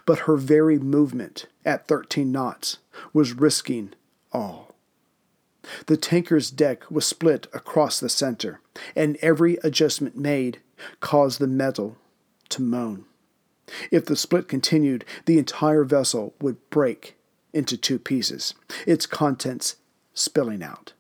but 0.05 0.19
her 0.19 0.37
very 0.37 0.79
movement 0.79 1.47
at 1.65 1.87
13 1.87 2.31
knots 2.31 2.79
was 3.11 3.33
risking 3.33 3.93
all. 4.31 4.75
The 5.85 5.97
tanker's 5.97 6.51
deck 6.51 6.89
was 6.91 7.05
split 7.05 7.47
across 7.53 7.99
the 7.99 8.09
center, 8.09 8.59
and 8.95 9.17
every 9.21 9.57
adjustment 9.63 10.17
made 10.17 10.59
caused 10.99 11.39
the 11.39 11.47
metal 11.47 11.97
to 12.49 12.61
moan. 12.61 13.05
If 13.89 14.05
the 14.05 14.17
split 14.17 14.49
continued, 14.49 15.05
the 15.25 15.37
entire 15.37 15.85
vessel 15.85 16.33
would 16.41 16.69
break 16.69 17.15
into 17.53 17.77
two 17.77 17.97
pieces, 17.97 18.55
its 18.85 19.05
contents 19.05 19.77
spilling 20.13 20.61
out. 20.61 20.93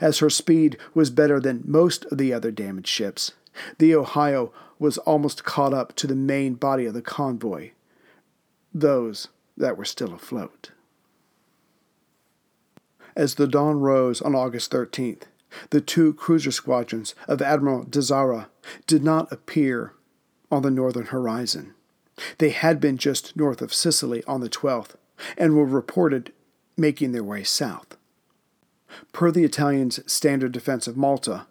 As 0.00 0.18
her 0.18 0.30
speed 0.30 0.78
was 0.94 1.10
better 1.10 1.40
than 1.40 1.64
most 1.66 2.04
of 2.06 2.18
the 2.18 2.32
other 2.32 2.50
damaged 2.50 2.88
ships, 2.88 3.32
the 3.78 3.94
Ohio 3.94 4.52
was 4.78 4.98
almost 4.98 5.44
caught 5.44 5.74
up 5.74 5.94
to 5.96 6.06
the 6.06 6.16
main 6.16 6.54
body 6.54 6.86
of 6.86 6.94
the 6.94 7.02
convoy, 7.02 7.70
those 8.72 9.28
that 9.56 9.76
were 9.76 9.84
still 9.84 10.12
afloat. 10.12 10.70
As 13.16 13.36
the 13.36 13.46
dawn 13.46 13.80
rose 13.80 14.20
on 14.20 14.34
August 14.34 14.72
13th, 14.72 15.22
the 15.70 15.80
two 15.80 16.12
cruiser 16.14 16.50
squadrons 16.50 17.14
of 17.28 17.40
Admiral 17.40 17.84
de 17.84 18.02
Zara 18.02 18.48
did 18.86 19.04
not 19.04 19.30
appear 19.32 19.92
on 20.50 20.62
the 20.62 20.70
northern 20.70 21.06
horizon. 21.06 21.74
They 22.38 22.50
had 22.50 22.80
been 22.80 22.96
just 22.96 23.36
north 23.36 23.62
of 23.62 23.74
Sicily 23.74 24.24
on 24.24 24.40
the 24.40 24.48
12th 24.48 24.96
and 25.36 25.56
were 25.56 25.64
reported 25.64 26.32
making 26.76 27.12
their 27.12 27.24
way 27.24 27.44
south. 27.44 27.96
Per 29.12 29.30
the 29.30 29.44
Italians' 29.44 30.00
standard 30.10 30.52
defense 30.52 30.86
of 30.86 30.96
Malta, 30.96 31.46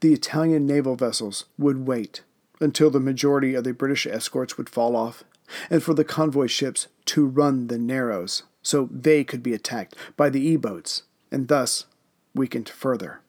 the 0.00 0.12
Italian 0.12 0.66
naval 0.66 0.96
vessels 0.96 1.44
would 1.58 1.86
wait 1.86 2.22
until 2.60 2.90
the 2.90 3.00
majority 3.00 3.54
of 3.54 3.64
the 3.64 3.72
British 3.72 4.06
escorts 4.06 4.58
would 4.58 4.68
fall 4.68 4.96
off, 4.96 5.24
and 5.70 5.82
for 5.82 5.94
the 5.94 6.04
convoy 6.04 6.46
ships 6.46 6.88
to 7.06 7.26
run 7.26 7.68
the 7.68 7.78
Narrows 7.78 8.42
so 8.62 8.88
they 8.92 9.24
could 9.24 9.42
be 9.42 9.54
attacked 9.54 9.94
by 10.16 10.28
the 10.28 10.40
E 10.40 10.56
boats 10.56 11.02
and 11.30 11.48
thus 11.48 11.86
weakened 12.34 12.68
further. 12.68 13.20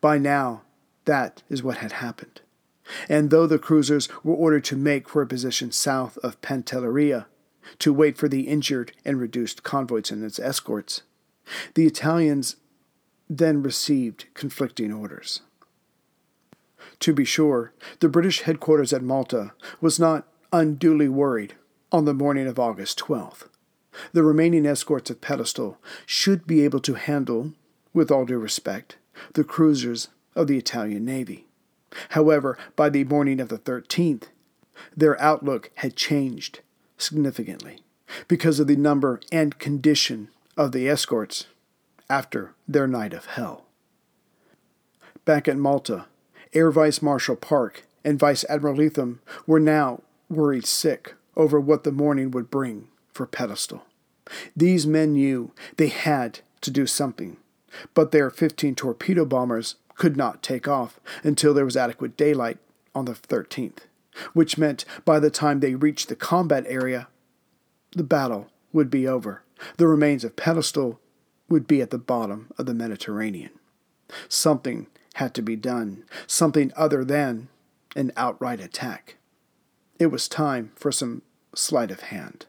By 0.00 0.18
now, 0.18 0.62
that 1.04 1.42
is 1.48 1.62
what 1.62 1.78
had 1.78 1.92
happened. 1.92 2.40
And 3.08 3.30
though 3.30 3.46
the 3.46 3.58
cruisers 3.58 4.08
were 4.22 4.34
ordered 4.34 4.64
to 4.64 4.76
make 4.76 5.08
for 5.08 5.22
a 5.22 5.26
position 5.26 5.72
south 5.72 6.16
of 6.18 6.40
Pantelleria, 6.40 7.26
to 7.80 7.92
wait 7.92 8.16
for 8.16 8.28
the 8.28 8.48
injured 8.48 8.92
and 9.04 9.20
reduced 9.20 9.62
convoys 9.62 10.10
and 10.10 10.24
its 10.24 10.38
escorts, 10.38 11.02
the 11.74 11.86
Italians 11.86 12.56
then 13.28 13.62
received 13.62 14.26
conflicting 14.34 14.92
orders. 14.92 15.40
To 17.00 17.12
be 17.12 17.24
sure, 17.24 17.72
the 18.00 18.08
British 18.08 18.42
headquarters 18.42 18.92
at 18.92 19.02
Malta 19.02 19.52
was 19.80 20.00
not 20.00 20.26
unduly 20.52 21.08
worried 21.08 21.54
on 21.92 22.04
the 22.04 22.14
morning 22.14 22.46
of 22.46 22.58
August 22.58 22.98
12th. 22.98 23.48
The 24.12 24.22
remaining 24.22 24.66
escorts 24.66 25.10
of 25.10 25.20
Pedestal 25.20 25.78
should 26.06 26.46
be 26.46 26.64
able 26.64 26.80
to 26.80 26.94
handle, 26.94 27.52
with 27.92 28.10
all 28.10 28.24
due 28.24 28.38
respect, 28.38 28.96
the 29.34 29.44
cruisers 29.44 30.08
of 30.34 30.46
the 30.46 30.58
Italian 30.58 31.04
Navy. 31.04 31.46
However, 32.10 32.58
by 32.76 32.90
the 32.90 33.04
morning 33.04 33.40
of 33.40 33.48
the 33.48 33.58
13th, 33.58 34.24
their 34.96 35.20
outlook 35.20 35.70
had 35.76 35.96
changed 35.96 36.60
significantly 36.96 37.82
because 38.26 38.60
of 38.60 38.66
the 38.66 38.76
number 38.76 39.20
and 39.32 39.58
condition 39.58 40.28
of 40.56 40.72
the 40.72 40.88
escorts 40.88 41.46
after 42.10 42.54
their 42.66 42.86
night 42.86 43.12
of 43.12 43.26
hell. 43.26 43.64
Back 45.24 45.48
at 45.48 45.56
Malta, 45.56 46.06
Air 46.54 46.70
Vice 46.70 47.02
Marshal 47.02 47.36
Park 47.36 47.84
and 48.04 48.18
Vice 48.18 48.44
Admiral 48.48 48.76
Leatham 48.76 49.20
were 49.46 49.60
now 49.60 50.00
worried 50.30 50.66
sick 50.66 51.14
over 51.36 51.60
what 51.60 51.84
the 51.84 51.92
morning 51.92 52.30
would 52.30 52.50
bring 52.50 52.88
for 53.12 53.26
Pedestal. 53.26 53.84
These 54.56 54.86
men 54.86 55.12
knew 55.12 55.52
they 55.76 55.88
had 55.88 56.40
to 56.62 56.70
do 56.70 56.86
something, 56.86 57.36
but 57.94 58.10
their 58.12 58.30
15 58.30 58.74
torpedo 58.74 59.24
bombers 59.24 59.76
could 59.94 60.16
not 60.16 60.42
take 60.42 60.68
off 60.68 61.00
until 61.22 61.52
there 61.52 61.64
was 61.64 61.76
adequate 61.76 62.16
daylight 62.16 62.58
on 62.94 63.04
the 63.04 63.12
13th, 63.12 63.80
which 64.32 64.58
meant 64.58 64.84
by 65.04 65.18
the 65.20 65.30
time 65.30 65.60
they 65.60 65.74
reached 65.74 66.08
the 66.08 66.16
combat 66.16 66.64
area, 66.68 67.08
the 67.92 68.02
battle 68.02 68.48
would 68.72 68.90
be 68.90 69.06
over. 69.06 69.42
The 69.76 69.88
remains 69.88 70.24
of 70.24 70.36
Pedestal 70.36 71.00
would 71.48 71.66
be 71.66 71.80
at 71.80 71.90
the 71.90 71.98
bottom 71.98 72.48
of 72.58 72.66
the 72.66 72.74
Mediterranean. 72.74 73.50
Something 74.28 74.86
had 75.14 75.34
to 75.34 75.42
be 75.42 75.56
done, 75.56 76.04
something 76.26 76.72
other 76.76 77.04
than 77.04 77.48
an 77.96 78.12
outright 78.16 78.60
attack. 78.60 79.16
It 79.98 80.06
was 80.06 80.28
time 80.28 80.72
for 80.76 80.92
some 80.92 81.22
sleight 81.54 81.90
of 81.90 82.00
hand. 82.00 82.46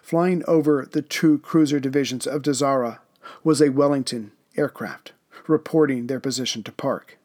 Flying 0.00 0.42
over 0.48 0.88
the 0.90 1.02
two 1.02 1.38
cruiser 1.38 1.78
divisions 1.78 2.26
of 2.26 2.42
de 2.42 2.54
Zara 2.54 3.00
was 3.44 3.60
a 3.60 3.70
Wellington 3.70 4.32
aircraft, 4.56 5.12
reporting 5.46 6.06
their 6.06 6.20
position 6.20 6.62
to 6.62 6.72
Park. 6.72 7.18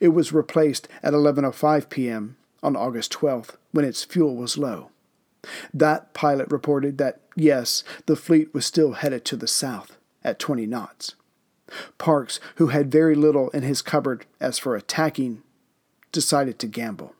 It 0.00 0.08
was 0.08 0.32
replaced 0.32 0.88
at 1.02 1.12
11:05 1.12 1.88
p.m. 1.90 2.36
on 2.62 2.76
August 2.76 3.12
12th 3.12 3.56
when 3.72 3.84
its 3.84 4.04
fuel 4.04 4.36
was 4.36 4.56
low. 4.56 4.90
That 5.74 6.14
pilot 6.14 6.50
reported 6.50 6.98
that 6.98 7.20
yes, 7.36 7.84
the 8.06 8.16
fleet 8.16 8.52
was 8.52 8.66
still 8.66 8.92
headed 8.92 9.24
to 9.26 9.36
the 9.36 9.46
south 9.46 9.96
at 10.24 10.38
20 10.38 10.66
knots. 10.66 11.14
Parks, 11.98 12.40
who 12.56 12.68
had 12.68 12.90
very 12.90 13.14
little 13.14 13.50
in 13.50 13.62
his 13.62 13.82
cupboard 13.82 14.24
as 14.40 14.58
for 14.58 14.76
attacking, 14.76 15.42
decided 16.12 16.58
to 16.58 16.66
gamble. 16.66 17.14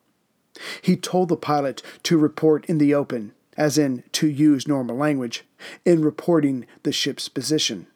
He 0.81 0.97
told 0.97 1.29
the 1.29 1.37
pilot 1.37 1.83
to 2.05 2.17
report 2.17 2.65
in 2.67 2.79
the 2.79 2.95
open, 2.95 3.33
as 3.57 3.77
in 3.77 4.05
to 4.13 4.29
use 4.29 4.69
normal 4.69 4.97
language, 4.97 5.45
in 5.85 6.03
reporting 6.03 6.67
the 6.83 6.93
ship's 6.93 7.29
position, 7.29 7.87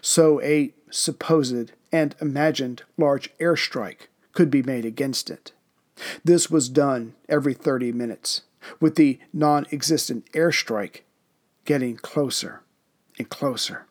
so 0.00 0.40
a 0.42 0.72
supposed 0.90 1.72
and 1.92 2.14
imagined 2.20 2.82
large 2.96 3.36
airstrike 3.38 4.08
could 4.32 4.50
be 4.50 4.62
made 4.62 4.84
against 4.84 5.30
it. 5.30 5.52
This 6.24 6.50
was 6.50 6.68
done 6.68 7.14
every 7.28 7.54
30 7.54 7.92
minutes, 7.92 8.42
with 8.80 8.96
the 8.96 9.18
non 9.32 9.66
existent 9.72 10.30
airstrike 10.32 11.00
getting 11.66 11.96
closer 11.96 12.62
and 13.18 13.28
closer. 13.28 13.86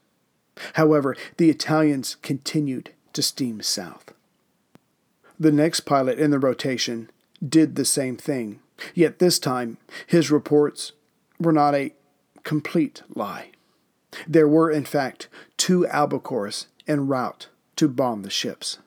However, 0.73 1.15
the 1.37 1.49
Italians 1.49 2.15
continued 2.21 2.91
to 3.13 3.21
steam 3.21 3.61
south. 3.61 4.13
The 5.39 5.51
next 5.51 5.81
pilot 5.81 6.17
in 6.17 6.31
the 6.31 6.39
rotation 6.39 7.09
did 7.47 7.75
the 7.75 7.85
same 7.85 8.15
thing, 8.15 8.59
yet 8.93 9.19
this 9.19 9.37
time 9.37 9.77
his 10.07 10.31
reports 10.31 10.93
were 11.39 11.51
not 11.51 11.75
a 11.75 11.93
complete 12.43 13.03
lie. 13.13 13.51
There 14.27 14.47
were, 14.47 14.71
in 14.71 14.85
fact, 14.85 15.27
two 15.57 15.85
albacores 15.91 16.67
en 16.87 17.07
route 17.07 17.49
to 17.75 17.89
bomb 17.89 18.21
the 18.21 18.29
ships. 18.29 18.77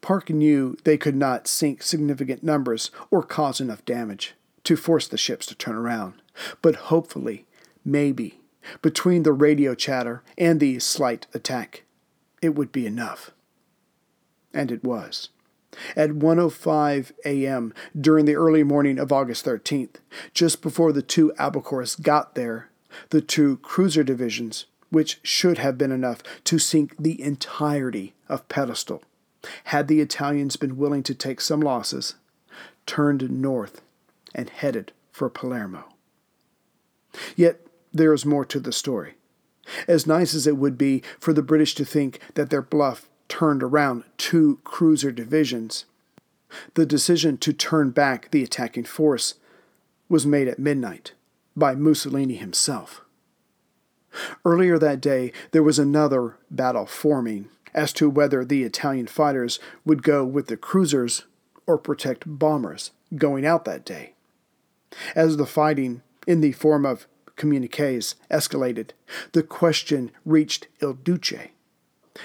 Park 0.00 0.30
knew 0.30 0.76
they 0.84 0.96
could 0.96 1.14
not 1.14 1.46
sink 1.46 1.82
significant 1.82 2.42
numbers 2.42 2.90
or 3.10 3.22
cause 3.22 3.60
enough 3.60 3.84
damage 3.84 4.34
to 4.64 4.76
force 4.76 5.06
the 5.06 5.18
ships 5.18 5.46
to 5.46 5.54
turn 5.54 5.76
around, 5.76 6.14
but 6.62 6.76
hopefully, 6.76 7.45
maybe, 7.86 8.40
between 8.82 9.22
the 9.22 9.32
radio 9.32 9.74
chatter 9.74 10.22
and 10.36 10.60
the 10.60 10.78
slight 10.80 11.26
attack, 11.32 11.84
it 12.42 12.54
would 12.54 12.72
be 12.72 12.86
enough. 12.86 13.30
And 14.52 14.70
it 14.70 14.84
was. 14.84 15.30
At 15.94 16.10
1:05 16.10 17.12
a.m. 17.24 17.74
during 17.98 18.24
the 18.24 18.34
early 18.34 18.62
morning 18.62 18.98
of 18.98 19.12
August 19.12 19.44
13th, 19.44 19.96
just 20.34 20.62
before 20.62 20.92
the 20.92 21.02
two 21.02 21.32
Albacores 21.38 22.00
got 22.00 22.34
there, 22.34 22.70
the 23.10 23.20
two 23.20 23.58
cruiser 23.58 24.02
divisions, 24.02 24.66
which 24.90 25.20
should 25.22 25.58
have 25.58 25.76
been 25.76 25.92
enough 25.92 26.22
to 26.44 26.58
sink 26.58 26.94
the 26.98 27.20
entirety 27.20 28.14
of 28.28 28.48
Pedestal, 28.48 29.02
had 29.64 29.86
the 29.86 30.00
Italians 30.00 30.56
been 30.56 30.78
willing 30.78 31.02
to 31.02 31.14
take 31.14 31.40
some 31.40 31.60
losses, 31.60 32.14
turned 32.86 33.30
north 33.30 33.82
and 34.34 34.48
headed 34.48 34.92
for 35.12 35.28
Palermo. 35.28 35.84
Yet 37.34 37.65
there 37.96 38.12
is 38.12 38.24
more 38.24 38.44
to 38.44 38.60
the 38.60 38.72
story. 38.72 39.14
As 39.88 40.06
nice 40.06 40.34
as 40.34 40.46
it 40.46 40.56
would 40.56 40.78
be 40.78 41.02
for 41.18 41.32
the 41.32 41.42
British 41.42 41.74
to 41.76 41.84
think 41.84 42.20
that 42.34 42.50
their 42.50 42.62
bluff 42.62 43.08
turned 43.28 43.62
around 43.62 44.04
two 44.16 44.60
cruiser 44.64 45.10
divisions, 45.10 45.86
the 46.74 46.86
decision 46.86 47.36
to 47.38 47.52
turn 47.52 47.90
back 47.90 48.30
the 48.30 48.42
attacking 48.42 48.84
force 48.84 49.34
was 50.08 50.26
made 50.26 50.46
at 50.46 50.58
midnight 50.58 51.12
by 51.56 51.74
Mussolini 51.74 52.36
himself. 52.36 53.02
Earlier 54.44 54.78
that 54.78 55.00
day, 55.00 55.32
there 55.50 55.62
was 55.62 55.78
another 55.78 56.36
battle 56.50 56.86
forming 56.86 57.48
as 57.74 57.92
to 57.94 58.08
whether 58.08 58.44
the 58.44 58.62
Italian 58.62 59.06
fighters 59.06 59.58
would 59.84 60.02
go 60.02 60.24
with 60.24 60.46
the 60.46 60.56
cruisers 60.56 61.24
or 61.66 61.76
protect 61.76 62.22
bombers 62.26 62.92
going 63.16 63.44
out 63.44 63.64
that 63.64 63.84
day. 63.84 64.14
As 65.14 65.36
the 65.36 65.46
fighting, 65.46 66.02
in 66.26 66.40
the 66.40 66.52
form 66.52 66.84
of 66.84 67.06
communiques, 67.36 68.14
escalated, 68.30 68.90
the 69.32 69.42
question 69.42 70.10
reached 70.24 70.68
Il 70.80 70.94
Duce. 70.94 71.48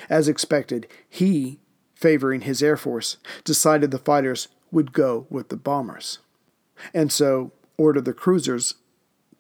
As 0.10 0.28
expected, 0.28 0.88
he, 1.10 1.60
favoring 1.94 2.42
his 2.42 2.64
Air 2.64 2.78
Force, 2.78 3.18
decided 3.44 3.92
the 3.92 3.98
fighters 4.00 4.48
would 4.72 4.94
go 4.94 5.28
with 5.30 5.50
the 5.50 5.58
bombers, 5.58 6.20
and 6.94 7.12
so 7.12 7.52
ordered 7.78 8.06
the 8.06 8.14
cruisers 8.14 8.76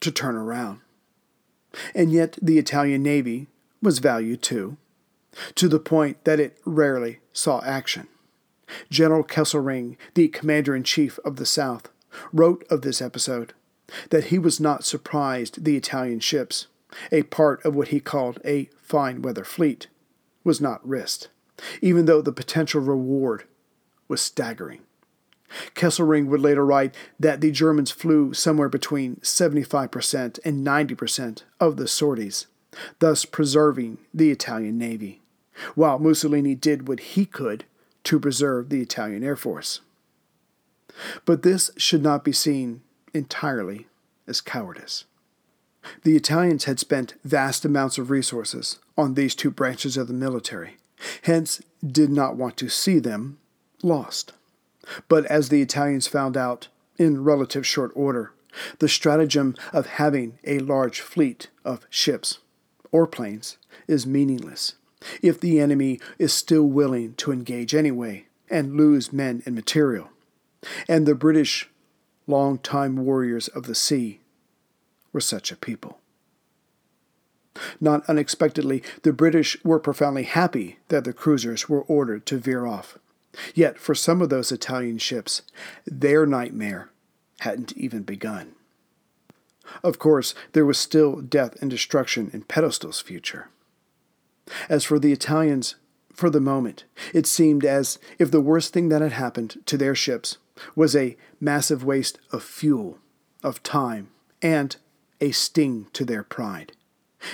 to 0.02 0.12
turn 0.12 0.36
around. 0.36 0.82
And 1.96 2.12
yet 2.12 2.38
the 2.42 2.58
Italian 2.58 3.02
Navy 3.02 3.48
was 3.82 4.00
valued 4.00 4.42
too, 4.42 4.78
to 5.56 5.70
the 5.70 5.80
point 5.80 6.24
that 6.26 6.40
it 6.40 6.58
rarely 6.66 7.20
saw 7.32 7.62
action. 7.64 8.08
General 8.90 9.24
Kesselring, 9.24 9.98
the 10.14 10.28
commander 10.28 10.76
in 10.76 10.84
chief 10.84 11.18
of 11.20 11.38
the 11.38 11.46
South, 11.46 11.90
wrote 12.34 12.66
of 12.70 12.82
this 12.82 13.02
episode 13.02 13.54
that 14.10 14.26
he 14.26 14.40
was 14.40 14.60
not 14.60 14.84
surprised 14.84 15.64
the 15.64 15.78
Italian 15.78 16.20
ships, 16.20 16.68
a 17.12 17.24
part 17.24 17.64
of 17.66 17.76
what 17.76 17.90
he 17.90 18.00
called 18.00 18.40
a 18.46 18.70
fine 18.78 19.22
weather 19.22 19.44
fleet, 19.44 19.88
was 20.44 20.60
not 20.60 20.88
risked, 20.88 21.30
even 21.82 22.06
though 22.06 22.22
the 22.22 22.32
potential 22.32 22.82
reward 22.82 23.44
was 24.08 24.22
staggering. 24.22 24.82
Kesselring 25.76 26.28
would 26.28 26.40
later 26.40 26.66
write 26.66 26.96
that 27.20 27.42
the 27.42 27.52
Germans 27.52 27.92
flew 27.92 28.34
somewhere 28.34 28.70
between 28.70 29.18
75% 29.18 30.40
and 30.46 30.66
90% 30.66 31.44
of 31.60 31.78
the 31.78 31.88
sorties, 31.88 32.48
thus 33.00 33.26
preserving 33.26 33.98
the 34.14 34.32
Italian 34.32 34.78
Navy, 34.78 35.22
while 35.76 36.00
Mussolini 36.00 36.56
did 36.56 36.88
what 36.88 37.00
he 37.02 37.26
could 37.26 37.66
to 38.06 38.20
preserve 38.20 38.70
the 38.70 38.82
Italian 38.82 39.24
Air 39.24 39.36
Force. 39.36 39.82
But 41.26 41.44
this 41.44 41.72
should 41.78 42.02
not 42.02 42.24
be 42.24 42.32
seen 42.32 42.82
entirely 43.14 43.88
as 44.28 44.42
cowardice. 44.42 45.06
The 46.04 46.16
Italians 46.16 46.66
had 46.66 46.80
spent 46.80 47.16
vast 47.24 47.66
amounts 47.66 47.98
of 47.98 48.12
resources 48.12 48.80
on 48.98 49.16
these 49.16 49.36
two 49.36 49.50
branches 49.50 49.98
of 49.98 50.08
the 50.08 50.14
military, 50.14 50.78
hence 51.24 51.62
did 51.86 52.12
not 52.12 52.36
want 52.36 52.58
to 52.58 52.70
see 52.70 53.00
them 53.00 53.40
lost. 53.82 54.34
But 55.08 55.26
as 55.26 55.50
the 55.50 55.62
Italians 55.62 56.08
found 56.08 56.38
out 56.38 56.68
in 56.98 57.24
relative 57.24 57.66
short 57.66 57.92
order, 57.96 58.32
the 58.80 58.90
stratagem 58.90 59.56
of 59.74 59.86
having 59.88 60.38
a 60.44 60.60
large 60.60 61.02
fleet 61.02 61.50
of 61.64 61.86
ships 61.90 62.40
or 62.92 63.08
planes 63.08 63.58
is 63.88 64.06
meaningless 64.06 64.76
if 65.22 65.40
the 65.40 65.60
enemy 65.60 66.00
is 66.20 66.34
still 66.34 66.66
willing 66.66 67.14
to 67.16 67.32
engage 67.32 67.74
anyway 67.74 68.26
and 68.50 68.76
lose 68.76 69.14
men 69.14 69.42
and 69.46 69.56
material. 69.56 70.10
And 70.88 71.08
the 71.08 71.16
British, 71.16 71.70
long-time 72.28 72.98
warriors 72.98 73.48
of 73.50 73.64
the 73.64 73.76
sea, 73.76 74.22
were 75.14 75.22
such 75.22 75.52
a 75.52 75.58
people. 75.58 76.00
Not 77.80 78.08
unexpectedly, 78.10 78.82
the 79.04 79.14
British 79.14 79.62
were 79.64 79.80
profoundly 79.80 80.24
happy 80.24 80.80
that 80.88 81.04
the 81.04 81.14
cruisers 81.14 81.68
were 81.68 81.82
ordered 81.82 82.26
to 82.28 82.38
veer 82.38 82.66
off. 82.66 82.98
Yet, 83.54 83.78
for 83.78 83.96
some 83.96 84.22
of 84.22 84.30
those 84.30 84.52
Italian 84.52 84.98
ships, 84.98 85.42
their 85.86 86.26
nightmare 86.26 86.90
hadn't 87.42 87.74
even 87.74 88.04
begun. 88.04 88.54
Of 89.84 90.00
course, 90.00 90.36
there 90.52 90.66
was 90.66 90.78
still 90.78 91.22
death 91.22 91.56
and 91.62 91.70
destruction 91.70 92.30
in 92.34 92.44
Pedestal's 92.44 93.02
future. 93.02 93.50
As 94.68 94.84
for 94.84 95.00
the 95.00 95.14
Italians, 95.14 95.76
for 96.14 96.30
the 96.30 96.42
moment, 96.42 96.84
it 97.14 97.26
seemed 97.26 97.64
as 97.64 98.00
if 98.20 98.32
the 98.32 98.42
worst 98.42 98.74
thing 98.74 98.90
that 98.90 99.02
had 99.02 99.14
happened 99.14 99.58
to 99.66 99.78
their 99.78 99.96
ships 99.96 100.38
was 100.76 100.96
a 100.96 101.18
massive 101.40 101.84
waste 101.84 102.20
of 102.32 102.44
fuel, 102.44 103.00
of 103.44 103.64
time, 103.64 104.10
and 104.42 104.76
a 105.20 105.32
sting 105.32 105.88
to 105.94 106.06
their 106.06 106.24
pride. 106.24 106.74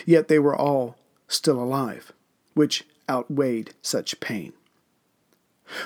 Yet 0.05 0.27
they 0.27 0.39
were 0.39 0.55
all 0.55 0.97
still 1.27 1.61
alive, 1.61 2.11
which 2.53 2.85
outweighed 3.09 3.73
such 3.81 4.19
pain. 4.19 4.53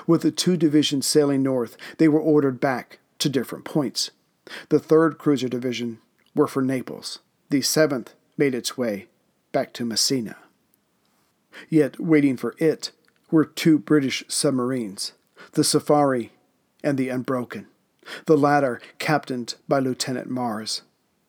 With 0.05 0.21
the 0.21 0.31
two 0.31 0.57
divisions 0.57 1.07
sailing 1.07 1.43
north, 1.43 1.77
they 1.97 2.07
were 2.07 2.19
ordered 2.19 2.59
back 2.59 2.99
to 3.19 3.29
different 3.29 3.65
points. 3.65 4.11
The 4.69 4.79
third 4.79 5.17
cruiser 5.17 5.47
division 5.47 5.99
were 6.35 6.47
for 6.47 6.61
Naples. 6.61 7.19
The 7.49 7.61
seventh 7.61 8.13
made 8.37 8.55
its 8.55 8.77
way 8.77 9.07
back 9.51 9.73
to 9.73 9.85
Messina. 9.85 10.37
Yet 11.69 11.99
waiting 11.99 12.37
for 12.37 12.55
it 12.57 12.91
were 13.29 13.45
two 13.45 13.77
British 13.77 14.23
submarines, 14.27 15.13
the 15.53 15.63
Safari 15.63 16.31
and 16.83 16.97
the 16.97 17.09
Unbroken, 17.09 17.67
the 18.25 18.37
latter 18.37 18.81
captained 18.99 19.55
by 19.67 19.79
Lieutenant 19.79 20.29
Mars, 20.29 20.81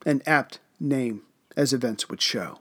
an 0.07 0.23
apt 0.27 0.59
name 0.81 1.23
as 1.57 1.73
events 1.73 2.09
would 2.09 2.21
show. 2.21 2.59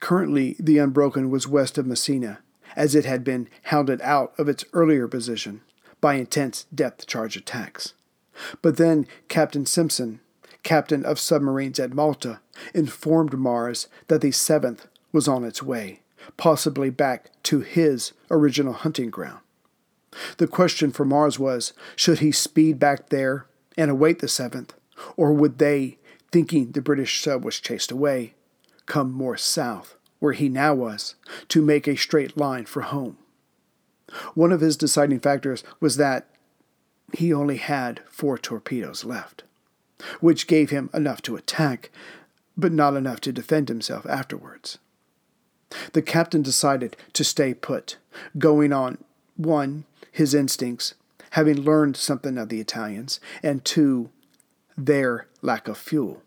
Currently, 0.00 0.56
the 0.58 0.78
Unbroken 0.78 1.30
was 1.30 1.48
west 1.48 1.76
of 1.78 1.86
Messina, 1.86 2.40
as 2.74 2.94
it 2.94 3.04
had 3.04 3.24
been 3.24 3.48
hounded 3.64 4.00
out 4.02 4.32
of 4.38 4.48
its 4.48 4.64
earlier 4.72 5.08
position 5.08 5.62
by 6.00 6.14
intense 6.14 6.66
depth 6.74 7.06
charge 7.06 7.36
attacks. 7.36 7.94
But 8.62 8.76
then 8.76 9.06
Captain 9.28 9.66
Simpson, 9.66 10.20
captain 10.62 11.04
of 11.04 11.18
submarines 11.18 11.78
at 11.78 11.94
Malta, 11.94 12.40
informed 12.74 13.38
Mars 13.38 13.88
that 14.08 14.20
the 14.20 14.30
seventh 14.30 14.86
was 15.12 15.26
on 15.26 15.44
its 15.44 15.62
way, 15.62 16.00
possibly 16.36 16.90
back 16.90 17.30
to 17.44 17.60
his 17.60 18.12
original 18.30 18.72
hunting 18.72 19.10
ground. 19.10 19.40
The 20.38 20.46
question 20.46 20.92
for 20.92 21.04
Mars 21.04 21.38
was 21.38 21.72
should 21.94 22.20
he 22.20 22.32
speed 22.32 22.78
back 22.78 23.08
there 23.08 23.46
and 23.76 23.90
await 23.90 24.20
the 24.20 24.28
seventh, 24.28 24.74
or 25.16 25.32
would 25.32 25.58
they, 25.58 25.98
thinking 26.32 26.72
the 26.72 26.82
British 26.82 27.20
sub 27.22 27.44
was 27.44 27.60
chased 27.60 27.90
away, 27.90 28.34
come 28.86 29.12
more 29.12 29.36
south, 29.36 29.96
where 30.18 30.32
he 30.32 30.48
now 30.48 30.74
was, 30.74 31.14
to 31.48 31.62
make 31.62 31.86
a 31.86 31.96
straight 31.96 32.36
line 32.36 32.64
for 32.64 32.82
home? 32.82 33.18
One 34.34 34.52
of 34.52 34.60
his 34.60 34.76
deciding 34.76 35.20
factors 35.20 35.64
was 35.80 35.96
that 35.96 36.28
he 37.12 37.32
only 37.32 37.56
had 37.56 38.00
four 38.08 38.38
torpedoes 38.38 39.04
left, 39.04 39.44
which 40.20 40.46
gave 40.46 40.70
him 40.70 40.90
enough 40.94 41.22
to 41.22 41.36
attack, 41.36 41.90
but 42.56 42.72
not 42.72 42.96
enough 42.96 43.20
to 43.20 43.32
defend 43.32 43.68
himself 43.68 44.06
afterwards. 44.06 44.78
The 45.92 46.02
captain 46.02 46.42
decided 46.42 46.96
to 47.12 47.24
stay 47.24 47.52
put, 47.52 47.96
going 48.38 48.72
on 48.72 48.98
one, 49.36 49.84
his 50.16 50.32
instincts, 50.32 50.94
having 51.32 51.60
learned 51.60 51.94
something 51.94 52.38
of 52.38 52.48
the 52.48 52.58
Italians, 52.58 53.20
and 53.42 53.62
two, 53.66 54.08
their 54.74 55.26
lack 55.42 55.68
of 55.68 55.76
fuel. 55.76 56.22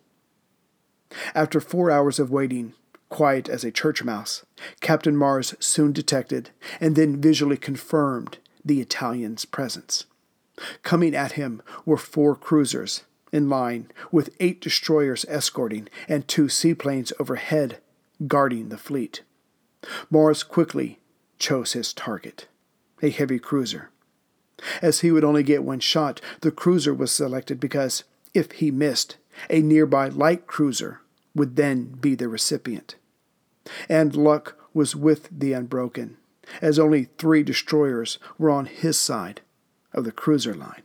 After 1.34 1.60
four 1.60 1.90
hours 1.90 2.20
of 2.20 2.30
waiting, 2.30 2.74
quiet 3.10 3.50
as 3.50 3.64
a 3.64 3.72
church 3.72 4.04
mouse, 4.04 4.46
Captain 4.80 5.18
Mars 5.18 5.56
soon 5.60 5.92
detected 5.92 6.52
and 6.80 6.96
then 6.96 7.20
visually 7.20 7.58
confirmed 7.58 8.38
the 8.64 8.80
Italians' 8.80 9.46
presence. 9.46 10.06
Coming 10.84 11.16
at 11.16 11.32
him 11.32 11.64
were 11.84 11.98
four 11.98 12.36
cruisers 12.36 13.06
in 13.32 13.50
line, 13.50 13.90
with 14.12 14.36
eight 14.40 14.62
destroyers 14.62 15.26
escorting 15.28 15.90
and 16.08 16.28
two 16.28 16.48
seaplanes 16.48 17.12
overhead 17.20 17.80
guarding 18.28 18.70
the 18.70 18.78
fleet. 18.78 19.24
Mars 20.12 20.44
quickly 20.44 21.00
chose 21.40 21.74
his 21.74 21.92
target, 21.92 22.48
a 23.02 23.10
heavy 23.10 23.40
cruiser. 23.40 23.90
As 24.82 25.00
he 25.00 25.12
would 25.12 25.24
only 25.24 25.44
get 25.44 25.64
one 25.64 25.80
shot, 25.80 26.22
the 26.42 26.52
cruiser 26.52 26.94
was 26.94 27.12
selected 27.12 27.60
because 27.60 28.04
If 28.34 28.52
he 28.54 28.70
missed, 28.70 29.18
a 29.50 29.62
nearby 29.62 30.10
light 30.10 30.46
cruiser 30.46 31.02
would 31.34 31.56
then 31.56 31.86
be 31.86 32.14
the 32.16 32.28
recipient. 32.28 32.96
And 33.88 34.16
luck 34.16 34.56
was 34.74 34.96
with 34.96 35.30
the 35.32 35.54
Unbroken, 35.54 36.18
as 36.62 36.78
only 36.78 37.06
three 37.18 37.44
destroyers 37.44 38.20
were 38.38 38.50
on 38.50 38.66
his 38.66 38.98
side 38.98 39.42
of 39.94 40.04
the 40.04 40.12
cruiser 40.12 40.54
line. 40.54 40.84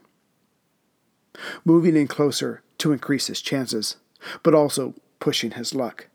Moving 1.63 1.95
in 1.95 2.07
closer 2.07 2.63
to 2.79 2.91
increase 2.91 3.27
his 3.27 3.41
chances, 3.41 3.97
but 4.41 4.55
also 4.55 4.95
pushing 5.19 5.51
his 5.51 5.75
luck, 5.75 6.07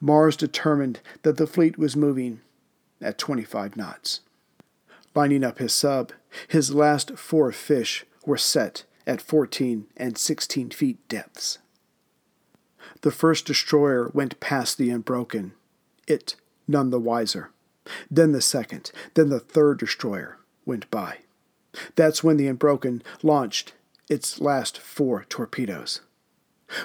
Mars 0.00 0.36
determined 0.36 1.00
that 1.22 1.36
the 1.36 1.46
fleet 1.46 1.78
was 1.78 1.96
moving 1.96 2.40
at 3.00 3.18
25 3.18 3.76
knots. 3.76 4.20
Lining 5.16 5.42
up 5.42 5.58
his 5.58 5.72
sub, 5.72 6.12
his 6.46 6.74
last 6.74 7.16
four 7.16 7.50
fish 7.50 8.04
were 8.26 8.36
set 8.36 8.84
at 9.06 9.22
14 9.22 9.86
and 9.96 10.18
16 10.18 10.70
feet 10.70 11.08
depths. 11.08 11.58
The 13.00 13.10
first 13.10 13.46
destroyer 13.46 14.10
went 14.12 14.40
past 14.40 14.76
the 14.76 14.90
Unbroken, 14.90 15.54
it 16.06 16.36
none 16.68 16.90
the 16.90 17.00
wiser. 17.00 17.50
Then 18.10 18.32
the 18.32 18.42
second, 18.42 18.92
then 19.14 19.30
the 19.30 19.40
third 19.40 19.78
destroyer 19.78 20.38
went 20.66 20.90
by. 20.90 21.20
That's 21.94 22.22
when 22.22 22.36
the 22.36 22.48
Unbroken 22.48 23.02
launched 23.22 23.72
its 24.10 24.38
last 24.38 24.76
four 24.78 25.24
torpedoes. 25.30 26.02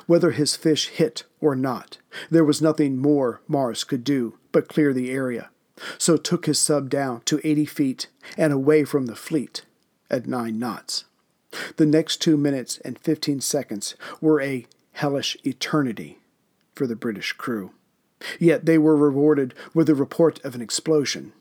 Whether 0.05 0.31
his 0.31 0.55
fish 0.55 0.87
hit 0.87 1.25
or 1.41 1.53
not, 1.53 1.97
there 2.29 2.45
was 2.45 2.61
nothing 2.61 2.97
more 2.97 3.41
Mars 3.47 3.83
could 3.83 4.05
do 4.05 4.37
but 4.53 4.69
clear 4.69 4.93
the 4.93 5.11
area, 5.11 5.49
so 5.97 6.17
took 6.17 6.45
his 6.45 6.59
sub 6.59 6.89
down 6.89 7.21
to 7.25 7.41
80 7.43 7.65
feet 7.65 8.07
and 8.37 8.53
away 8.53 8.83
from 8.83 9.05
the 9.05 9.15
fleet 9.15 9.63
at 10.09 10.27
9 10.27 10.57
knots. 10.57 11.05
The 11.77 11.85
next 11.85 12.17
two 12.17 12.37
minutes 12.37 12.77
and 12.79 12.97
15 12.97 13.41
seconds 13.41 13.95
were 14.19 14.41
a 14.41 14.65
hellish 14.93 15.37
eternity 15.43 16.19
for 16.75 16.87
the 16.87 16.95
British 16.95 17.33
crew. 17.33 17.71
Yet 18.39 18.65
they 18.65 18.77
were 18.77 18.95
rewarded 18.95 19.53
with 19.73 19.87
the 19.87 19.95
report 19.95 20.43
of 20.45 20.55
an 20.55 20.61
explosion, 20.61 21.33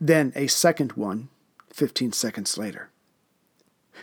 then 0.00 0.32
a 0.34 0.46
second 0.46 0.92
one 0.92 1.28
15 1.72 2.12
seconds 2.12 2.56
later. 2.56 2.90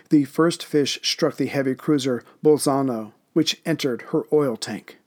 The 0.10 0.26
first 0.26 0.64
fish 0.64 1.00
struck 1.04 1.38
the 1.38 1.48
heavy 1.48 1.76
cruiser 1.76 2.24
Bolzano, 2.44 3.14
which 3.34 3.62
entered 3.66 4.04
her 4.14 4.24
oil 4.32 4.56
tank. 4.58 4.98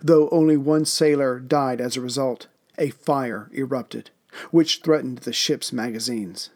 Though 0.00 0.28
only 0.30 0.56
one 0.56 0.84
sailor 0.84 1.38
died 1.38 1.80
as 1.80 1.96
a 1.96 2.00
result, 2.00 2.46
a 2.78 2.90
fire 2.90 3.50
erupted, 3.52 4.10
which 4.50 4.80
threatened 4.82 5.18
the 5.18 5.32
ship's 5.32 5.72
magazines. 5.72 6.50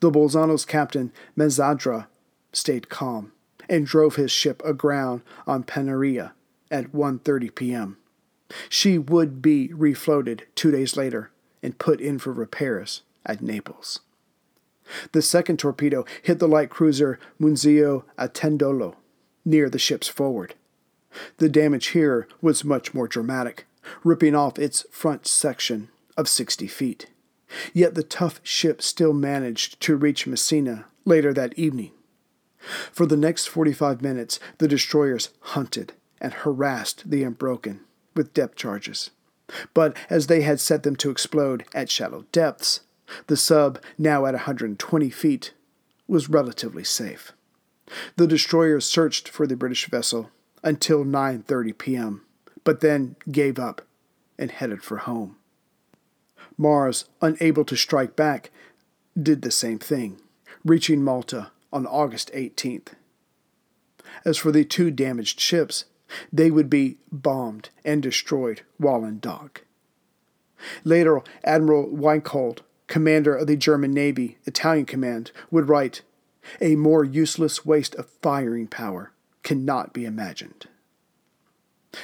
The 0.00 0.10
Bolzano's 0.10 0.64
captain, 0.64 1.12
Mezzadra, 1.36 2.06
stayed 2.52 2.88
calm 2.88 3.32
and 3.68 3.86
drove 3.86 4.16
his 4.16 4.30
ship 4.30 4.62
aground 4.64 5.22
on 5.46 5.62
Panarea 5.62 6.32
at 6.70 6.92
1:30 6.92 7.54
p.m. 7.54 7.96
She 8.68 8.98
would 8.98 9.42
be 9.42 9.68
refloated 9.68 10.42
2 10.54 10.70
days 10.70 10.96
later 10.96 11.30
and 11.62 11.78
put 11.78 12.00
in 12.00 12.18
for 12.18 12.32
repairs 12.32 13.02
at 13.26 13.42
Naples. 13.42 14.00
The 15.12 15.20
second 15.20 15.58
torpedo 15.58 16.06
hit 16.22 16.38
the 16.38 16.48
light 16.48 16.70
cruiser 16.70 17.18
Muzio 17.38 18.04
Attendolo 18.18 18.96
near 19.44 19.68
the 19.68 19.78
ship's 19.78 20.08
forward. 20.08 20.54
The 21.36 21.48
damage 21.48 21.88
here 21.88 22.26
was 22.40 22.64
much 22.64 22.94
more 22.94 23.06
dramatic, 23.06 23.66
ripping 24.04 24.34
off 24.34 24.58
its 24.58 24.84
front 24.90 25.26
section 25.26 25.88
of 26.16 26.28
60 26.28 26.66
feet. 26.66 27.06
Yet 27.72 27.94
the 27.94 28.02
tough 28.02 28.40
ship 28.42 28.82
still 28.82 29.12
managed 29.12 29.80
to 29.82 29.96
reach 29.96 30.26
Messina 30.26 30.86
later 31.04 31.32
that 31.32 31.58
evening. 31.58 31.92
For 32.92 33.06
the 33.06 33.16
next 33.16 33.46
45 33.46 34.02
minutes, 34.02 34.38
the 34.58 34.68
destroyers 34.68 35.30
hunted 35.40 35.92
and 36.20 36.32
harassed 36.32 37.10
the 37.10 37.22
Unbroken 37.22 37.80
with 38.14 38.34
depth 38.34 38.56
charges. 38.56 39.10
But 39.72 39.96
as 40.10 40.26
they 40.26 40.42
had 40.42 40.60
set 40.60 40.82
them 40.82 40.96
to 40.96 41.10
explode 41.10 41.64
at 41.74 41.90
shallow 41.90 42.26
depths, 42.32 42.80
the 43.28 43.36
sub, 43.36 43.80
now 43.96 44.26
at 44.26 44.34
120 44.34 45.10
feet, 45.10 45.52
was 46.06 46.28
relatively 46.28 46.84
safe. 46.84 47.32
The 48.16 48.26
destroyers 48.26 48.84
searched 48.84 49.28
for 49.28 49.46
the 49.46 49.56
British 49.56 49.88
vessel 49.88 50.30
until 50.62 51.04
9:30 51.04 51.78
p.m., 51.78 52.22
but 52.68 52.80
then 52.80 53.16
gave 53.32 53.58
up 53.58 53.80
and 54.38 54.50
headed 54.50 54.82
for 54.82 54.98
home. 54.98 55.36
Mars, 56.58 57.06
unable 57.22 57.64
to 57.64 57.74
strike 57.74 58.14
back, 58.14 58.50
did 59.18 59.40
the 59.40 59.50
same 59.50 59.78
thing, 59.78 60.20
reaching 60.66 61.02
Malta 61.02 61.50
on 61.72 61.86
August 61.86 62.30
18th. 62.34 62.88
As 64.22 64.36
for 64.36 64.52
the 64.52 64.66
two 64.66 64.90
damaged 64.90 65.40
ships, 65.40 65.86
they 66.30 66.50
would 66.50 66.68
be 66.68 66.98
bombed 67.10 67.70
and 67.86 68.02
destroyed 68.02 68.60
while 68.76 69.02
in 69.02 69.18
dock. 69.18 69.64
Later, 70.84 71.22
Admiral 71.44 71.88
Weichold, 71.88 72.58
commander 72.86 73.34
of 73.34 73.46
the 73.46 73.56
German 73.56 73.94
Navy 73.94 74.36
Italian 74.44 74.84
Command, 74.84 75.32
would 75.50 75.70
write, 75.70 76.02
A 76.60 76.76
more 76.76 77.02
useless 77.02 77.64
waste 77.64 77.94
of 77.94 78.10
firing 78.20 78.66
power 78.66 79.12
cannot 79.42 79.94
be 79.94 80.04
imagined. 80.04 80.66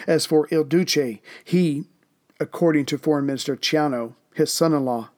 As 0.07 0.27
for 0.27 0.49
Il 0.51 0.65
Duce, 0.65 1.19
he, 1.45 1.85
according 2.41 2.87
to 2.87 2.99
Foreign 2.99 3.27
Minister 3.27 3.57
Ciano, 3.57 4.15
his 4.35 4.53
son 4.53 4.73
in 4.73 4.85
law, 4.85 5.11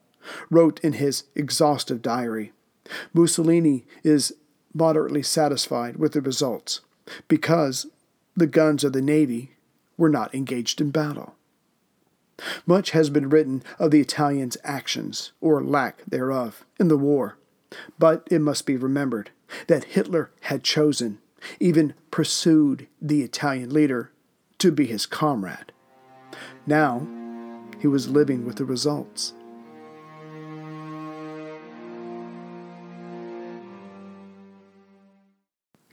wrote 0.51 0.81
in 0.81 0.95
his 0.95 1.25
exhaustive 1.35 2.03
diary 2.03 2.53
Mussolini 3.13 3.85
is 4.03 4.35
moderately 4.75 5.23
satisfied 5.23 5.97
with 5.97 6.13
the 6.13 6.21
results 6.21 6.81
because 7.29 7.87
the 8.37 8.47
guns 8.47 8.85
of 8.85 8.93
the 8.93 9.03
Navy 9.03 9.53
were 9.97 10.09
not 10.11 10.35
engaged 10.35 10.81
in 10.81 10.91
battle. 10.91 11.35
Much 12.67 12.91
has 12.91 13.09
been 13.09 13.31
written 13.31 13.63
of 13.79 13.91
the 13.91 14.01
Italians' 14.01 14.59
actions, 14.63 15.33
or 15.41 15.65
lack 15.65 16.03
thereof, 16.07 16.67
in 16.79 16.89
the 16.89 16.99
war, 16.99 17.39
but 17.99 18.27
it 18.31 18.41
must 18.41 18.67
be 18.67 18.77
remembered 18.77 19.31
that 19.69 19.85
Hitler 19.85 20.31
had 20.43 20.63
chosen, 20.63 21.19
even 21.59 21.95
pursued 22.11 22.89
the 23.01 23.23
Italian 23.23 23.71
leader 23.71 24.11
to 24.59 24.73
be 24.73 24.87
his 24.87 25.07
comrade. 25.07 25.73
Now, 26.67 27.07
he 27.79 27.87
was 27.87 28.09
living 28.09 28.45
with 28.45 28.57
the 28.57 28.65
results. 28.65 29.35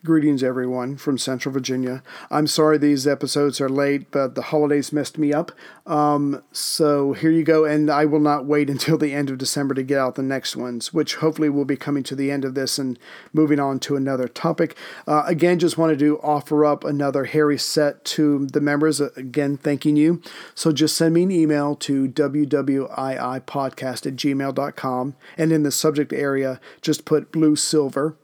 Greetings, 0.06 0.43
everyone, 0.43 0.97
from 0.97 1.18
Central 1.18 1.54
Virginia. 1.54 2.04
I'm 2.30 2.45
sorry 2.45 2.78
these 2.78 3.08
episodes 3.08 3.62
are 3.62 3.70
late, 3.70 4.12
but 4.12 4.36
the 4.36 4.41
holidays 4.41 4.91
messed 4.91 5.18
me 5.18 5.32
up. 5.32 5.54
Um, 5.86 6.43
so 6.51 7.14
here 7.14 7.32
you 7.32 7.45
go, 7.45 7.64
and 7.64 7.89
I 7.89 8.04
will 8.04 8.20
not 8.20 8.43
wait 8.45 8.70
until 8.70 8.97
the 8.97 9.14
end 9.14 9.30
of 9.30 9.38
December 9.38 9.74
to 9.76 9.82
get 9.82 9.97
out 9.97 10.16
the 10.16 10.22
next 10.22 10.58
ones, 10.58 10.93
which 10.93 11.16
hopefully 11.16 11.47
will 11.47 11.64
be 11.64 11.78
coming 11.78 12.04
to 12.04 12.16
the 12.18 12.32
end 12.32 12.43
of 12.43 12.54
this 12.54 12.78
and 12.78 12.99
moving 13.32 13.62
on 13.62 13.80
to 13.80 13.95
another 13.95 14.28
topic. 14.28 14.76
Uh, 15.08 15.24
again, 15.26 15.58
just 15.58 15.78
wanted 15.78 15.99
to 15.99 16.20
offer 16.20 16.66
up 16.66 16.84
another 16.84 17.24
Harry 17.24 17.58
set 17.58 18.04
to 18.04 18.45
the 18.47 18.60
members. 18.60 18.99
Uh, 18.99 19.12
again, 19.16 19.56
thanking 19.56 19.95
you. 19.95 20.22
So 20.54 20.74
just 20.74 20.97
send 20.97 21.14
me 21.14 21.24
an 21.24 21.32
email 21.32 21.78
to 21.78 22.10
wwiipodcast 22.10 24.06
at 24.06 24.18
gmail.com, 24.18 25.16
and 25.38 25.51
in 25.54 25.64
the 25.64 25.72
subject 25.72 26.12
area, 26.12 26.60
just 26.82 27.06
put 27.06 27.32
blue 27.32 27.56
silver 27.56 28.18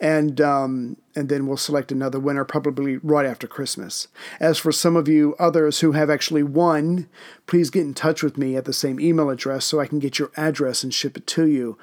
and 0.00 0.40
um, 0.40 0.96
and 1.14 1.28
then 1.28 1.46
we'll 1.46 1.56
select 1.56 1.92
another 1.92 2.18
winner 2.18 2.44
probably 2.44 2.96
right 2.98 3.26
after 3.26 3.46
Christmas. 3.46 4.08
As 4.40 4.58
for 4.58 4.72
some 4.72 4.96
of 4.96 5.08
you 5.08 5.36
others 5.38 5.80
who 5.80 5.92
have 5.92 6.08
actually 6.08 6.42
won, 6.42 7.08
please 7.46 7.70
get 7.70 7.82
in 7.82 7.94
touch 7.94 8.22
with 8.22 8.38
me 8.38 8.56
at 8.56 8.64
the 8.64 8.72
same 8.72 8.98
email 8.98 9.30
address 9.30 9.64
so 9.66 9.80
I 9.80 9.86
can 9.86 9.98
get 9.98 10.18
your 10.18 10.30
address 10.36 10.82
and 10.82 10.92
ship 10.92 11.16
it 11.16 11.26
to 11.28 11.46
you. 11.46 11.78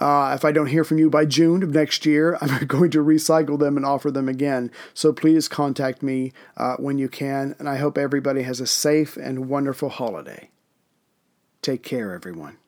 Uh, 0.00 0.32
if 0.32 0.44
I 0.44 0.52
don't 0.52 0.68
hear 0.68 0.84
from 0.84 0.98
you 0.98 1.10
by 1.10 1.24
June 1.24 1.64
of 1.64 1.70
next 1.70 2.06
year, 2.06 2.38
I'm 2.40 2.66
going 2.66 2.92
to 2.92 3.04
recycle 3.04 3.58
them 3.58 3.76
and 3.76 3.84
offer 3.84 4.12
them 4.12 4.28
again. 4.28 4.70
So 4.94 5.12
please 5.12 5.48
contact 5.48 6.02
me 6.02 6.32
uh, 6.56 6.76
when 6.76 6.98
you 6.98 7.08
can, 7.08 7.56
and 7.58 7.68
I 7.68 7.76
hope 7.76 7.98
everybody 7.98 8.42
has 8.42 8.60
a 8.60 8.66
safe 8.66 9.16
and 9.16 9.48
wonderful 9.48 9.88
holiday. 9.88 10.50
Take 11.62 11.82
care, 11.82 12.14
everyone. 12.14 12.58